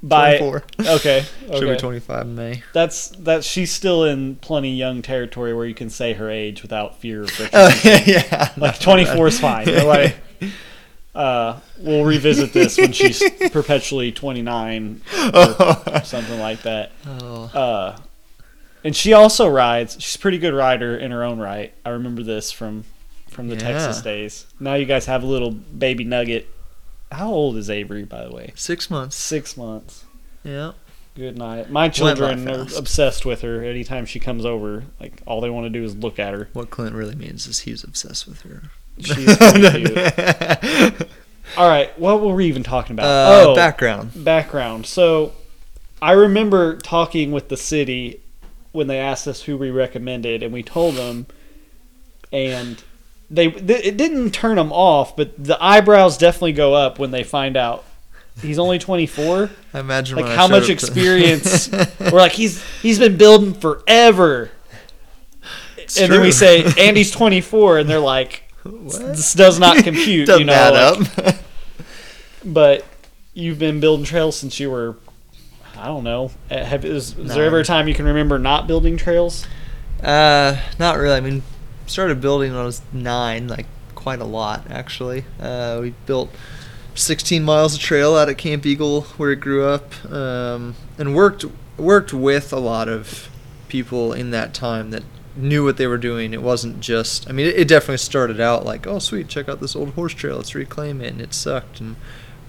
By 0.01 0.38
24. 0.38 0.64
okay, 0.97 1.25
She'll 1.47 1.61
be 1.73 1.77
25 1.77 2.23
in 2.23 2.35
May. 2.37 2.62
That's 2.73 3.09
that. 3.19 3.43
She's 3.43 3.73
still 3.73 4.05
in 4.05 4.37
plenty 4.37 4.77
young 4.77 5.03
territory 5.03 5.53
where 5.55 5.67
you 5.67 5.75
can 5.75 5.91
say 5.91 6.12
her 6.12 6.31
age 6.31 6.62
without 6.62 7.01
fear 7.01 7.25
of. 7.25 7.31
Oh 7.53 7.81
yeah, 7.83 8.03
yeah. 8.07 8.53
like 8.57 8.79
24 8.79 9.27
is 9.27 9.41
fine. 9.41 9.67
Like, 9.87 10.14
uh, 11.14 11.59
we'll 11.79 12.05
revisit 12.05 12.53
this 12.53 12.79
when 12.79 12.92
she's 12.92 13.23
perpetually 13.53 14.12
29 14.12 15.01
or 15.35 16.03
something 16.05 16.38
like 16.38 16.62
that. 16.62 16.92
oh, 17.07 17.51
Uh, 17.55 17.99
and 18.85 18.94
she 18.94 19.12
also 19.12 19.49
rides. 19.49 19.97
She's 20.01 20.14
a 20.16 20.18
pretty 20.18 20.38
good 20.38 20.55
rider 20.55 20.97
in 20.97 21.11
her 21.11 21.25
own 21.25 21.38
right. 21.38 21.73
I 21.85 21.90
remember 21.90 22.23
this 22.23 22.53
from 22.53 22.85
from 23.29 23.49
the 23.49 23.55
Yeah. 23.57 23.61
Texas 23.73 24.01
days. 24.03 24.47
Now 24.61 24.75
you 24.75 24.85
guys 24.87 25.07
have 25.07 25.23
a 25.23 25.27
little 25.27 25.51
baby 25.51 26.05
nugget. 26.05 26.49
How 27.12 27.31
old 27.31 27.57
is 27.57 27.68
Avery, 27.71 28.05
by 28.05 28.25
the 28.25 28.31
way? 28.33 28.53
six 28.55 28.88
months. 28.90 29.16
Six 29.16 29.57
months. 29.57 30.05
Yeah. 30.44 30.73
Good 31.16 31.37
night. 31.37 31.68
My 31.71 31.88
children 31.88 32.49
are 32.49 32.66
obsessed 32.77 33.27
with 33.27 33.40
her. 33.42 33.64
Anytime 33.64 34.07
she 34.07 34.21
comes 34.21 34.44
over, 34.47 34.85
like 35.01 35.21
all 35.27 35.40
they 35.40 35.51
want 35.51 35.64
to 35.66 35.71
do 35.71 35.83
is 35.85 35.97
look 35.97 36.18
at 36.21 36.33
her. 36.33 36.49
What 36.53 36.71
Klint 36.71 36.94
really 36.94 37.16
means 37.16 37.47
is 37.49 37.61
he's 37.61 37.83
obsessed 37.83 38.29
with 38.29 38.42
her. 38.42 38.71
She's 39.01 39.37
pretty 39.37 39.85
cute. 39.85 41.09
All 41.57 41.69
right, 41.69 41.99
what 41.99 42.21
were 42.21 42.35
we 42.35 42.47
even 42.47 42.63
talking 42.63 42.93
about? 42.95 43.07
Uh, 43.07 43.49
oh, 43.49 43.55
background. 43.55 44.13
background. 44.25 44.87
So, 44.87 45.33
I 46.01 46.13
remember 46.13 46.77
talking 46.77 47.33
with 47.33 47.49
the 47.49 47.57
city 47.57 48.21
when 48.73 48.87
they 48.87 48.99
asked 48.99 49.27
us 49.27 49.43
who 49.43 49.57
we 49.57 49.71
recommended, 49.71 50.43
and 50.43 50.53
we 50.53 50.63
told 50.63 50.95
them, 50.95 51.27
and 52.33 52.83
they 53.31 53.51
th- 53.51 53.85
it 53.85 53.97
didn't 53.97 54.31
turn 54.33 54.57
them 54.57 54.73
off, 54.73 55.17
but 55.17 55.43
the 55.43 55.57
eyebrows 55.63 56.17
definitely 56.19 56.53
go 56.53 56.75
up 56.75 56.99
when 56.99 57.11
they 57.11 57.25
find 57.25 57.57
out 57.57 57.85
he's 58.41 58.59
only 58.59 58.79
24. 58.79 59.51
I 59.75 59.81
imagine 59.81 60.17
Like 60.19 60.37
how 60.37 60.47
much 60.49 60.69
experience? 60.69 61.71
We're 62.01 62.11
like 62.11 62.33
he's 62.33 62.63
he's 62.83 62.99
been 62.99 63.17
building 63.17 63.55
forever, 63.55 64.51
It's 65.77 65.99
and 65.99 66.13
then 66.13 66.21
we 66.21 66.31
say 66.31 66.65
Andy's 66.79 67.11
24, 67.11 67.79
and 67.79 67.91
they're 67.91 67.99
like. 67.99 68.45
What? 68.64 68.99
This 68.99 69.33
does 69.35 69.59
not 69.59 69.77
compute, 69.85 70.27
Doesn't 70.27 70.40
you 70.40 70.47
know. 70.47 70.53
add 70.53 70.99
like- 71.01 71.18
up. 71.29 71.35
but 72.44 72.85
you've 73.35 73.59
been 73.59 73.81
building 73.81 74.05
trails 74.05 74.37
since 74.37 74.59
you 74.61 74.71
were 74.71 74.97
I 75.77 75.87
don't 75.87 76.03
know. 76.03 76.33
Uh, 76.51 76.64
Have, 76.64 76.85
is, 76.85 77.16
is 77.16 77.35
there 77.35 77.44
ever 77.44 77.61
a 77.61 77.64
time 77.64 77.87
you 77.87 77.94
can 77.94 78.05
remember 78.07 78.37
not 78.38 78.66
building 78.66 78.97
trails? 78.97 79.47
Uh, 80.03 80.61
not 80.79 80.99
really. 80.99 81.14
I 81.14 81.21
mean, 81.21 81.42
started 81.87 82.21
building 82.21 82.51
when 82.53 82.61
I 82.61 82.64
was 82.64 82.83
nine, 82.92 83.47
like 83.47 83.66
quite 83.94 84.21
a 84.21 84.25
lot 84.25 84.68
actually. 84.71 85.25
Uh, 85.40 85.79
we 85.81 85.94
built 86.07 86.31
16 86.97 87.44
miles 87.44 87.75
of 87.75 87.81
trail 87.81 88.16
out 88.16 88.29
at 88.29 88.38
Camp 88.38 88.66
Eagle 88.66 89.03
where 89.18 89.31
it 89.31 89.37
grew 89.37 89.64
up, 89.66 89.92
um, 90.11 90.75
and 90.99 91.14
worked 91.14 91.44
worked 91.77 92.12
with 92.12 92.53
a 92.53 92.59
lot 92.59 92.88
of 92.88 93.29
people 93.68 94.12
in 94.12 94.33
that 94.33 94.53
time 94.55 94.90
that 94.90 95.05
knew 95.38 95.64
what 95.64 95.77
they 95.77 95.87
were 95.87 95.98
doing. 95.98 96.35
It 96.35 96.42
wasn't 96.42 96.81
just. 96.81 97.29
I 97.29 97.33
mean, 97.33 97.46
it, 97.46 97.57
it 97.57 97.68
definitely 97.68 97.98
started 97.98 98.40
out 98.40 98.64
like, 98.64 98.87
oh 98.87 98.98
sweet, 98.98 99.29
check 99.29 99.48
out 99.48 99.61
this 99.61 99.77
old 99.77 99.90
horse 99.90 100.14
trail. 100.14 100.37
Let's 100.37 100.55
reclaim 100.55 101.01
it, 101.01 101.12
and 101.12 101.20
it 101.20 101.33
sucked, 101.33 101.81
and 101.81 101.96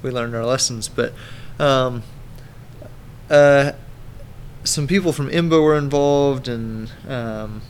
we 0.02 0.12
learned 0.12 0.36
our 0.36 0.46
lessons. 0.46 0.90
But 0.90 1.14
um, 1.60 2.04
uh, 3.30 3.74
some 4.64 4.88
people 4.88 5.14
from 5.14 5.30
IMBA 5.30 5.64
were 5.64 5.78
involved 5.78 6.48
and 6.48 6.92
um, 7.08 7.62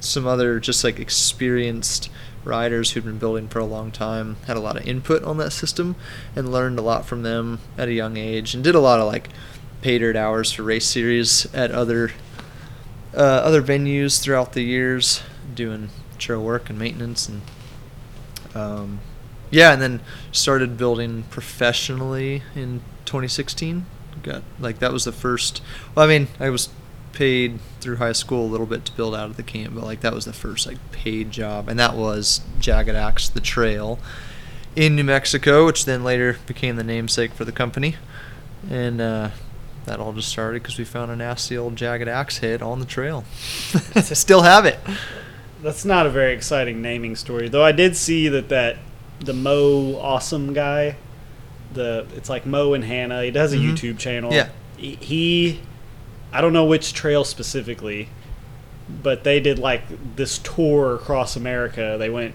some 0.00 0.26
other 0.26 0.60
just 0.60 0.84
like 0.84 0.98
experienced 0.98 2.10
riders 2.44 2.92
who'd 2.92 3.04
been 3.04 3.18
building 3.18 3.48
for 3.48 3.58
a 3.58 3.64
long 3.64 3.90
time 3.90 4.36
had 4.46 4.56
a 4.56 4.60
lot 4.60 4.76
of 4.76 4.86
input 4.86 5.22
on 5.24 5.38
that 5.38 5.50
system 5.50 5.96
and 6.36 6.52
learned 6.52 6.78
a 6.78 6.82
lot 6.82 7.06
from 7.06 7.22
them 7.22 7.58
at 7.78 7.88
a 7.88 7.92
young 7.92 8.16
age 8.16 8.54
and 8.54 8.62
did 8.62 8.74
a 8.74 8.80
lot 8.80 9.00
of 9.00 9.06
like 9.06 9.30
paid 9.80 10.16
hours 10.16 10.52
for 10.52 10.62
race 10.62 10.86
series 10.86 11.46
at 11.54 11.70
other 11.70 12.10
uh, 13.16 13.20
other 13.20 13.62
venues 13.62 14.20
throughout 14.20 14.52
the 14.52 14.62
years 14.62 15.22
doing 15.54 15.90
trail 16.18 16.42
work 16.42 16.68
and 16.70 16.78
maintenance 16.78 17.28
and 17.28 17.42
um, 18.54 19.00
yeah 19.50 19.72
and 19.72 19.82
then 19.82 20.00
started 20.32 20.76
building 20.76 21.22
professionally 21.24 22.42
in 22.54 22.80
2016 23.04 23.86
got 24.22 24.42
like 24.58 24.78
that 24.78 24.92
was 24.92 25.04
the 25.04 25.12
first 25.12 25.60
well 25.94 26.06
i 26.06 26.08
mean 26.08 26.28
i 26.40 26.48
was 26.48 26.68
paid 27.12 27.60
through 27.80 27.96
high 27.96 28.12
school 28.12 28.46
a 28.46 28.50
little 28.50 28.66
bit 28.66 28.84
to 28.84 28.92
build 28.92 29.14
out 29.14 29.28
of 29.28 29.36
the 29.36 29.42
camp 29.42 29.74
but 29.74 29.84
like 29.84 30.00
that 30.00 30.12
was 30.12 30.24
the 30.24 30.32
first 30.32 30.66
like 30.66 30.78
paid 30.92 31.30
job 31.30 31.68
and 31.68 31.78
that 31.78 31.94
was 31.94 32.40
jagged 32.58 32.94
axe 32.94 33.28
the 33.28 33.40
trail 33.40 33.98
in 34.74 34.96
new 34.96 35.04
mexico 35.04 35.66
which 35.66 35.84
then 35.84 36.02
later 36.02 36.36
became 36.46 36.76
the 36.76 36.84
namesake 36.84 37.32
for 37.32 37.44
the 37.44 37.52
company. 37.52 37.96
And 38.70 39.00
uh, 39.00 39.30
that 39.84 40.00
all 40.00 40.12
just 40.12 40.28
started 40.28 40.62
because 40.62 40.78
we 40.78 40.84
found 40.84 41.10
a 41.10 41.16
nasty 41.16 41.56
old 41.56 41.76
jagged 41.76 42.08
axe 42.08 42.38
head 42.38 42.62
on 42.62 42.80
the 42.80 42.86
trail 42.86 43.24
i 43.94 44.00
still 44.00 44.42
have 44.42 44.64
it 44.64 44.78
That's 45.62 45.84
not 45.84 46.04
a 46.06 46.10
very 46.10 46.34
exciting 46.34 46.82
naming 46.82 47.16
story, 47.16 47.48
though. 47.48 47.64
I 47.64 47.72
did 47.72 47.96
see 47.96 48.28
that 48.28 48.50
that 48.50 48.76
the 49.20 49.32
Mo 49.32 49.96
Awesome 49.98 50.52
guy, 50.52 50.96
the 51.72 52.04
it's 52.14 52.28
like 52.28 52.44
Mo 52.44 52.74
and 52.74 52.84
Hannah. 52.84 53.22
He 53.24 53.30
does 53.30 53.54
a 53.54 53.56
Mhm. 53.56 53.72
YouTube 53.72 53.98
channel. 53.98 54.30
Yeah. 54.30 54.48
He, 54.76 55.60
I 56.34 56.42
don't 56.42 56.52
know 56.52 56.66
which 56.66 56.92
trail 56.92 57.24
specifically, 57.24 58.10
but 59.02 59.24
they 59.24 59.40
did 59.40 59.58
like 59.58 59.84
this 60.16 60.36
tour 60.36 60.96
across 60.96 61.34
America. 61.34 61.96
They 61.98 62.10
went, 62.10 62.34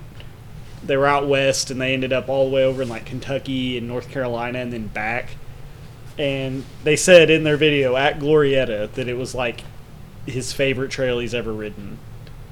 they 0.83 0.97
were 0.97 1.05
out 1.05 1.27
west, 1.27 1.69
and 1.69 1.79
they 1.79 1.93
ended 1.93 2.11
up 2.11 2.29
all 2.29 2.49
the 2.49 2.55
way 2.55 2.63
over 2.63 2.81
in 2.81 2.89
like 2.89 3.05
Kentucky 3.05 3.77
and 3.77 3.87
North 3.87 4.09
Carolina, 4.09 4.57
and 4.57 4.73
then 4.73 4.87
back. 4.87 5.35
And 6.19 6.65
they 6.83 6.95
said 6.97 7.29
in 7.29 7.43
their 7.43 7.57
video 7.57 7.95
at 7.95 8.19
Glorieta 8.19 8.91
that 8.91 9.07
it 9.07 9.15
was 9.17 9.33
like 9.33 9.63
his 10.25 10.51
favorite 10.53 10.91
trail 10.91 11.17
he's 11.19 11.33
ever 11.33 11.51
ridden. 11.53 11.97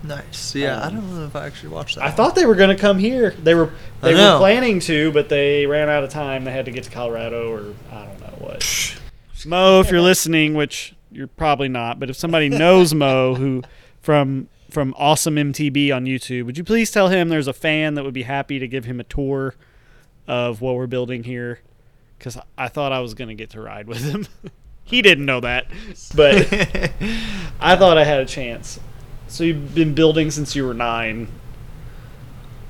nice 0.04 0.56
yeah 0.56 0.80
i 0.82 0.86
Um, 0.88 0.96
don't 0.96 1.16
know 1.20 1.26
if 1.26 1.36
i 1.36 1.46
actually 1.46 1.70
watched 1.70 1.96
that 1.96 2.04
I 2.04 2.08
one. 2.08 2.16
thought 2.16 2.36
they 2.36 2.46
were 2.46 2.56
going 2.56 2.70
to 2.76 2.82
come 2.82 2.98
here. 2.98 3.32
They 3.32 3.54
were 3.56 3.72
they 4.02 4.14
were 4.16 4.38
planning 4.40 4.80
to, 4.82 5.12
but 5.12 5.28
they 5.30 5.66
ran 5.66 5.90
out 5.90 6.04
of 6.04 6.10
time. 6.10 6.46
They 6.46 6.52
had 6.52 6.66
to 6.66 6.72
get 6.72 6.86
to 6.86 6.90
Colorado, 6.92 7.52
or 7.52 7.74
I 7.92 8.06
don't 8.06 8.20
know 8.22 8.34
what. 8.40 8.98
Mo, 9.46 9.80
if 9.82 9.92
you're 9.92 10.02
listening, 10.02 10.54
which 10.56 10.96
you're 11.12 11.28
probably 11.28 11.68
not, 11.68 12.00
but 12.00 12.10
if 12.10 12.16
somebody 12.16 12.48
knows 12.64 12.94
Mo, 12.94 13.36
who 13.36 13.64
from 14.02 14.48
from 14.70 14.94
Awesome 14.98 15.36
MTB 15.36 15.94
on 15.96 16.06
YouTube, 16.06 16.46
would 16.46 16.58
you 16.58 16.64
please 16.64 16.90
tell 16.92 17.10
him 17.10 17.30
there's 17.30 17.48
a 17.48 17.54
fan 17.54 17.94
that 17.96 18.04
would 18.06 18.14
be 18.14 18.24
happy 18.24 18.60
to 18.60 18.68
give 18.68 18.86
him 18.86 19.00
a 19.00 19.04
tour 19.04 19.56
of 20.28 20.62
what 20.62 20.76
we're 20.76 20.88
building 20.88 21.24
here? 21.26 21.60
Because 22.18 22.38
I 22.58 22.68
thought 22.68 22.92
I 22.92 23.00
was 23.00 23.14
going 23.14 23.30
to 23.30 23.36
get 23.36 23.52
to 23.52 23.62
ride 23.62 23.88
with 23.88 24.04
him. 24.04 24.28
he 24.84 25.02
didn't 25.02 25.26
know 25.26 25.40
that, 25.42 25.68
but 26.16 26.36
I 27.60 27.76
thought 27.76 27.98
I 27.98 28.04
had 28.04 28.20
a 28.20 28.26
chance. 28.26 28.80
So 29.28 29.44
you've 29.44 29.76
been 29.76 29.94
building 29.94 30.32
since 30.32 30.56
you 30.56 30.66
were 30.66 30.74
nine. 30.74 31.28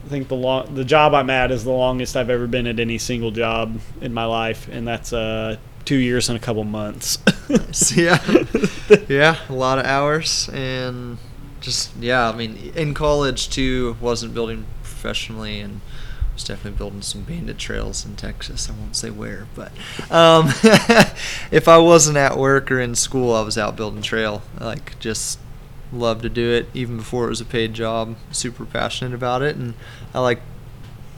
I 0.05 0.09
think 0.09 0.27
the 0.27 0.35
long 0.35 0.73
the 0.73 0.85
job 0.85 1.13
I'm 1.13 1.29
at 1.29 1.51
is 1.51 1.63
the 1.63 1.71
longest 1.71 2.15
I've 2.15 2.29
ever 2.29 2.47
been 2.47 2.65
at 2.65 2.79
any 2.79 2.97
single 2.97 3.31
job 3.31 3.79
in 4.01 4.13
my 4.13 4.25
life, 4.25 4.67
and 4.71 4.87
that's 4.87 5.13
uh 5.13 5.57
two 5.85 5.97
years 5.97 6.29
and 6.29 6.37
a 6.37 6.41
couple 6.41 6.63
months. 6.63 7.17
Yeah, 7.95 8.21
yeah, 9.07 9.37
a 9.47 9.53
lot 9.53 9.79
of 9.79 9.85
hours, 9.85 10.49
and 10.51 11.17
just 11.61 11.95
yeah. 11.95 12.29
I 12.29 12.35
mean, 12.35 12.73
in 12.75 12.93
college 12.93 13.49
too, 13.49 13.95
wasn't 14.01 14.33
building 14.33 14.65
professionally, 14.83 15.61
and 15.61 15.79
was 16.37 16.43
definitely 16.43 16.77
building 16.77 17.01
some 17.01 17.23
bandit 17.23 17.57
trails 17.57 18.05
in 18.05 18.15
Texas. 18.15 18.69
I 18.69 18.73
won't 18.73 18.95
say 18.95 19.09
where, 19.09 19.47
but 19.55 19.71
um, 20.11 20.49
if 21.51 21.67
I 21.67 21.79
wasn't 21.79 22.17
at 22.17 22.37
work 22.37 22.71
or 22.71 22.79
in 22.79 22.93
school, 22.93 23.33
I 23.33 23.41
was 23.41 23.57
out 23.57 23.75
building 23.75 24.03
trail. 24.03 24.43
Like 24.59 24.99
just 24.99 25.39
loved 25.91 26.21
to 26.21 26.29
do 26.29 26.51
it, 26.51 26.67
even 26.75 26.97
before 26.97 27.25
it 27.25 27.29
was 27.29 27.41
a 27.41 27.45
paid 27.45 27.73
job. 27.73 28.17
Super 28.31 28.65
passionate 28.65 29.15
about 29.15 29.41
it, 29.41 29.55
and 29.55 29.73
I 30.13 30.19
like 30.19 30.41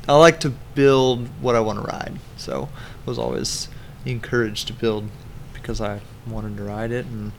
I 0.08 0.16
like 0.16 0.40
to 0.40 0.52
build 0.74 1.28
what 1.42 1.54
I 1.54 1.60
want 1.60 1.80
to 1.80 1.86
ride. 1.86 2.18
So 2.38 2.70
I 3.06 3.10
was 3.10 3.20
always 3.20 3.68
encouraged 4.06 4.68
to 4.68 4.74
build 4.74 5.10
because 5.52 5.82
I 5.82 6.00
wanted 6.26 6.56
to 6.56 6.64
ride 6.64 6.94
it, 6.94 7.06
and 7.08 7.34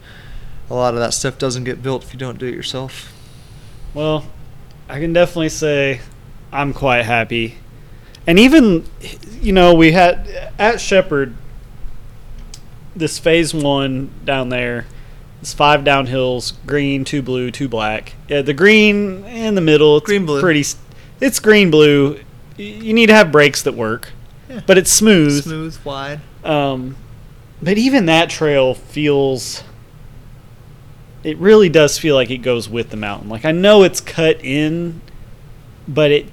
a 0.68 0.74
lot 0.74 0.92
of 0.92 1.00
that 1.00 1.14
stuff 1.14 1.38
doesn't 1.38 1.64
get 1.64 1.82
built 1.82 2.04
if 2.04 2.12
you 2.12 2.18
don't 2.18 2.38
do 2.38 2.46
it 2.46 2.54
yourself. 2.54 3.10
well, 3.94 4.26
I 4.86 5.00
can 5.00 5.14
definitely 5.14 5.48
say 5.48 6.02
I'm 6.52 6.72
quite 6.74 7.04
happy. 7.04 7.56
And 8.26 8.38
even 8.38 8.84
you 9.40 9.52
know, 9.52 9.74
we 9.74 9.92
had 9.92 10.26
at 10.58 10.80
Shepherd 10.80 11.34
this 12.94 13.18
phase 13.18 13.54
1 13.54 14.10
down 14.24 14.48
there. 14.50 14.86
It's 15.40 15.54
five 15.54 15.80
downhills, 15.80 16.52
green, 16.66 17.04
two 17.04 17.22
blue, 17.22 17.50
two 17.50 17.68
black. 17.68 18.14
Yeah, 18.28 18.42
the 18.42 18.52
green 18.52 19.24
in 19.24 19.54
the 19.54 19.62
middle, 19.62 19.96
it's 19.96 20.04
Green, 20.06 20.26
blue. 20.26 20.40
pretty 20.40 20.64
it's 21.20 21.40
green 21.40 21.70
blue. 21.70 22.20
You 22.58 22.92
need 22.92 23.06
to 23.06 23.14
have 23.14 23.32
brakes 23.32 23.62
that 23.62 23.74
work. 23.74 24.10
Yeah. 24.50 24.60
But 24.66 24.76
it's 24.76 24.90
smooth. 24.90 25.42
Smooth, 25.44 25.78
wide. 25.84 26.20
Um, 26.44 26.96
but 27.62 27.78
even 27.78 28.06
that 28.06 28.28
trail 28.28 28.74
feels. 28.74 29.62
It 31.22 31.36
really 31.38 31.68
does 31.68 31.98
feel 31.98 32.14
like 32.14 32.30
it 32.30 32.38
goes 32.38 32.68
with 32.68 32.90
the 32.90 32.96
mountain. 32.96 33.28
Like 33.30 33.44
I 33.46 33.52
know 33.52 33.82
it's 33.82 34.00
cut 34.00 34.44
in, 34.44 35.00
but 35.88 36.10
it 36.10 36.26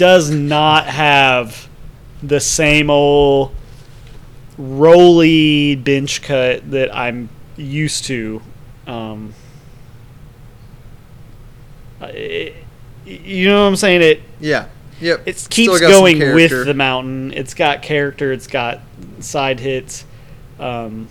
does 0.00 0.30
not 0.30 0.86
have 0.86 1.68
the 2.22 2.40
same 2.40 2.88
old 2.88 3.54
roly 4.56 5.76
bench 5.76 6.22
cut 6.22 6.70
that 6.70 6.96
I'm 6.96 7.28
used 7.58 8.06
to. 8.06 8.40
Um, 8.86 9.34
it, 12.00 12.54
you 13.04 13.48
know 13.48 13.64
what 13.64 13.68
I'm 13.68 13.76
saying? 13.76 14.00
It 14.00 14.22
Yeah. 14.40 14.68
Yep. 15.02 15.28
it 15.28 15.46
keeps 15.50 15.80
going 15.80 16.18
with 16.34 16.64
the 16.64 16.72
mountain. 16.72 17.34
It's 17.34 17.52
got 17.52 17.82
character. 17.82 18.32
It's 18.32 18.46
got 18.46 18.80
side 19.18 19.60
hits. 19.60 20.06
Um, 20.58 21.08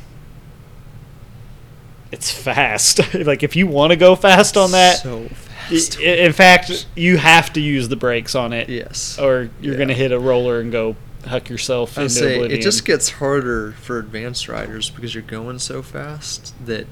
it's 2.11 2.31
fast. 2.31 3.13
like 3.13 3.43
if 3.43 3.55
you 3.55 3.67
want 3.67 3.91
to 3.91 3.97
go 3.97 4.15
fast 4.15 4.57
on 4.57 4.71
that, 4.71 4.97
So 4.97 5.27
fast. 5.27 5.48
In 5.71 6.33
fact, 6.33 6.87
you 6.95 7.17
have 7.17 7.53
to 7.53 7.61
use 7.61 7.87
the 7.89 7.95
brakes 7.95 8.35
on 8.35 8.53
it, 8.53 8.69
yes. 8.69 9.17
or 9.19 9.49
you're 9.61 9.73
Yeah. 9.73 9.79
gonna 9.79 9.93
hit 9.93 10.11
a 10.11 10.19
roller 10.19 10.59
and 10.59 10.71
go 10.71 10.95
huck 11.27 11.49
yourself 11.49 11.97
I 11.97 12.03
into 12.03 12.13
say 12.13 12.35
oblivion. 12.35 12.59
it 12.59 12.63
just 12.63 12.85
gets 12.85 13.09
harder 13.11 13.73
for 13.81 13.99
advanced 13.99 14.47
riders 14.47 14.89
because 14.89 15.13
you're 15.13 15.21
going 15.23 15.59
so 15.59 15.81
fast 15.81 16.53
that 16.65 16.87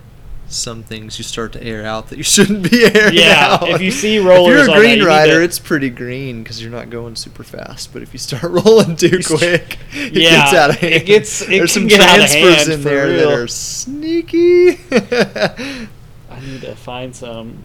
some 0.49 0.81
things 0.83 1.17
you 1.17 1.23
start 1.25 1.51
to 1.53 1.61
air 1.63 1.85
out 1.85 2.07
that 2.09 2.17
you 2.17 2.23
shouldn't 2.35 2.69
be 2.71 2.85
airing 2.85 3.13
Yeah, 3.15 3.57
out. 3.61 3.69
if 3.69 3.81
you 3.81 3.91
see 3.91 4.15
if 4.17 4.25
rollers 4.25 4.47
you're 4.53 4.59
on 4.61 4.69
a 4.69 4.71
that, 4.73 4.79
green 4.79 4.97
you 4.99 5.07
rider, 5.07 5.39
to- 5.39 5.43
it's 5.43 5.59
pretty 5.59 5.89
green 5.89 6.41
because 6.43 6.61
you're 6.61 6.71
not 6.71 6.89
going 6.89 7.15
super 7.17 7.43
fast. 7.43 7.91
But 7.91 8.01
if 8.01 8.13
you 8.13 8.19
start 8.19 8.43
rolling 8.51 8.95
too 8.95 9.19
quick, 9.25 9.77
it 9.93 10.13
Yeah, 10.13 10.29
gets 10.29 10.53
out 10.53 10.69
of 10.71 10.83
it 10.83 10.91
hand. 10.93 11.05
gets- 11.05 11.41
it 11.41 11.47
There's 11.49 11.71
some 11.73 11.87
get 11.87 11.99
out 12.01 12.19
of 12.19 12.29
transfers 12.31 12.67
in 12.69 12.83
there 12.83 13.07
real. 13.07 13.29
that 13.29 13.39
are 13.39 13.47
sneaky. 13.47 14.77
I 14.91 16.39
need 16.41 16.61
to 16.61 16.75
find 16.75 17.15
some. 17.15 17.63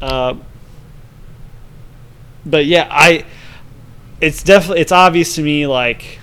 Uh, 0.00 0.34
but 2.44 2.66
yeah, 2.66 2.88
I. 2.90 3.24
It's 4.20 4.42
definitely 4.42 4.80
it's 4.80 4.90
obvious 4.90 5.36
to 5.36 5.42
me 5.42 5.66
like 5.68 6.18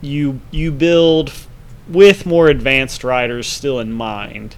you 0.00 0.40
you 0.50 0.70
build 0.70 1.32
with 1.88 2.26
more 2.26 2.48
advanced 2.48 3.02
riders 3.02 3.46
still 3.46 3.80
in 3.80 3.92
mind, 3.92 4.56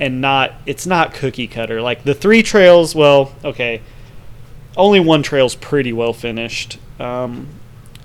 and 0.00 0.20
not 0.20 0.52
it's 0.64 0.86
not 0.86 1.12
cookie 1.12 1.46
cutter 1.46 1.82
like 1.82 2.04
the 2.04 2.14
three 2.14 2.42
trails. 2.42 2.94
Well, 2.94 3.34
okay, 3.44 3.82
only 4.76 5.00
one 5.00 5.22
trail's 5.22 5.54
pretty 5.54 5.92
well 5.92 6.12
finished. 6.12 6.78
Um, 6.98 7.48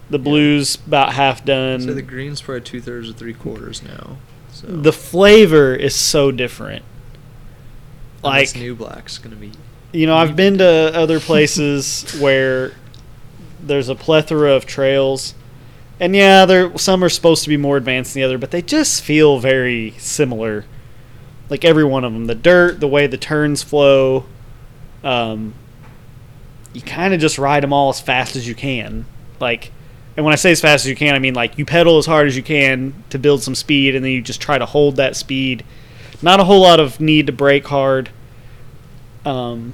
the 0.09 0.19
blues 0.19 0.77
about 0.87 1.13
half 1.13 1.45
done. 1.45 1.81
so 1.81 1.93
the 1.93 2.01
green's 2.01 2.41
probably 2.41 2.61
two 2.61 2.81
thirds 2.81 3.09
or 3.09 3.13
three 3.13 3.33
quarters 3.33 3.83
now. 3.83 4.17
So 4.51 4.67
the 4.67 4.91
flavor 4.93 5.75
is 5.75 5.95
so 5.95 6.31
different. 6.31 6.83
And 8.23 8.41
this 8.41 8.55
Like 8.55 8.61
new 8.61 8.75
black's 8.75 9.17
gonna 9.17 9.35
be 9.35 9.51
You 9.91 10.07
know, 10.07 10.15
I've 10.15 10.35
been 10.35 10.57
to 10.59 10.95
other 10.95 11.19
places 11.31 12.17
where 12.19 12.73
there's 13.61 13.89
a 13.89 13.95
plethora 13.95 14.51
of 14.53 14.65
trails, 14.65 15.35
and 15.99 16.15
yeah, 16.15 16.45
there 16.45 16.77
some 16.77 17.03
are 17.03 17.09
supposed 17.09 17.43
to 17.43 17.49
be 17.49 17.57
more 17.57 17.77
advanced 17.77 18.13
than 18.13 18.21
the 18.21 18.25
other, 18.25 18.37
but 18.37 18.51
they 18.51 18.61
just 18.61 19.03
feel 19.03 19.39
very 19.39 19.91
similar. 19.97 20.65
Like 21.49 21.65
every 21.65 21.83
one 21.83 22.03
of 22.03 22.13
them, 22.13 22.25
the 22.25 22.35
dirt, 22.35 22.79
the 22.79 22.87
way 22.87 23.07
the 23.07 23.17
turns 23.17 23.63
flow, 23.63 24.25
um, 25.03 25.55
you 26.73 26.81
kind 26.81 27.13
of 27.13 27.19
just 27.19 27.37
ride 27.37 27.63
them 27.63 27.73
all 27.73 27.89
as 27.89 27.99
fast 27.99 28.35
as 28.35 28.47
you 28.47 28.55
can. 28.55 29.05
Like, 29.39 29.71
and 30.15 30.25
when 30.25 30.33
I 30.33 30.35
say 30.35 30.51
as 30.51 30.61
fast 30.61 30.85
as 30.85 30.89
you 30.89 30.95
can, 30.95 31.15
I 31.15 31.19
mean 31.19 31.33
like 31.33 31.57
you 31.57 31.65
pedal 31.65 31.97
as 31.97 32.05
hard 32.05 32.27
as 32.27 32.37
you 32.37 32.43
can 32.43 32.93
to 33.09 33.17
build 33.17 33.41
some 33.41 33.55
speed, 33.55 33.95
and 33.95 34.05
then 34.05 34.11
you 34.11 34.21
just 34.21 34.41
try 34.41 34.57
to 34.57 34.65
hold 34.65 34.97
that 34.97 35.15
speed. 35.15 35.63
Not 36.21 36.39
a 36.39 36.43
whole 36.43 36.61
lot 36.61 36.79
of 36.79 36.99
need 36.99 37.27
to 37.27 37.33
brake 37.33 37.67
hard 37.67 38.09
um, 39.25 39.73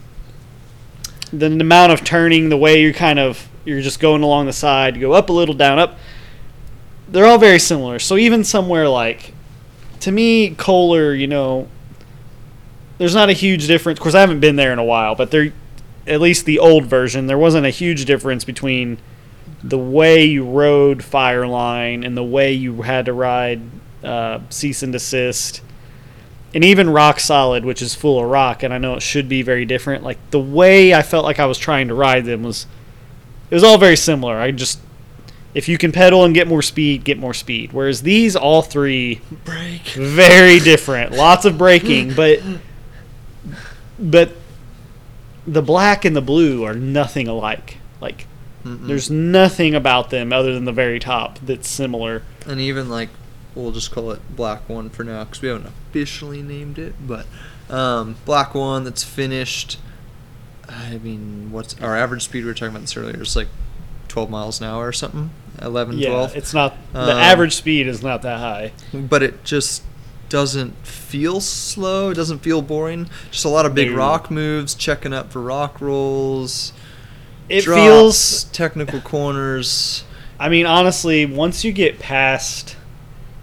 the 1.31 1.47
amount 1.47 1.91
of 1.91 2.03
turning, 2.03 2.49
the 2.49 2.57
way 2.57 2.81
you're 2.81 2.93
kind 2.93 3.19
of 3.19 3.47
you're 3.63 3.81
just 3.81 3.99
going 3.99 4.21
along 4.21 4.45
the 4.45 4.53
side, 4.53 4.95
you 4.95 5.01
go 5.01 5.13
up 5.13 5.29
a 5.29 5.33
little, 5.33 5.55
down, 5.55 5.79
up. 5.79 5.97
They're 7.07 7.25
all 7.25 7.39
very 7.39 7.59
similar. 7.59 7.97
So 7.99 8.15
even 8.15 8.43
somewhere 8.43 8.87
like, 8.87 9.33
to 10.01 10.11
me, 10.11 10.51
Kohler, 10.51 11.13
you 11.13 11.27
know, 11.27 11.67
there's 12.97 13.15
not 13.15 13.29
a 13.29 13.33
huge 13.33 13.67
difference. 13.67 13.99
Of 13.99 14.03
course, 14.03 14.15
I 14.15 14.19
haven't 14.19 14.39
been 14.39 14.55
there 14.55 14.71
in 14.71 14.79
a 14.79 14.83
while, 14.83 15.15
but 15.15 15.31
there, 15.31 15.51
at 16.05 16.21
least 16.21 16.45
the 16.45 16.59
old 16.59 16.85
version, 16.85 17.25
there 17.25 17.37
wasn't 17.37 17.65
a 17.65 17.71
huge 17.71 18.05
difference 18.05 18.43
between 18.43 18.99
the 19.63 19.79
way 19.79 20.23
you 20.25 20.45
rode 20.45 20.99
Fireline 20.99 22.05
and 22.05 22.15
the 22.15 22.23
way 22.23 22.53
you 22.53 22.83
had 22.83 23.05
to 23.05 23.13
ride 23.13 23.61
uh, 24.03 24.39
Cease 24.49 24.83
and 24.83 24.93
Desist 24.93 25.61
and 26.55 26.63
even 26.63 26.89
rock 26.89 27.19
solid 27.19 27.63
which 27.63 27.81
is 27.83 27.93
full 27.93 28.19
of 28.19 28.27
rock 28.27 28.63
and 28.63 28.73
i 28.73 28.79
know 28.79 28.95
it 28.95 29.01
should 29.03 29.29
be 29.29 29.43
very 29.43 29.65
different 29.65 30.03
like 30.03 30.17
the 30.31 30.39
way 30.39 30.93
i 30.93 31.03
felt 31.03 31.23
like 31.23 31.39
i 31.39 31.45
was 31.45 31.59
trying 31.59 31.87
to 31.87 31.93
ride 31.93 32.25
them 32.25 32.41
was 32.41 32.65
it 33.49 33.53
was 33.53 33.63
all 33.63 33.77
very 33.77 33.95
similar. 33.95 34.35
I 34.35 34.51
just 34.51 34.79
if 35.53 35.69
you 35.69 35.77
can 35.77 35.91
pedal 35.91 36.25
and 36.25 36.33
get 36.33 36.47
more 36.47 36.61
speed 36.61 37.03
get 37.03 37.17
more 37.17 37.33
speed. 37.33 37.73
Whereas 37.73 38.01
these 38.01 38.35
all 38.35 38.61
three 38.61 39.21
break. 39.43 39.81
very 39.89 40.59
different. 40.59 41.11
Lots 41.11 41.45
of 41.45 41.57
braking 41.57 42.13
but 42.13 42.39
but 43.99 44.31
the 45.47 45.61
black 45.61 46.05
and 46.05 46.15
the 46.15 46.21
blue 46.21 46.63
are 46.63 46.73
nothing 46.73 47.27
alike. 47.27 47.77
Like 48.01 48.25
Mm-mm. 48.63 48.87
there's 48.87 49.11
nothing 49.11 49.75
about 49.75 50.09
them 50.09 50.33
other 50.33 50.53
than 50.53 50.65
the 50.65 50.73
very 50.73 50.99
top 50.99 51.39
that's 51.39 51.69
similar. 51.69 52.23
And 52.47 52.59
even 52.59 52.89
like 52.89 53.09
we'll 53.55 53.71
just 53.71 53.91
call 53.91 54.11
it 54.11 54.19
black 54.35 54.67
one 54.69 54.89
for 54.89 55.03
now 55.03 55.23
because 55.23 55.41
we 55.41 55.47
haven't 55.47 55.65
officially 55.67 56.41
named 56.41 56.77
it 56.77 56.93
but 57.07 57.25
um, 57.69 58.15
black 58.25 58.53
one 58.53 58.83
that's 58.83 59.03
finished 59.03 59.77
i 60.67 60.97
mean 60.97 61.51
what's 61.51 61.79
our 61.81 61.95
average 61.95 62.23
speed 62.23 62.43
we 62.43 62.49
were 62.49 62.53
talking 62.53 62.69
about 62.69 62.81
this 62.81 62.97
earlier 62.97 63.21
it's 63.21 63.35
like 63.35 63.47
12 64.07 64.29
miles 64.29 64.61
an 64.61 64.67
hour 64.67 64.87
or 64.87 64.93
something? 64.93 65.29
11 65.61 65.97
yeah 65.97 66.09
12 66.09 66.35
it's 66.35 66.53
not 66.53 66.75
the 66.93 66.99
Um, 67.01 67.09
average 67.17 67.55
speed 67.55 67.87
is 67.87 68.01
not 68.03 68.21
that 68.23 68.39
high. 68.39 68.71
but 68.93 69.23
it 69.23 69.43
just 69.43 69.83
doesn't 70.29 70.75
feel 70.85 71.39
slow 71.39 72.09
it 72.09 72.15
doesn't 72.15 72.39
feel 72.39 72.61
boring 72.61 73.09
just 73.31 73.45
a 73.45 73.49
lot 73.49 73.65
of 73.65 73.73
big 73.75 73.91
rock 73.91 74.29
moves 74.31 74.73
checking 74.75 75.13
up 75.13 75.31
for 75.31 75.41
rock 75.41 75.79
rolls 75.79 76.73
it 77.47 77.63
drops, 77.63 77.79
feels 77.83 78.43
technical 78.45 78.99
corners. 79.01 80.03
I 80.39 80.49
mean, 80.49 80.65
honestly, 80.65 81.27
once 81.27 81.63
you 81.63 81.71
get 81.71 81.99
past 81.99 82.75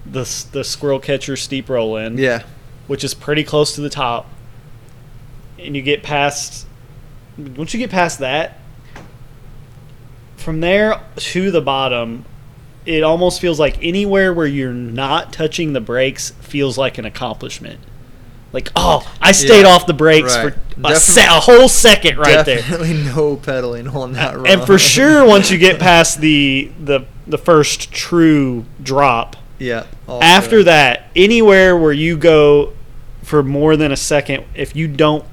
the 0.04 0.22
the 0.52 0.64
squirrel 0.64 0.98
catcher 0.98 1.36
steep 1.36 1.68
roll 1.68 1.96
in, 1.96 2.18
yeah 2.18 2.42
which 2.88 3.04
is 3.04 3.14
pretty 3.14 3.44
close 3.44 3.74
to 3.74 3.80
the 3.80 3.88
top, 3.88 4.28
and 5.58 5.74
you 5.76 5.80
get 5.82 6.02
past, 6.02 6.66
once 7.56 7.72
you 7.72 7.78
get 7.78 7.90
past 7.90 8.18
that, 8.18 8.58
from 10.36 10.60
there 10.60 11.00
to 11.16 11.50
the 11.50 11.60
bottom, 11.60 12.24
it 12.84 13.02
almost 13.02 13.40
feels 13.40 13.60
like 13.60 13.82
anywhere 13.82 14.34
where 14.34 14.46
you're 14.46 14.72
not 14.72 15.32
touching 15.32 15.72
the 15.72 15.80
brakes 15.80 16.30
feels 16.40 16.76
like 16.76 16.98
an 16.98 17.04
accomplishment. 17.04 17.78
Like, 18.52 18.70
oh, 18.76 19.10
I 19.20 19.32
stayed 19.32 19.62
Yeah, 19.62 19.68
off 19.68 19.86
the 19.86 19.94
brakes 19.94 20.36
right. 20.36 20.52
for 20.52 20.86
a, 20.88 20.96
se- 20.96 21.24
a 21.24 21.40
whole 21.40 21.68
second 21.68 22.18
right 22.18 22.44
there. 22.44 22.56
definitely 22.58 22.94
no 23.04 23.36
pedaling 23.36 23.88
on 23.88 24.12
that 24.14 24.36
run. 24.36 24.46
and 24.48 24.62
for 24.66 24.78
sure 24.78 25.24
once 25.26 25.50
you 25.50 25.56
get 25.56 25.80
past 25.88 26.20
the 26.20 26.70
the 26.82 27.06
the 27.26 27.38
first 27.38 27.90
true 27.92 28.66
drop 28.82 29.36
yeah 29.62 29.86
after 30.08 30.62
that 30.64 31.10
anywhere 31.14 31.76
where 31.76 31.92
you 31.92 32.16
go 32.16 32.72
for 33.22 33.42
more 33.42 33.76
than 33.76 33.92
a 33.92 33.96
second 33.96 34.44
if 34.54 34.74
you 34.74 34.88
don't 34.88 35.24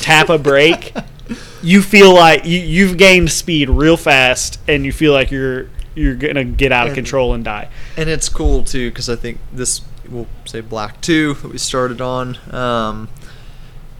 tap 0.00 0.28
a 0.28 0.38
brake 0.38 0.94
you 1.62 1.82
feel 1.82 2.12
like 2.14 2.44
you, 2.44 2.58
you've 2.58 2.96
gained 2.96 3.30
speed 3.30 3.68
real 3.68 3.96
fast 3.96 4.58
and 4.66 4.84
you 4.84 4.92
feel 4.92 5.12
like 5.12 5.30
you're 5.30 5.68
you're 5.94 6.14
gonna 6.14 6.44
get 6.44 6.72
out 6.72 6.88
of 6.88 6.94
control 6.94 7.34
and 7.34 7.44
die 7.44 7.68
and 7.96 8.08
it's 8.08 8.28
cool 8.28 8.62
too 8.62 8.90
because 8.90 9.08
I 9.08 9.16
think 9.16 9.38
this 9.52 9.82
we'll 10.08 10.26
say 10.44 10.60
black 10.60 11.00
two 11.00 11.34
that 11.34 11.48
we 11.50 11.58
started 11.58 12.00
on. 12.00 12.38
Um, 12.50 13.08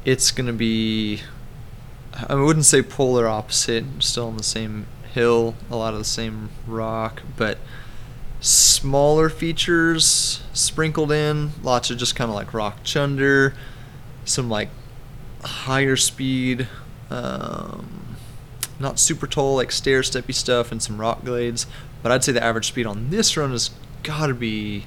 it's 0.05 0.31
gonna 0.31 0.53
be 0.53 1.21
I 2.29 2.35
wouldn't 2.35 2.67
say 2.67 2.83
polar 2.83 3.29
opposite, 3.29 3.85
still 4.01 4.29
on 4.29 4.37
the 4.37 4.43
same 4.43 4.87
hill, 5.13 5.55
a 5.71 5.77
lot 5.77 5.93
of 5.93 5.99
the 5.99 6.05
same 6.05 6.51
rock, 6.67 7.23
but 7.37 7.59
smaller 8.41 9.29
features 9.29 10.43
sprinkled 10.53 11.13
in, 11.13 11.51
lots 11.63 11.91
of 11.91 11.99
just 11.99 12.15
kind 12.17 12.31
of 12.31 12.35
like 12.35 12.55
rock 12.55 12.83
chunder, 12.85 13.55
some 14.25 14.49
like 14.49 14.69
higher 15.43 15.97
speed, 15.97 16.69
um, 17.11 18.17
not 18.79 18.99
super 18.99 19.27
tall 19.27 19.57
like 19.57 19.73
stair 19.73 20.03
steppy 20.03 20.35
stuff, 20.35 20.71
and 20.71 20.83
some 20.83 21.01
rock 21.01 21.25
glades. 21.25 21.67
But 22.03 22.13
I'd 22.13 22.25
say 22.25 22.33
the 22.33 22.43
average 22.43 22.69
speed 22.69 22.87
on 22.87 23.11
this 23.11 23.37
run 23.37 23.51
has 23.51 23.71
got 24.03 24.29
to 24.29 24.35
be 24.35 24.87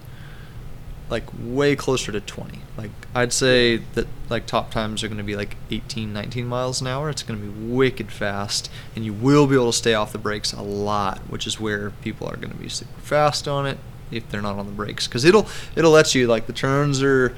like 1.11 1.25
way 1.39 1.75
closer 1.75 2.11
to 2.11 2.21
20. 2.21 2.59
Like 2.77 2.89
I'd 3.13 3.33
say 3.33 3.77
that 3.93 4.07
like 4.29 4.47
top 4.47 4.71
times 4.71 5.03
are 5.03 5.07
going 5.07 5.17
to 5.17 5.23
be 5.23 5.35
like 5.35 5.57
18, 5.69 6.11
19 6.13 6.47
miles 6.47 6.81
an 6.81 6.87
hour. 6.87 7.09
It's 7.09 7.21
going 7.21 7.39
to 7.39 7.45
be 7.45 7.67
wicked 7.67 8.11
fast, 8.11 8.71
and 8.95 9.03
you 9.03 9.13
will 9.13 9.45
be 9.45 9.55
able 9.55 9.71
to 9.71 9.77
stay 9.77 9.93
off 9.93 10.13
the 10.13 10.17
brakes 10.17 10.53
a 10.53 10.61
lot, 10.61 11.19
which 11.29 11.45
is 11.45 11.59
where 11.59 11.89
people 11.89 12.27
are 12.27 12.37
going 12.37 12.51
to 12.51 12.57
be 12.57 12.69
super 12.69 13.01
fast 13.01 13.47
on 13.47 13.67
it 13.67 13.77
if 14.09 14.29
they're 14.29 14.41
not 14.41 14.57
on 14.57 14.65
the 14.65 14.71
brakes 14.71 15.07
because 15.07 15.23
it'll 15.23 15.47
it'll 15.75 15.91
let 15.91 16.13
you 16.13 16.27
like 16.27 16.45
the 16.45 16.53
turns 16.53 17.01
are 17.01 17.35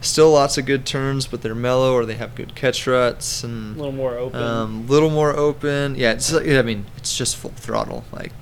still 0.00 0.32
lots 0.32 0.56
of 0.58 0.66
good 0.66 0.86
turns, 0.86 1.26
but 1.26 1.42
they're 1.42 1.54
mellow 1.54 1.94
or 1.94 2.06
they 2.06 2.14
have 2.14 2.34
good 2.34 2.54
catch 2.54 2.86
ruts 2.86 3.42
a 3.42 3.46
and 3.46 3.76
little 3.76 3.92
more 3.92 4.16
open 4.16 4.42
um, 4.42 4.86
little 4.86 5.10
more 5.10 5.36
open. 5.36 5.94
Yeah, 5.94 6.12
it's 6.12 6.32
I 6.32 6.62
mean 6.62 6.86
it's 6.96 7.16
just 7.16 7.36
full 7.36 7.52
throttle 7.52 8.04
like 8.12 8.32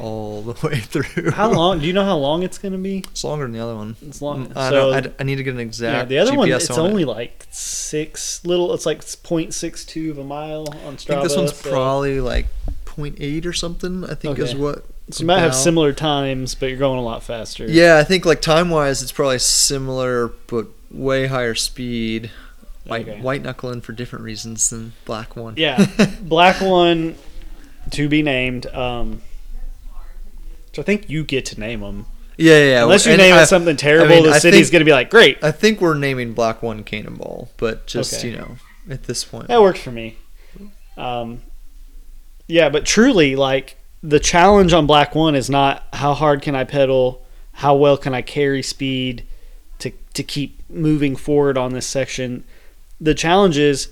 all 0.00 0.42
the 0.42 0.66
way 0.66 0.76
through. 0.80 1.30
How 1.30 1.50
long? 1.52 1.78
Do 1.80 1.86
you 1.86 1.92
know 1.92 2.04
how 2.04 2.16
long 2.16 2.42
it's 2.42 2.58
going 2.58 2.72
to 2.72 2.78
be? 2.78 2.98
It's 3.10 3.22
longer 3.24 3.44
than 3.44 3.52
the 3.52 3.60
other 3.60 3.74
one. 3.76 3.96
It's 4.06 4.20
long. 4.22 4.52
I, 4.56 4.70
so 4.70 4.92
don't, 4.92 5.06
I, 5.06 5.12
I 5.20 5.22
need 5.24 5.36
to 5.36 5.42
get 5.42 5.54
an 5.54 5.60
exact. 5.60 5.94
yeah, 5.96 6.04
the 6.04 6.18
other 6.18 6.32
GPS 6.32 6.36
one 6.38 6.52
it's 6.52 6.70
on 6.70 6.86
it. 6.86 6.88
only 6.88 7.04
like 7.04 7.46
six 7.50 8.44
little. 8.44 8.72
It's 8.74 8.86
like 8.86 9.00
0.62 9.02 10.10
of 10.10 10.18
a 10.18 10.24
mile 10.24 10.66
on 10.86 10.96
Strava. 10.96 11.00
I 11.00 11.14
think 11.14 11.22
this 11.22 11.36
one's 11.36 11.54
so- 11.56 11.70
probably 11.70 12.20
like 12.20 12.46
0.8 12.86 13.46
or 13.46 13.52
something. 13.52 14.04
I 14.04 14.14
think 14.14 14.38
is 14.38 14.54
what. 14.54 14.84
So 15.10 15.22
you 15.22 15.26
might 15.26 15.40
have 15.40 15.54
similar 15.56 15.92
times, 15.92 16.54
but 16.54 16.66
you're 16.66 16.78
going 16.78 16.98
a 16.98 17.02
lot 17.02 17.22
faster. 17.24 17.66
Yeah, 17.66 17.98
I 17.98 18.04
think 18.04 18.24
like 18.24 18.40
time 18.40 18.70
wise, 18.70 19.02
it's 19.02 19.10
probably 19.10 19.40
similar, 19.40 20.28
but 20.46 20.66
way 20.90 21.26
higher 21.26 21.54
speed. 21.56 22.30
White 22.86 23.08
Okay. 23.08 23.20
white 23.20 23.42
knuckling 23.42 23.80
for 23.82 23.92
different 23.92 24.24
reasons 24.24 24.70
than 24.70 24.92
black 25.04 25.34
one. 25.36 25.54
Yeah. 25.56 25.84
Black 26.22 26.60
one 26.60 27.16
to 27.90 28.08
be 28.08 28.22
named. 28.22 28.66
Um, 28.66 29.22
so 30.72 30.82
I 30.82 30.84
think 30.84 31.08
you 31.10 31.24
get 31.24 31.44
to 31.46 31.60
name 31.60 31.80
them. 31.80 32.06
yeah, 32.36 32.52
yeah. 32.58 32.64
yeah. 32.70 32.82
Unless 32.84 33.06
you 33.06 33.12
And 33.12 33.20
name 33.20 33.34
I- 33.34 33.42
it 33.42 33.46
something 33.46 33.76
terrible, 33.76 34.14
mean, 34.14 34.24
the 34.24 34.30
I 34.30 34.38
city's 34.38 34.68
think- 34.70 34.80
to 34.80 34.84
be 34.84 34.92
like, 34.92 35.10
great. 35.10 35.42
I 35.42 35.50
think 35.52 35.80
we're 35.80 35.94
naming 35.94 36.32
black 36.32 36.62
one 36.62 36.84
Cannonball, 36.84 37.50
but 37.56 37.86
just 37.86 38.14
Okay. 38.14 38.30
you 38.30 38.36
know, 38.36 38.56
at 38.88 39.04
this 39.04 39.24
point, 39.24 39.48
That 39.48 39.60
works 39.60 39.80
for 39.80 39.90
me. 39.90 40.16
Um, 40.96 41.42
yeah, 42.46 42.68
but 42.68 42.84
truly, 42.84 43.36
like 43.36 43.76
the 44.02 44.20
challenge 44.20 44.72
on 44.72 44.86
Black 44.86 45.14
One 45.14 45.34
is 45.34 45.48
not 45.50 45.86
how 45.92 46.14
hard 46.14 46.42
can 46.42 46.54
I 46.54 46.64
pedal, 46.64 47.24
how 47.54 47.74
well 47.74 47.96
can 47.96 48.14
I 48.14 48.22
carry 48.22 48.62
speed 48.62 49.24
to 49.78 49.92
to 50.14 50.22
keep 50.22 50.60
moving 50.68 51.16
forward 51.16 51.56
on 51.56 51.72
this 51.72 51.86
section. 51.86 52.44
The 53.00 53.14
challenge 53.14 53.56
is 53.58 53.88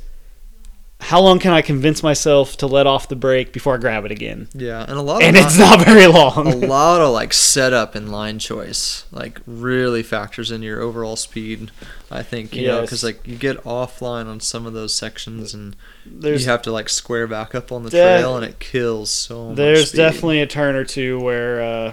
how 1.00 1.20
long 1.20 1.38
can 1.38 1.52
I 1.52 1.62
convince 1.62 2.02
myself 2.02 2.56
to 2.58 2.66
let 2.66 2.86
off 2.86 3.08
the 3.08 3.14
brake 3.16 3.52
before 3.52 3.74
I 3.74 3.78
grab 3.78 4.04
it 4.04 4.10
again, 4.10 4.48
yeah, 4.52 4.82
and 4.82 4.98
a 4.98 5.00
lot 5.00 5.22
of 5.22 5.28
and 5.28 5.36
it's 5.36 5.56
not 5.56 5.84
very 5.84 6.06
long. 6.06 6.46
a 6.48 6.56
lot 6.66 7.00
of 7.00 7.12
like 7.12 7.32
setup 7.32 7.94
and 7.94 8.10
line 8.10 8.38
choice 8.38 9.04
like 9.12 9.40
really 9.46 10.02
factors 10.02 10.50
in 10.50 10.62
your 10.62 10.80
overall 10.80 11.16
speed. 11.16 11.70
I 12.10 12.22
think 12.22 12.54
you 12.54 12.66
know 12.66 12.80
'cause 12.80 12.80
know 12.80 12.82
because 12.86 13.04
like 13.04 13.26
you 13.26 13.36
get 13.36 13.62
offline 13.64 14.26
on 14.26 14.40
some 14.40 14.66
of 14.66 14.72
those 14.72 14.92
sections 14.94 15.54
and 15.54 15.76
There's 16.04 16.44
you 16.44 16.50
have 16.50 16.62
to 16.62 16.72
like 16.72 16.88
square 16.88 17.26
back 17.26 17.54
up 17.54 17.70
on 17.70 17.84
the 17.84 17.90
trail 17.90 18.36
and 18.36 18.44
it 18.44 18.58
kills 18.58 19.10
so 19.10 19.48
much. 19.48 19.56
There's 19.56 19.92
definitely 19.92 20.40
a 20.40 20.46
turn 20.46 20.74
or 20.74 20.84
two 20.84 21.20
where 21.20 21.62
uh, 21.62 21.92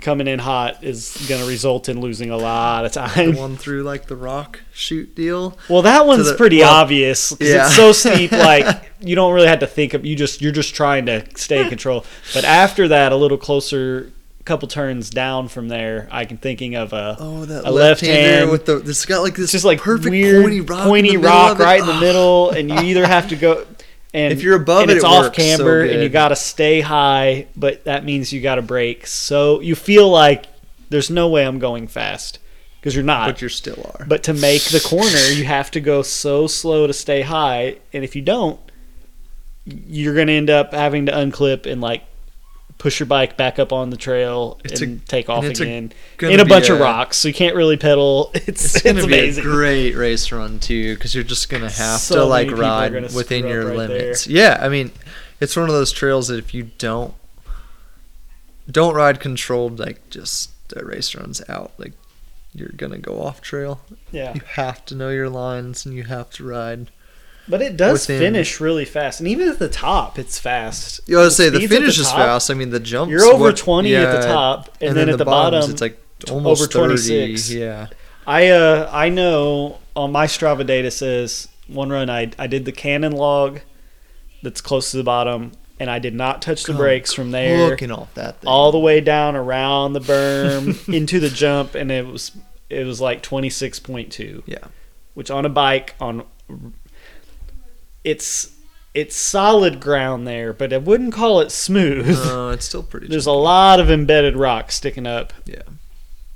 coming 0.00 0.26
in 0.28 0.38
hot 0.38 0.82
is 0.82 1.16
going 1.28 1.40
to 1.40 1.46
result 1.48 1.88
in 1.88 2.00
losing 2.00 2.30
a 2.30 2.36
lot 2.36 2.84
of 2.84 2.92
the 2.92 3.00
time. 3.00 3.36
one 3.36 3.56
through 3.56 3.82
like 3.82 4.06
the 4.06 4.16
rock 4.16 4.60
chute 4.72 5.14
deal. 5.14 5.56
Well, 5.68 5.82
that 5.82 6.06
one's 6.06 6.26
the- 6.30 6.34
pretty 6.36 6.58
well, 6.60 6.74
obvious 6.74 7.30
'cause 7.30 7.40
yeah. 7.48 7.66
it's 7.66 7.76
so 7.76 7.92
steep. 7.92 8.32
Like 8.50 8.90
you 9.00 9.14
don't 9.16 9.32
really 9.32 9.48
have 9.48 9.60
to 9.60 9.66
think 9.66 9.94
of 9.94 10.04
you 10.04 10.16
just 10.16 10.40
you're 10.42 10.52
just 10.52 10.74
trying 10.74 11.06
to 11.06 11.24
stay 11.36 11.62
in 11.62 11.68
control. 11.68 12.04
But 12.34 12.44
after 12.44 12.88
that, 12.88 13.12
a 13.12 13.16
little 13.16 13.38
closer, 13.38 14.12
couple 14.44 14.66
turns 14.68 15.10
down 15.10 15.48
from 15.48 15.68
there, 15.68 16.08
I 16.10 16.24
can 16.24 16.36
thinking 16.38 16.74
of 16.74 16.92
a 16.92 17.16
Oh, 17.20 17.44
that 17.44 17.64
A 17.64 17.70
left 17.70 18.02
left-hand- 18.02 18.50
with 18.50 18.66
the 18.66 18.78
it's 18.78 19.04
got 19.06 19.20
like 19.22 19.36
this 19.36 19.52
just 19.52 19.64
like 19.64 19.80
perfect 19.80 20.10
weird 20.10 20.42
pointy 20.42 20.60
rock, 20.62 20.84
pointy 20.84 21.10
in 21.14 21.20
the 21.20 21.28
middle 21.28 21.54
right 21.56 21.80
in 21.80 21.86
the 21.86 22.00
middle, 22.00 22.50
and 22.50 22.68
you 22.70 22.78
either 22.80 23.06
have 23.06 23.28
to 23.28 23.36
go. 23.36 23.66
And 24.12 24.32
If 24.32 24.42
you're 24.42 24.56
above 24.56 24.82
and 24.82 24.90
it, 24.90 24.96
it's 24.96 25.04
it 25.04 25.06
off 25.06 25.24
works 25.24 25.36
so 25.36 25.42
camber, 25.42 25.82
and 25.82 26.02
you 26.02 26.08
got 26.08 26.28
to 26.28 26.36
stay 26.36 26.80
high, 26.80 27.46
but 27.56 27.84
that 27.84 28.04
means 28.04 28.32
you 28.32 28.40
got 28.40 28.56
to 28.56 28.62
brake. 28.62 29.06
So 29.06 29.60
you 29.60 29.76
feel 29.76 30.08
like 30.08 30.46
there's 30.88 31.10
no 31.10 31.28
way 31.28 31.46
I'm 31.46 31.60
going 31.60 31.86
fast 31.86 32.40
because 32.80 32.94
you're 32.94 33.04
not. 33.04 33.28
But 33.28 33.42
you 33.42 33.48
still 33.48 33.92
are. 33.94 34.04
But 34.06 34.24
to 34.24 34.34
make 34.34 34.62
the 34.64 34.80
corner, 34.80 35.30
you 35.32 35.44
have 35.44 35.70
to 35.72 35.80
go 35.80 36.02
so 36.02 36.46
slow 36.46 36.86
to 36.86 36.92
stay 36.92 37.22
high, 37.22 37.76
and 37.92 38.02
if 38.02 38.16
you 38.16 38.22
don't, 38.22 38.58
you're 39.64 40.14
going 40.14 40.26
to 40.26 40.32
end 40.32 40.50
up 40.50 40.72
having 40.74 41.06
to 41.06 41.12
unclip 41.12 41.70
and 41.70 41.80
like 41.80 42.02
push 42.80 42.98
your 42.98 43.06
bike 43.06 43.36
back 43.36 43.58
up 43.60 43.72
on 43.72 43.90
the 43.90 43.96
trail 43.96 44.58
It's 44.64 44.80
and 44.80 45.06
take 45.06 45.28
off 45.28 45.42
and 45.44 45.50
it's 45.52 45.60
a- 45.60 45.62
again 45.62 45.92
in 46.22 46.40
a 46.40 46.44
bunch 46.44 46.68
of 46.70 46.80
rocks. 46.80 47.18
So 47.18 47.28
you 47.28 47.34
can't 47.34 47.54
really 47.54 47.76
pedal. 47.76 48.30
It's 48.34 48.74
it's 48.74 48.82
gonna 48.82 49.06
be 49.06 49.18
amazing. 49.18 49.44
a 49.44 49.46
great 49.46 49.94
race 49.94 50.32
run 50.32 50.58
too, 50.58 50.94
because 50.94 51.14
you're 51.14 51.22
just 51.22 51.48
gonna 51.50 51.70
have 51.70 52.00
So 52.00 52.16
to 52.16 52.24
like 52.24 52.50
ride 52.50 52.92
within 53.14 53.46
your 53.46 53.66
right 53.68 53.76
limits. 53.76 54.26
Yeah, 54.26 54.58
I 54.60 54.68
mean, 54.68 54.90
it's 55.40 55.54
one 55.56 55.68
of 55.68 55.74
those 55.74 55.92
trails 55.92 56.28
that 56.28 56.38
if 56.38 56.52
you 56.54 56.70
don't 56.78 57.14
don't 58.70 58.94
ride 58.94 59.20
controlled, 59.20 59.78
like 59.78 60.08
just 60.10 60.50
the 60.68 60.84
race 60.84 61.14
runs 61.14 61.42
out, 61.48 61.72
like 61.78 61.92
you're 62.54 62.68
gonna 62.76 62.98
go 62.98 63.20
off 63.22 63.40
trail. 63.40 63.80
yeah, 64.10 64.34
You 64.34 64.40
have 64.54 64.84
to 64.86 64.94
know 64.94 65.10
your 65.10 65.28
lines 65.28 65.84
and 65.86 65.94
you 65.94 66.04
have 66.04 66.30
to 66.30 66.44
ride. 66.44 66.90
But 67.48 67.60
it 67.62 67.76
does 67.76 68.06
within- 68.06 68.20
finish 68.34 68.60
really 68.60 68.84
fast, 68.84 69.20
and 69.20 69.28
even 69.28 69.48
at 69.48 69.58
the 69.58 69.68
top, 69.68 70.18
it's 70.18 70.38
fast. 70.38 71.00
You 71.06 71.16
gotta 71.16 71.30
say 71.30 71.48
the 71.48 71.66
finish 71.66 71.98
is 71.98 72.06
top, 72.08 72.16
fast. 72.16 72.50
I 72.50 72.54
mean, 72.54 72.70
the 72.70 72.80
jumps. 72.80 73.10
You're 73.10 73.24
over 73.24 73.44
what- 73.44 73.56
20 73.56 73.94
at 73.96 74.12
the 74.20 74.26
top, 74.26 74.76
and, 74.80 74.96
then, 74.96 75.08
at 75.08 75.18
the, 75.18 75.24
bottoms, 75.24 75.62
bottom, 75.66 75.70
it's 75.72 75.80
like 75.80 76.00
almost 76.30 76.62
over 76.76 76.88
30. 76.96 77.02
26. 77.02 77.50
Yeah. 77.52 77.86
I 78.26 78.48
uh 78.48 78.88
I 78.92 79.08
know 79.08 79.78
on 79.96 80.12
my 80.12 80.26
Strava 80.26 80.64
data 80.66 80.90
says 80.90 81.48
one 81.66 81.88
run 81.90 82.10
I 82.10 82.30
I 82.38 82.46
did 82.46 82.64
the 82.66 82.72
cannon 82.72 83.12
log 83.12 83.60
that's 84.42 84.60
close 84.60 84.90
to 84.90 84.98
the 84.98 85.02
bottom 85.02 85.52
and 85.80 85.90
I 85.90 85.98
did 85.98 86.14
not 86.14 86.42
touch 86.42 86.62
the 86.64 86.72
Come 86.72 86.76
brakes 86.76 87.12
from 87.14 87.30
there 87.30 87.70
Looking 87.70 87.90
off 87.90 88.12
that 88.14 88.40
thing. 88.42 88.48
all 88.48 88.70
the 88.72 88.78
way 88.78 89.00
down 89.00 89.34
around 89.36 89.94
the 89.94 90.00
berm 90.00 90.86
into 90.94 91.18
the 91.18 91.30
jump 91.30 91.74
and 91.74 91.90
it 91.90 92.06
was 92.06 92.32
it 92.68 92.84
was 92.84 93.00
like 93.00 93.22
26.2 93.22 94.42
Yeah. 94.46 94.58
which 95.14 95.30
on 95.30 95.46
a 95.46 95.48
bike 95.50 95.94
on 95.98 96.24
it's 98.04 98.50
it's 98.94 99.14
solid 99.16 99.80
ground 99.80 100.26
there 100.26 100.52
but 100.52 100.72
I 100.72 100.78
wouldn't 100.78 101.12
call 101.14 101.40
it 101.40 101.50
smooth 101.52 102.08
No, 102.08 102.50
it's 102.50 102.64
still 102.66 102.82
pretty. 102.82 103.06
there's 103.08 103.26
a 103.26 103.32
lot 103.32 103.78
of 103.80 103.90
embedded 103.90 104.36
rock 104.36 104.72
sticking 104.72 105.06
up 105.06 105.32
Yeah. 105.46 105.62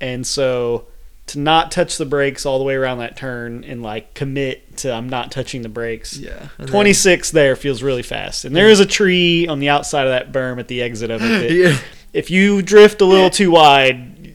and 0.00 0.27
so 0.27 0.87
to 1.29 1.38
not 1.38 1.70
touch 1.72 1.96
the 1.96 2.05
brakes 2.05 2.44
all 2.44 2.59
the 2.59 2.64
way 2.64 2.74
around 2.74 2.98
that 2.98 3.16
turn 3.16 3.64
and 3.64 3.83
like 3.83 4.12
commit 4.14 4.77
to 4.79 4.92
I'm 4.92 5.09
not 5.09 5.31
touching 5.33 5.62
the 5.62 5.70
brakes. 5.70 6.16
Yeah. 6.18 6.48
and 6.59 6.66
then- 6.66 6.68
26 6.68 7.31
there 7.31 7.57
feels 7.57 7.83
really 7.83 8.03
fast. 8.03 8.44
And 8.44 8.55
there 8.55 8.68
is 8.68 8.79
a 8.79 8.85
tree 8.87 9.46
on 9.48 9.59
the 9.59 9.70
outside 9.70 10.07
of 10.07 10.11
that 10.11 10.33
berm 10.33 10.59
at 10.61 10.68
the 10.68 10.83
exit 10.83 11.11
of 11.11 11.22
it. 11.24 11.50
Yeah. 11.50 11.79
If 12.12 12.31
you 12.31 12.61
drift 12.61 13.00
a 13.00 13.07
little 13.07 13.31
too 13.31 13.50
wide, 13.50 14.35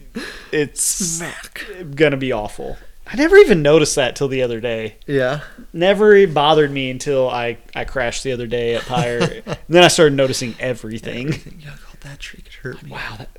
it's 0.52 0.82
Smack. 0.82 1.64
going 1.96 2.12
to 2.12 2.18
be 2.18 2.32
awful. 2.32 2.78
I 3.12 3.16
never 3.16 3.38
even 3.38 3.64
noticed 3.64 3.96
that 3.96 4.16
till 4.16 4.28
the 4.28 4.44
other 4.44 4.60
day. 4.60 4.98
Yeah. 5.08 5.42
Never 5.74 6.28
bothered 6.28 6.70
me 6.70 6.92
until 6.92 7.28
I, 7.28 7.58
I 7.76 7.84
crashed 7.84 8.24
the 8.24 8.32
other 8.32 8.46
day 8.46 8.76
at 8.76 8.84
Pyre. 8.84 9.20
and 9.46 9.58
then 9.68 9.84
I 9.84 9.88
started 9.88 10.16
noticing 10.16 10.56
everything. 10.60 11.30
Everything. 11.30 11.62
Yeah, 11.64 11.76
that 12.02 12.20
tree 12.20 12.42
could 12.44 12.54
hurt 12.54 12.84
me. 12.84 12.92
Wow. 12.92 13.16
That, 13.18 13.30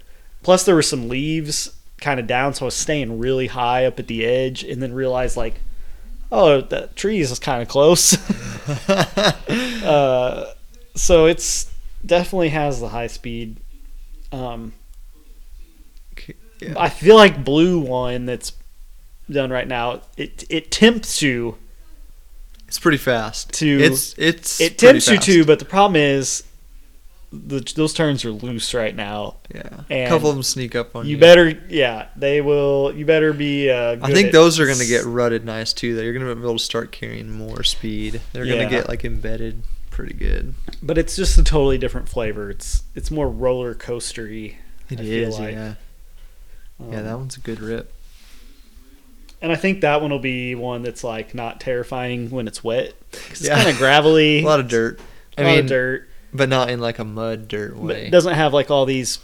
plus, 0.42 0.64
there 0.64 0.74
were 0.74 0.82
some 0.82 1.08
leaves 1.08 1.72
kind 2.00 2.18
of 2.18 2.26
down, 2.26 2.54
so 2.54 2.64
I 2.64 2.66
was 2.66 2.74
staying 2.74 3.20
really 3.20 3.46
high 3.46 3.86
up 3.86 4.00
at 4.00 4.08
the 4.08 4.24
edge, 4.26 4.64
and 4.64 4.82
then 4.82 4.92
realized 4.92 5.36
like, 5.36 5.60
oh, 6.32 6.62
that 6.62 6.96
tree 6.96 7.20
is 7.20 7.38
kind 7.38 7.62
of 7.62 7.68
close. 7.68 8.16
uh, 8.88 10.52
so 10.96 11.26
it's 11.26 11.70
definitely 12.04 12.48
has 12.48 12.80
the 12.80 12.88
high 12.88 13.06
speed. 13.06 13.58
Um, 14.32 14.72
Yeah. 16.60 16.74
I 16.76 16.88
feel 16.88 17.16
like 17.16 17.44
blue 17.44 17.78
one 17.78 18.26
that's 18.26 18.52
done 19.30 19.50
right 19.50 19.68
now. 19.68 20.02
It 20.16 20.44
it 20.50 20.70
tempts 20.70 21.22
you. 21.22 21.56
It's 22.68 22.78
pretty 22.78 22.98
fast. 22.98 23.52
To- 23.54 23.80
it's 23.82 24.14
it's 24.18 24.60
It 24.60 24.78
tempts 24.78 25.08
you 25.08 25.18
to, 25.18 25.44
but 25.44 25.58
the 25.58 25.64
problem 25.64 25.96
is, 25.96 26.44
the, 27.32 27.60
those 27.74 27.92
turns 27.94 28.24
are 28.24 28.30
loose 28.30 28.74
right 28.74 28.94
now. 28.94 29.36
Yeah. 29.54 29.80
a 29.90 30.08
couple 30.08 30.28
of 30.30 30.36
them 30.36 30.42
sneak 30.44 30.74
up 30.76 30.94
on 30.94 31.04
you. 31.06 31.12
You 31.12 31.18
better, 31.18 31.48
yeah, 31.68 32.06
they 32.16 32.40
will. 32.40 32.92
You 32.94 33.04
better 33.04 33.32
be. 33.32 33.70
Uh, 33.70 33.96
I 34.02 34.12
think 34.12 34.30
those 34.32 34.60
are 34.60 34.66
going 34.66 34.78
to 34.78 34.86
get 34.86 35.04
rutted 35.04 35.44
nice 35.44 35.72
too. 35.72 35.94
Though 35.96 36.02
you're 36.02 36.12
going 36.12 36.26
to 36.26 36.34
be 36.34 36.40
able 36.42 36.58
to 36.58 36.64
start 36.64 36.92
carrying 36.92 37.30
more 37.30 37.62
speed. 37.64 38.20
They're 38.32 38.46
going 38.46 38.62
to 38.62 38.70
get 38.70 38.88
like 38.88 39.04
embedded 39.04 39.62
pretty 39.90 40.14
good. 40.14 40.54
but 40.82 40.96
it's 40.96 41.14
just 41.16 41.36
a 41.38 41.42
totally 41.44 41.76
different 41.78 42.08
flavor. 42.08 42.50
It's 42.50 42.84
it's 42.94 43.10
more 43.10 43.28
roller 43.28 43.74
coastery. 43.74 44.56
It 44.88 45.00
I 45.00 45.02
is, 45.02 45.36
feel 45.36 45.44
like. 45.44 45.54
yeah. 45.54 45.74
yeah, 46.80 46.98
Um, 46.98 47.04
that 47.04 47.18
one's 47.18 47.36
a 47.36 47.40
good 47.40 47.60
rip. 47.60 47.92
And 49.42 49.50
I 49.50 49.56
think 49.56 49.80
that 49.80 50.02
one 50.02 50.10
will 50.10 50.18
be 50.18 50.54
one 50.54 50.82
that's 50.82 51.02
like 51.02 51.34
not 51.34 51.60
terrifying 51.60 52.30
when 52.30 52.46
it's 52.46 52.62
wet. 52.62 52.92
It's 53.30 53.42
Yeah. 53.42 53.56
kind 53.56 53.68
of 53.70 53.78
gravelly. 53.78 54.38
A 54.42 54.44
lot 54.46 54.60
of 54.60 54.68
dirt. 54.68 55.00
a 55.38 55.40
I 55.40 55.44
lot 55.44 55.50
mean, 55.50 55.58
of 55.60 55.66
dirt. 55.66 56.08
but 56.32 56.48
not 56.48 56.68
in 56.70 56.80
like 56.80 56.98
a 56.98 57.04
mud 57.04 57.48
dirt 57.48 57.74
But 57.74 57.82
way. 57.82 58.06
it 58.06 58.10
doesn't 58.10 58.34
have 58.34 58.52
like 58.52 58.70
all 58.70 58.84
these 58.86 59.18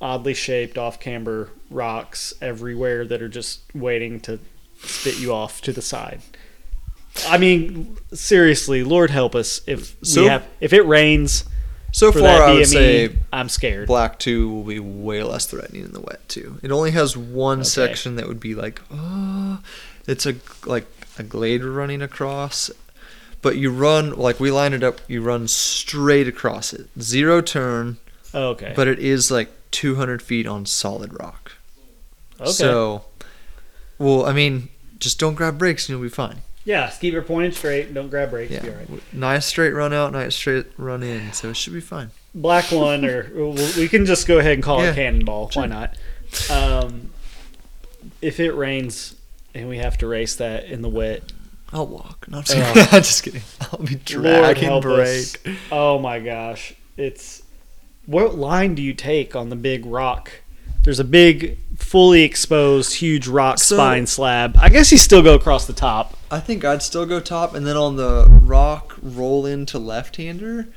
oddly 0.00 0.34
shaped 0.34 0.76
off 0.76 1.00
camber 1.00 1.48
rocks 1.70 2.34
everywhere 2.42 3.06
that 3.06 3.22
are 3.22 3.28
just 3.28 3.60
waiting 3.74 4.20
to 4.20 4.38
spit 4.82 5.18
you 5.18 5.32
off 5.32 5.62
to 5.62 5.72
the 5.72 5.80
side. 5.82 6.20
I 7.26 7.38
mean, 7.38 7.96
seriously, 8.12 8.84
Lord 8.84 9.08
help 9.10 9.34
us 9.34 9.62
if 9.66 9.96
So- 10.02 10.22
we 10.22 10.28
have 10.28 10.46
if 10.60 10.74
it 10.74 10.82
rains 10.82 11.44
so 11.92 12.12
for 12.12 12.20
far, 12.20 12.38
that 12.38 12.42
I 12.48 12.52
would 12.54 12.62
BME. 12.64 12.66
say 12.72 13.16
I'm 13.32 13.48
scared. 13.48 13.86
Black 13.86 14.18
2 14.18 14.48
will 14.48 14.64
be 14.64 14.78
way 14.80 15.22
less 15.22 15.46
threatening 15.46 15.84
in 15.84 15.92
the 15.92 16.00
wet 16.00 16.28
too. 16.28 16.58
It 16.62 16.70
only 16.70 16.90
has 16.92 17.16
one 17.16 17.60
Okay. 17.60 17.68
section 17.68 18.16
that 18.16 18.28
would 18.28 18.40
be 18.40 18.54
like, 18.54 18.80
oh, 18.92 19.60
it's 20.06 20.26
a 20.26 20.36
like 20.66 20.86
a 21.18 21.22
glade 21.22 21.64
running 21.64 22.02
across. 22.02 22.70
But 23.42 23.56
you 23.56 23.70
run 23.70 24.10
like 24.16 24.40
we 24.40 24.50
line 24.50 24.72
it 24.72 24.82
up. 24.82 25.00
You 25.08 25.22
run 25.22 25.46
straight 25.48 26.26
across 26.28 26.72
it, 26.72 26.88
zero 27.00 27.40
turn, 27.40 27.98
Oh, 28.34 28.48
okay. 28.50 28.72
but 28.74 28.88
it 28.88 28.98
is 28.98 29.30
like 29.30 29.50
200 29.70 30.20
feet 30.22 30.46
on 30.46 30.66
solid 30.66 31.12
rock. 31.18 31.52
okay. 32.40 32.50
So, 32.50 33.04
well, 33.98 34.26
I 34.26 34.32
mean, 34.32 34.68
just 34.98 35.18
don't 35.20 35.34
grab 35.34 35.58
brakes 35.58 35.88
and 35.88 35.94
you'll 35.94 36.02
be 36.02 36.08
fine. 36.08 36.38
Yeah, 36.66 36.86
just 36.88 37.00
keep 37.00 37.14
your 37.14 37.22
pointed 37.22 37.54
straight. 37.54 37.94
Don't 37.94 38.10
grab 38.10 38.28
brakes. 38.30 38.52
Yeah, 38.52 38.60
Be 38.62 38.68
all 38.68 38.74
right. 38.76 38.88
nice 39.14 39.46
straight 39.46 39.70
run 39.70 39.94
out, 39.94 40.12
nice 40.12 40.34
straight 40.36 40.66
run 40.76 41.02
in, 41.02 41.32
so 41.32 41.48
it 41.48 41.56
should 41.56 41.72
be 41.72 41.80
fine. 41.80 42.10
Black 42.34 42.70
one, 42.70 43.04
or 43.06 43.30
we 43.78 43.88
can 43.88 44.04
just 44.04 44.26
go 44.28 44.38
ahead 44.38 44.52
and 44.52 44.62
call 44.62 44.82
Yeah. 44.82 44.90
it 44.90 44.94
cannonball. 44.96 45.48
Sure. 45.48 45.62
Why 45.62 45.68
not? 45.68 45.96
Um, 46.50 47.10
if 48.20 48.40
it 48.40 48.52
rains 48.52 49.14
and 49.54 49.68
we 49.68 49.78
have 49.78 49.96
to 49.98 50.06
race 50.06 50.36
that 50.36 50.64
in 50.64 50.82
the 50.82 50.88
wet, 50.88 51.32
I'll 51.72 51.86
walk. 51.86 52.26
No, 52.28 52.38
I'm 52.38 52.44
just, 52.44 52.54
kidding. 52.54 52.84
just 53.02 53.22
kidding. 53.22 53.42
I'll 53.60 53.78
be 53.84 53.94
dragging 53.96 54.80
brake. 54.80 54.98
us. 55.08 55.36
Oh 55.72 55.98
my 55.98 56.18
gosh. 56.20 56.74
It's 56.96 57.42
what 58.06 58.36
line 58.36 58.74
do 58.74 58.82
you 58.82 58.94
take 58.94 59.34
on 59.34 59.48
the 59.48 59.56
big 59.56 59.84
rock? 59.86 60.30
There's 60.84 61.00
a 61.00 61.04
big 61.04 61.58
fully 61.76 62.22
exposed 62.22 62.94
huge 62.96 63.26
rock 63.26 63.58
So- 63.58 63.76
spine 63.76 64.06
slab. 64.06 64.56
I 64.60 64.68
guess 64.68 64.92
you 64.92 64.98
still 64.98 65.22
go 65.22 65.34
across 65.34 65.66
the 65.66 65.72
top. 65.72 66.15
I 66.30 66.40
think 66.40 66.64
I'd 66.64 66.82
still 66.82 67.06
go 67.06 67.20
top, 67.20 67.54
and 67.54 67.66
then 67.66 67.76
on 67.76 67.96
the 67.96 68.26
rock 68.28 68.96
roll 69.00 69.46
into 69.46 69.78
left-hander. 69.78 70.68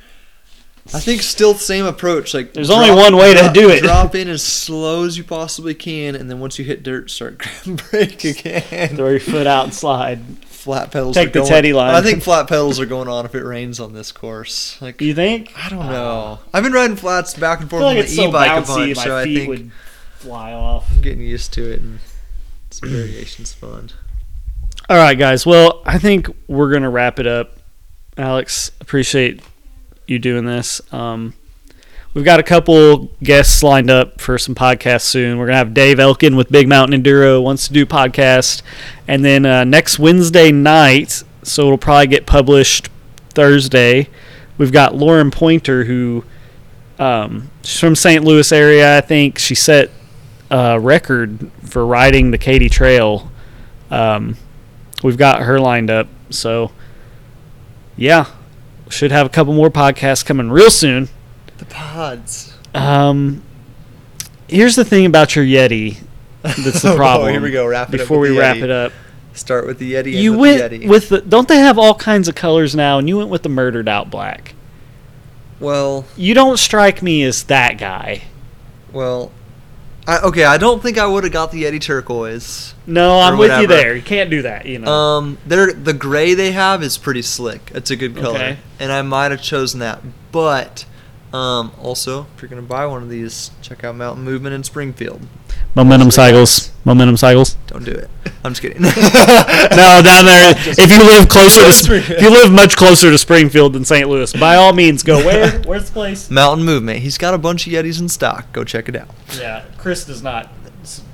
I 0.92 1.00
think 1.00 1.22
still 1.22 1.54
same 1.54 1.84
approach. 1.84 2.34
Like 2.34 2.52
There's 2.52 2.70
only 2.70 2.90
one 2.90 3.16
way 3.16 3.34
to 3.34 3.50
do 3.52 3.70
it. 3.70 3.82
Drop 3.82 4.14
in 4.14 4.28
as 4.28 4.42
slow 4.42 5.04
as 5.04 5.16
you 5.16 5.24
possibly 5.24 5.74
can, 5.74 6.14
and 6.14 6.30
then 6.30 6.40
once 6.40 6.58
you 6.58 6.64
hit 6.64 6.82
dirt, 6.82 7.10
start 7.10 7.38
grabbing 7.66 7.76
brake 7.76 8.24
again. 8.24 8.96
Throw 8.96 9.10
your 9.10 9.20
foot 9.20 9.46
out 9.46 9.64
and 9.64 9.74
slide. 9.74 10.20
flat 10.46 10.90
pedals. 10.90 11.14
Take 11.14 11.28
are 11.28 11.32
the 11.32 11.38
going, 11.40 11.48
Teddy 11.48 11.72
line. 11.72 11.94
I 11.94 12.00
think 12.00 12.22
flat 12.22 12.48
pedals 12.48 12.80
are 12.80 12.86
going 12.86 13.08
on 13.08 13.24
if 13.24 13.34
it 13.34 13.44
rains 13.44 13.78
on 13.78 13.92
this 13.92 14.10
course. 14.10 14.80
Like 14.80 15.00
You 15.00 15.14
think? 15.14 15.52
I 15.56 15.68
don't 15.68 15.82
ah. 15.82 15.90
know. 15.90 16.38
I've 16.52 16.62
been 16.62 16.72
riding 16.72 16.96
flats 16.96 17.34
back 17.34 17.60
and 17.60 17.70
forth 17.70 17.82
like 17.82 17.98
on 17.98 18.02
the 18.02 18.08
so 18.08 18.28
e-bike 18.28 18.50
a 18.50 18.62
bouncy, 18.62 18.66
bunch, 18.66 18.96
my 18.96 19.04
so 19.04 19.16
I 19.16 19.24
think 19.24 19.48
would 19.48 19.72
fly 20.16 20.52
off. 20.52 20.90
I'm 20.92 21.02
getting 21.02 21.22
used 21.22 21.52
to 21.54 21.70
it, 21.70 21.80
and 21.80 22.00
some 22.70 22.88
variations 22.88 23.52
fun. 23.52 23.90
All 24.90 24.96
right, 24.96 25.16
guys. 25.16 25.46
Well, 25.46 25.82
I 25.86 25.98
think 25.98 26.28
we're 26.48 26.72
gonna 26.72 26.90
wrap 26.90 27.20
it 27.20 27.26
up. 27.28 27.52
Alex, 28.16 28.72
appreciate 28.80 29.40
you 30.08 30.18
doing 30.18 30.46
this. 30.46 30.80
Um, 30.92 31.34
we've 32.12 32.24
got 32.24 32.40
a 32.40 32.42
couple 32.42 33.08
guests 33.22 33.62
lined 33.62 33.88
up 33.88 34.20
for 34.20 34.36
some 34.36 34.56
podcasts 34.56 35.02
soon. 35.02 35.38
We're 35.38 35.46
gonna 35.46 35.58
have 35.58 35.74
Dave 35.74 36.00
Elkin 36.00 36.34
with 36.34 36.50
Big 36.50 36.66
Mountain 36.66 37.00
Enduro 37.00 37.40
wants 37.40 37.68
to 37.68 37.72
do 37.72 37.86
podcast, 37.86 38.62
and 39.06 39.24
then 39.24 39.46
uh, 39.46 39.62
next 39.62 40.00
Wednesday 40.00 40.50
night, 40.50 41.22
so 41.44 41.66
it'll 41.66 41.78
probably 41.78 42.08
get 42.08 42.26
published 42.26 42.88
Thursday. 43.28 44.08
We've 44.58 44.72
got 44.72 44.96
Lauren 44.96 45.30
Pointer 45.30 45.84
who 45.84 46.24
um, 46.98 47.48
she's 47.62 47.78
from 47.78 47.94
St. 47.94 48.24
Louis 48.24 48.50
area. 48.50 48.98
I 48.98 49.02
think 49.02 49.38
she 49.38 49.54
set 49.54 49.92
a 50.50 50.80
record 50.80 51.52
for 51.62 51.86
riding 51.86 52.32
the 52.32 52.38
Katy 52.38 52.68
Trail. 52.68 53.30
Um, 53.88 54.36
we've 55.02 55.16
got 55.18 55.42
her 55.42 55.58
lined 55.60 55.90
up. 55.90 56.06
So, 56.30 56.70
yeah, 57.96 58.26
should 58.88 59.12
have 59.12 59.26
a 59.26 59.30
couple 59.30 59.52
more 59.54 59.70
podcasts 59.70 60.24
coming 60.24 60.50
real 60.50 60.70
soon. 60.70 61.08
The 61.58 61.64
pods. 61.66 62.54
Um, 62.74 63.42
here's 64.48 64.76
the 64.76 64.84
thing 64.84 65.06
about 65.06 65.34
your 65.36 65.44
Yeti. 65.44 65.98
That's 66.42 66.82
the 66.82 66.92
Oh, 66.92 66.96
problem. 66.96 67.30
here 67.32 67.40
we 67.40 67.50
go. 67.50 67.66
Wrap 67.66 67.92
it 67.92 67.98
Before 67.98 68.18
we 68.18 68.36
wrap 68.36 68.56
Yeti. 68.56 68.62
it 68.62 68.70
up, 68.70 68.92
Start 69.32 69.66
with 69.66 69.78
the 69.78 69.92
Yeti. 69.94 70.12
you 70.12 70.36
went 70.38 70.70
the 70.70 70.78
Yeti. 70.80 70.88
with 70.88 71.08
the. 71.10 71.20
Don't 71.20 71.48
they 71.48 71.58
have 71.58 71.78
all 71.78 71.94
kinds 71.94 72.28
of 72.28 72.34
colors 72.34 72.74
now? 72.74 72.98
And 72.98 73.08
you 73.08 73.18
went 73.18 73.28
with 73.30 73.42
the 73.42 73.48
murdered 73.48 73.88
out 73.88 74.10
black. 74.10 74.54
well, 75.58 76.04
You 76.16 76.32
don't 76.34 76.56
strike 76.58 77.02
me 77.02 77.22
as 77.24 77.42
that 77.44 77.76
guy. 77.78 78.22
well. 78.92 79.30
I, 80.10 80.20
okay, 80.22 80.44
I 80.44 80.58
don't 80.58 80.82
think 80.82 80.98
I 80.98 81.06
would 81.06 81.22
have 81.22 81.32
got 81.32 81.52
the 81.52 81.62
Yeti 81.62 81.80
turquoise. 81.80 82.74
No, 82.84 83.20
I'm 83.20 83.38
with 83.38 83.60
you 83.60 83.68
there. 83.68 83.94
You 83.94 84.02
can't 84.02 84.28
do 84.28 84.42
that. 84.42 84.66
You 84.66 84.80
know. 84.80 84.90
Um, 84.90 85.38
they're, 85.46 85.72
the 85.72 85.92
gray 85.92 86.34
they 86.34 86.50
have 86.50 86.82
is 86.82 86.98
pretty 86.98 87.22
slick. 87.22 87.70
It's 87.76 87.92
a 87.92 87.96
good 87.96 88.16
color, 88.16 88.34
Okay. 88.34 88.58
and 88.80 88.90
I 88.90 89.02
might 89.02 89.30
have 89.30 89.40
chosen 89.40 89.78
that. 89.80 90.00
But 90.32 90.84
um, 91.32 91.72
also, 91.80 92.26
if 92.34 92.42
you're 92.42 92.48
gonna 92.48 92.62
buy 92.62 92.86
one 92.86 93.02
of 93.02 93.08
these, 93.08 93.50
check 93.62 93.84
out 93.84 93.94
Mountain 93.96 94.24
Movement 94.24 94.54
in 94.54 94.64
Springfield. 94.64 95.26
Momentum 95.74 96.10
cycles. 96.10 96.72
Momentum 96.84 97.16
cycles. 97.16 97.54
Don't 97.68 97.84
do 97.84 97.92
it. 97.92 98.10
I'm 98.44 98.52
just 98.52 98.62
kidding. 98.62 98.82
no, 98.82 98.90
down 100.02 100.24
there. 100.24 100.54
if 100.56 100.90
you 100.90 101.04
live 101.04 101.28
closer 101.28 101.60
to, 101.60 101.94
if 101.94 102.20
you 102.20 102.30
live 102.30 102.50
much 102.52 102.76
closer 102.76 103.10
to 103.10 103.18
Springfield 103.18 103.74
than 103.74 103.84
St. 103.84 104.08
Louis, 104.08 104.32
by 104.32 104.56
all 104.56 104.72
means, 104.72 105.02
go 105.02 105.18
where? 105.24 105.60
Where's 105.62 105.86
the 105.86 105.92
place? 105.92 106.30
Mountain 106.30 106.66
Movement. 106.66 107.00
He's 107.00 107.18
got 107.18 107.34
a 107.34 107.38
bunch 107.38 107.66
of 107.66 107.72
Yetis 107.72 108.00
in 108.00 108.08
stock. 108.08 108.52
Go 108.52 108.64
check 108.64 108.88
it 108.88 108.96
out. 108.96 109.08
Yeah, 109.38 109.64
Chris 109.78 110.04
does 110.04 110.22
not 110.22 110.50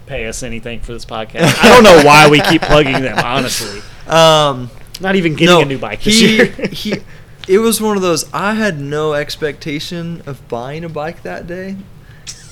pay 0.07 0.27
us 0.27 0.43
anything 0.43 0.81
for 0.81 0.93
this 0.93 1.05
podcast. 1.05 1.63
I 1.63 1.69
don't 1.69 1.85
know 1.85 2.03
why 2.05 2.31
we 2.31 2.41
keep 2.41 2.63
plugging 2.63 3.03
them. 3.03 3.19
Honestly, 3.19 3.83
Um, 4.07 4.71
not 5.01 5.17
even 5.17 5.35
getting 5.35 5.55
no, 5.55 5.61
a 5.61 5.65
new 5.65 5.79
bike 5.79 6.03
this 6.03 6.19
he, 6.19 6.37
year. 6.37 6.47
he, 6.47 6.95
it 7.49 7.59
was 7.59 7.81
one 7.81 7.97
of 7.97 8.03
those. 8.03 8.33
I 8.33 8.55
had 8.55 8.81
no 8.81 9.15
expectation 9.15 10.23
of 10.27 10.47
buying 10.49 10.85
a 10.85 10.89
bike 10.89 11.23
that 11.23 11.47
day, 11.47 11.77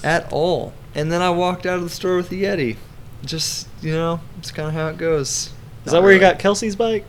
at 0.05 0.33
all. 0.33 0.73
And 0.95 1.11
then 1.11 1.23
I 1.23 1.31
walked 1.31 1.67
out 1.67 1.79
of 1.79 1.85
the 1.85 1.91
store 1.91 2.17
with 2.17 2.29
the 2.29 2.45
Yeti. 2.45 2.77
Just 3.25 3.69
you 3.81 3.93
know, 3.93 4.21
it's 4.39 4.53
kind 4.53 4.69
of 4.69 4.75
how 4.75 4.89
it 4.89 4.99
goes. 4.99 5.51
Is 5.85 5.93
that 5.93 6.03
where 6.03 6.13
you 6.13 6.21
got 6.21 6.39
Kelsey's 6.39 6.77
bike? 6.77 7.05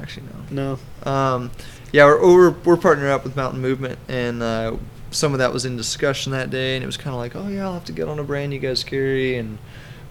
Actually, 0.00 0.26
no. 0.50 0.78
No. 1.04 1.10
Um, 1.10 1.50
yeah, 1.92 2.04
we're, 2.06 2.20
we're 2.22 2.50
we're 2.50 2.76
partnering 2.76 3.10
up 3.10 3.24
with 3.24 3.36
Mountain 3.36 3.60
Movement, 3.60 3.98
and 4.08 4.42
uh, 4.42 4.76
some 5.10 5.32
of 5.32 5.40
that 5.40 5.52
was 5.52 5.64
in 5.64 5.76
discussion 5.76 6.32
that 6.32 6.50
day, 6.50 6.76
and 6.76 6.82
it 6.82 6.86
was 6.86 6.96
kind 6.96 7.14
of 7.14 7.18
like, 7.18 7.36
oh 7.36 7.48
yeah, 7.48 7.64
I'll 7.64 7.74
have 7.74 7.84
to 7.86 7.92
get 7.92 8.08
on 8.08 8.18
a 8.18 8.24
brand 8.24 8.54
you 8.54 8.60
guys 8.60 8.84
carry, 8.84 9.36
and 9.36 9.58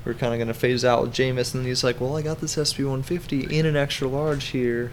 we're 0.06 0.14
kind 0.14 0.34
of 0.34 0.40
gonna 0.40 0.54
phase 0.54 0.86
out 0.86 1.02
with 1.02 1.14
Jamis, 1.14 1.56
and 1.56 1.66
he's 1.66 1.84
like, 1.84 2.00
well, 2.02 2.18
I 2.18 2.22
got 2.22 2.40
this 2.40 2.56
SB 2.56 2.80
150 2.80 3.58
in 3.58 3.66
an 3.66 3.76
extra 3.76 4.08
large 4.08 4.48
here. 4.48 4.92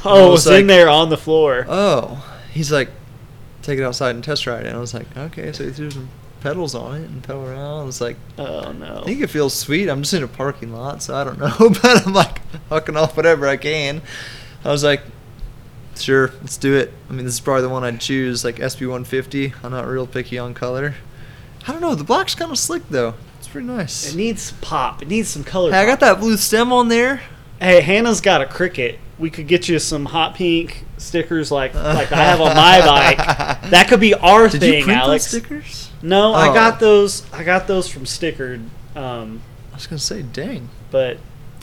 Oh, 0.04 0.28
it 0.28 0.30
was 0.30 0.46
was 0.46 0.46
in 0.46 0.52
like- 0.54 0.66
there 0.66 0.88
on 0.88 1.10
the 1.10 1.16
floor. 1.16 1.66
Oh, 1.68 2.24
he's 2.52 2.72
like, 2.72 2.88
take 3.62 3.78
it 3.78 3.82
outside 3.84 4.14
and 4.14 4.24
test 4.24 4.46
ride 4.46 4.64
it. 4.64 4.68
And 4.68 4.76
I 4.76 4.80
was 4.80 4.94
like, 4.94 5.14
okay, 5.16 5.52
so 5.52 5.64
he 5.64 5.70
threw 5.70 5.90
some 5.90 6.08
pedals 6.40 6.74
on 6.74 6.96
it 7.02 7.10
and 7.10 7.22
pedal 7.22 7.44
around. 7.46 7.80
I 7.80 7.84
was 7.84 8.00
like, 8.00 8.16
Oh 8.38 8.72
no. 8.72 9.00
I 9.02 9.04
think 9.04 9.20
it 9.20 9.26
feels 9.28 9.52
sweet. 9.54 9.88
I'm 9.88 10.00
just 10.02 10.14
in 10.14 10.22
a 10.22 10.28
parking 10.28 10.72
lot, 10.72 11.02
so 11.02 11.14
I 11.14 11.24
don't 11.24 11.38
know. 11.38 11.54
but 11.82 12.06
I'm 12.06 12.14
like 12.14 12.40
hucking 12.70 12.96
off 12.96 13.16
whatever 13.16 13.46
I 13.46 13.56
can. 13.58 14.00
I 14.64 14.70
was 14.70 14.82
like, 14.84 15.02
sure, 15.96 16.28
let's 16.40 16.56
do 16.56 16.74
it. 16.76 16.92
I 17.08 17.12
mean, 17.12 17.24
this 17.26 17.34
is 17.34 17.40
probably 17.40 17.62
the 17.62 17.68
one 17.68 17.84
I'd 17.84 18.00
choose, 18.00 18.42
like 18.44 18.56
SB150. 18.56 19.54
I'm 19.62 19.70
not 19.72 19.86
real 19.86 20.06
picky 20.06 20.38
on 20.38 20.54
color. 20.54 20.94
I 21.68 21.72
don't 21.72 21.82
know. 21.82 21.94
The 21.94 22.04
black's 22.04 22.34
kind 22.34 22.50
of 22.50 22.58
slick 22.58 22.88
though. 22.88 23.14
It's 23.38 23.48
pretty 23.48 23.66
nice. 23.66 24.10
It 24.12 24.16
needs 24.16 24.52
pop. 24.62 25.02
It 25.02 25.08
needs 25.08 25.28
some 25.28 25.44
color. 25.44 25.70
Hey, 25.72 25.78
I 25.78 25.86
got 25.86 26.00
that 26.00 26.20
blue 26.20 26.38
stem 26.38 26.72
on 26.72 26.88
there. 26.88 27.20
Hey, 27.60 27.82
Hannah's 27.82 28.22
got 28.22 28.40
a 28.40 28.46
cricket. 28.46 28.98
We 29.20 29.30
could 29.30 29.46
get 29.46 29.68
you 29.68 29.78
some 29.78 30.06
hot 30.06 30.34
pink 30.34 30.84
stickers 30.96 31.50
like 31.52 31.74
like 31.74 32.10
I 32.10 32.16
have 32.24 32.40
on 32.40 32.56
my 32.56 32.80
bike. 32.80 33.60
That 33.70 33.86
could 33.88 34.00
be 34.00 34.14
our 34.14 34.48
Did 34.48 34.60
thing, 34.60 34.78
you 34.78 34.84
print 34.84 34.98
Alex. 35.00 35.30
those 35.30 35.42
stickers? 35.42 35.90
No, 36.02 36.32
I 36.32 36.48
Oh. 36.48 36.54
got 36.54 36.80
those. 36.80 37.22
I 37.32 37.44
got 37.44 37.66
those 37.68 37.86
from 37.88 38.04
Stickered, 38.04 38.66
um, 38.96 39.42
I 39.72 39.76
was 39.76 39.86
gonna 39.86 39.98
say, 40.00 40.22
dang. 40.22 40.70
but 40.90 41.18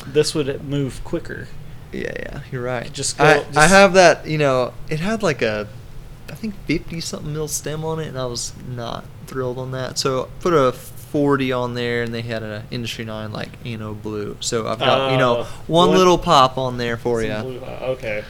this 0.05 0.33
would 0.35 0.63
move 0.63 1.03
quicker. 1.03 1.47
Yeah, 1.91 2.11
yeah, 2.19 2.39
you're 2.51 2.61
right. 2.63 2.91
Just 2.93 3.17
go- 3.17 3.23
I, 3.25 3.37
just- 3.43 3.57
I 3.57 3.67
have 3.67 3.93
that. 3.93 4.27
You 4.27 4.37
know, 4.37 4.73
it 4.89 4.99
had 4.99 5.23
like 5.23 5.41
a, 5.41 5.67
I 6.29 6.35
think 6.35 6.53
fifty 6.67 7.01
something 7.01 7.33
mil 7.33 7.47
stem 7.47 7.83
on 7.83 7.99
it, 7.99 8.07
and 8.07 8.17
I 8.19 8.25
was 8.27 8.53
not 8.69 9.03
thrilled 9.25 9.57
on 9.57 9.71
that. 9.71 9.97
So 9.97 10.29
put 10.41 10.53
a 10.53 10.71
forty 11.11 11.51
on 11.51 11.73
there, 11.73 12.03
and 12.03 12.13
they 12.13 12.21
had 12.21 12.43
an 12.43 12.63
industry 12.71 13.05
nine 13.05 13.31
like 13.31 13.49
you 13.63 13.77
know 13.77 13.93
blue. 13.93 14.37
So 14.39 14.67
I've 14.67 14.79
got 14.79 15.11
you 15.11 15.17
know 15.17 15.37
Oh, 15.39 15.43
one, 15.67 15.89
one- 15.89 15.97
little 15.97 16.17
pop 16.17 16.57
on 16.57 16.77
there 16.77 16.97
for 16.97 17.21
you. 17.21 17.33
blue- 17.33 17.59
uh, 17.59 17.79
okay. 17.97 18.23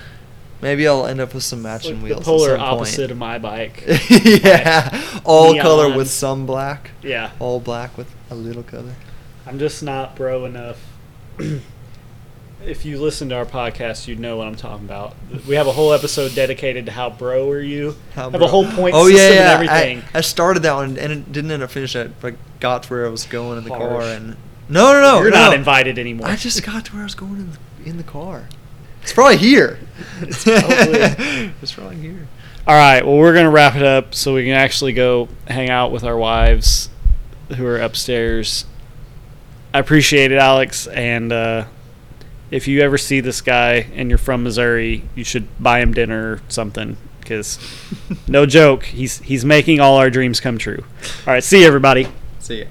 Maybe 0.59 0.87
I'll 0.87 1.05
end 1.05 1.21
up 1.21 1.35
with 1.35 1.43
some 1.43 1.61
matching 1.61 1.97
like 2.01 2.03
wheels. 2.05 2.19
the 2.19 2.25
polar 2.25 2.49
some 2.49 2.59
point. 2.59 2.71
opposite 2.71 3.11
of 3.11 3.17
my 3.17 3.37
bike. 3.37 3.83
yeah, 4.09 5.19
all 5.23 5.55
color 5.59 5.95
with 5.95 6.09
some 6.09 6.47
black. 6.47 6.91
yeah, 7.03 7.29
All 7.39 7.59
black 7.59 7.95
with 7.95 8.11
a 8.31 8.35
little 8.35 8.63
color. 8.63 8.95
I'm 9.45 9.59
just 9.59 9.83
not 9.83 10.15
bro 10.15 10.45
enough. 10.45 10.77
if 12.65 12.85
you 12.85 12.99
listen 12.99 13.29
to 13.29 13.35
our 13.35 13.45
podcast, 13.45 14.07
you'd 14.07 14.19
know 14.19 14.37
what 14.37 14.47
I'm 14.47 14.55
talking 14.55 14.85
about. 14.85 15.15
We 15.47 15.55
have 15.55 15.67
a 15.67 15.71
whole 15.71 15.93
episode 15.93 16.35
dedicated 16.35 16.85
to 16.87 16.91
how 16.91 17.09
bro 17.09 17.49
are 17.49 17.61
you. 17.61 17.95
How 18.13 18.29
have 18.29 18.41
a 18.41 18.47
whole 18.47 18.65
point 18.65 18.95
oh, 18.95 19.07
system 19.07 19.17
yeah, 19.17 19.33
yeah. 19.33 19.39
and 19.39 19.69
everything. 19.69 20.09
I, 20.13 20.17
I 20.19 20.21
started 20.21 20.63
that 20.63 20.73
one 20.73 20.97
and 20.97 21.11
it 21.11 21.31
didn't 21.31 21.51
end 21.51 21.63
up 21.63 21.71
finishing 21.71 22.01
it, 22.01 22.19
but 22.19 22.35
got 22.59 22.83
to 22.83 22.89
where 22.89 23.05
I 23.05 23.09
was 23.09 23.25
going 23.25 23.57
in 23.57 23.63
the 23.63 23.69
car 23.69 24.01
and 24.01 24.37
no, 24.69 24.91
no, 24.91 25.01
no, 25.01 25.21
You're 25.21 25.31
no. 25.31 25.37
not 25.37 25.53
invited 25.53 25.97
anymore. 25.97 26.27
I 26.27 26.35
just 26.35 26.63
got 26.63 26.85
to 26.85 26.93
where 26.93 27.01
I 27.01 27.05
was 27.05 27.15
going 27.15 27.35
in 27.35 27.51
the, 27.51 27.89
in 27.89 27.97
the 27.97 28.03
car. 28.03 28.49
It's 29.01 29.13
probably 29.13 29.37
here. 29.37 29.79
It's 30.21 30.43
probably- 30.43 31.53
it's 31.61 31.71
probably 31.71 31.95
here. 31.97 32.27
All 32.67 32.75
right. 32.75 33.05
Well, 33.05 33.15
we're 33.15 33.33
gonna 33.33 33.49
wrap 33.49 33.75
it 33.75 33.83
up 33.83 34.13
so 34.13 34.33
we 34.33 34.43
can 34.43 34.53
actually 34.53 34.91
go 34.91 35.29
hang 35.47 35.69
out 35.69 35.91
with 35.91 36.03
our 36.03 36.17
wives, 36.17 36.89
who 37.55 37.65
are 37.65 37.77
upstairs. 37.77 38.65
I 39.73 39.79
appreciate 39.79 40.33
it, 40.33 40.37
Alex. 40.37 40.85
And 40.87 41.31
uh, 41.31 41.65
if 42.51 42.67
you 42.67 42.81
ever 42.81 42.97
see 42.97 43.19
this 43.19 43.41
guy 43.41 43.87
and 43.93 44.09
you're 44.09 44.17
from 44.17 44.43
Missouri, 44.43 45.03
you 45.15 45.23
should 45.23 45.47
buy 45.61 45.79
him 45.79 45.93
dinner 45.93 46.33
or 46.33 46.41
something 46.47 46.97
because 47.19 47.59
no 48.27 48.45
joke, 48.45 48.85
he's 48.85 49.19
he's 49.19 49.43
making 49.43 49.79
all 49.79 49.97
our 49.97 50.09
dreams 50.09 50.39
come 50.39 50.57
true. 50.57 50.83
All 51.25 51.33
right, 51.33 51.43
see 51.43 51.61
you 51.61 51.67
everybody. 51.67 52.07
See 52.39 52.59
ya. 52.61 52.65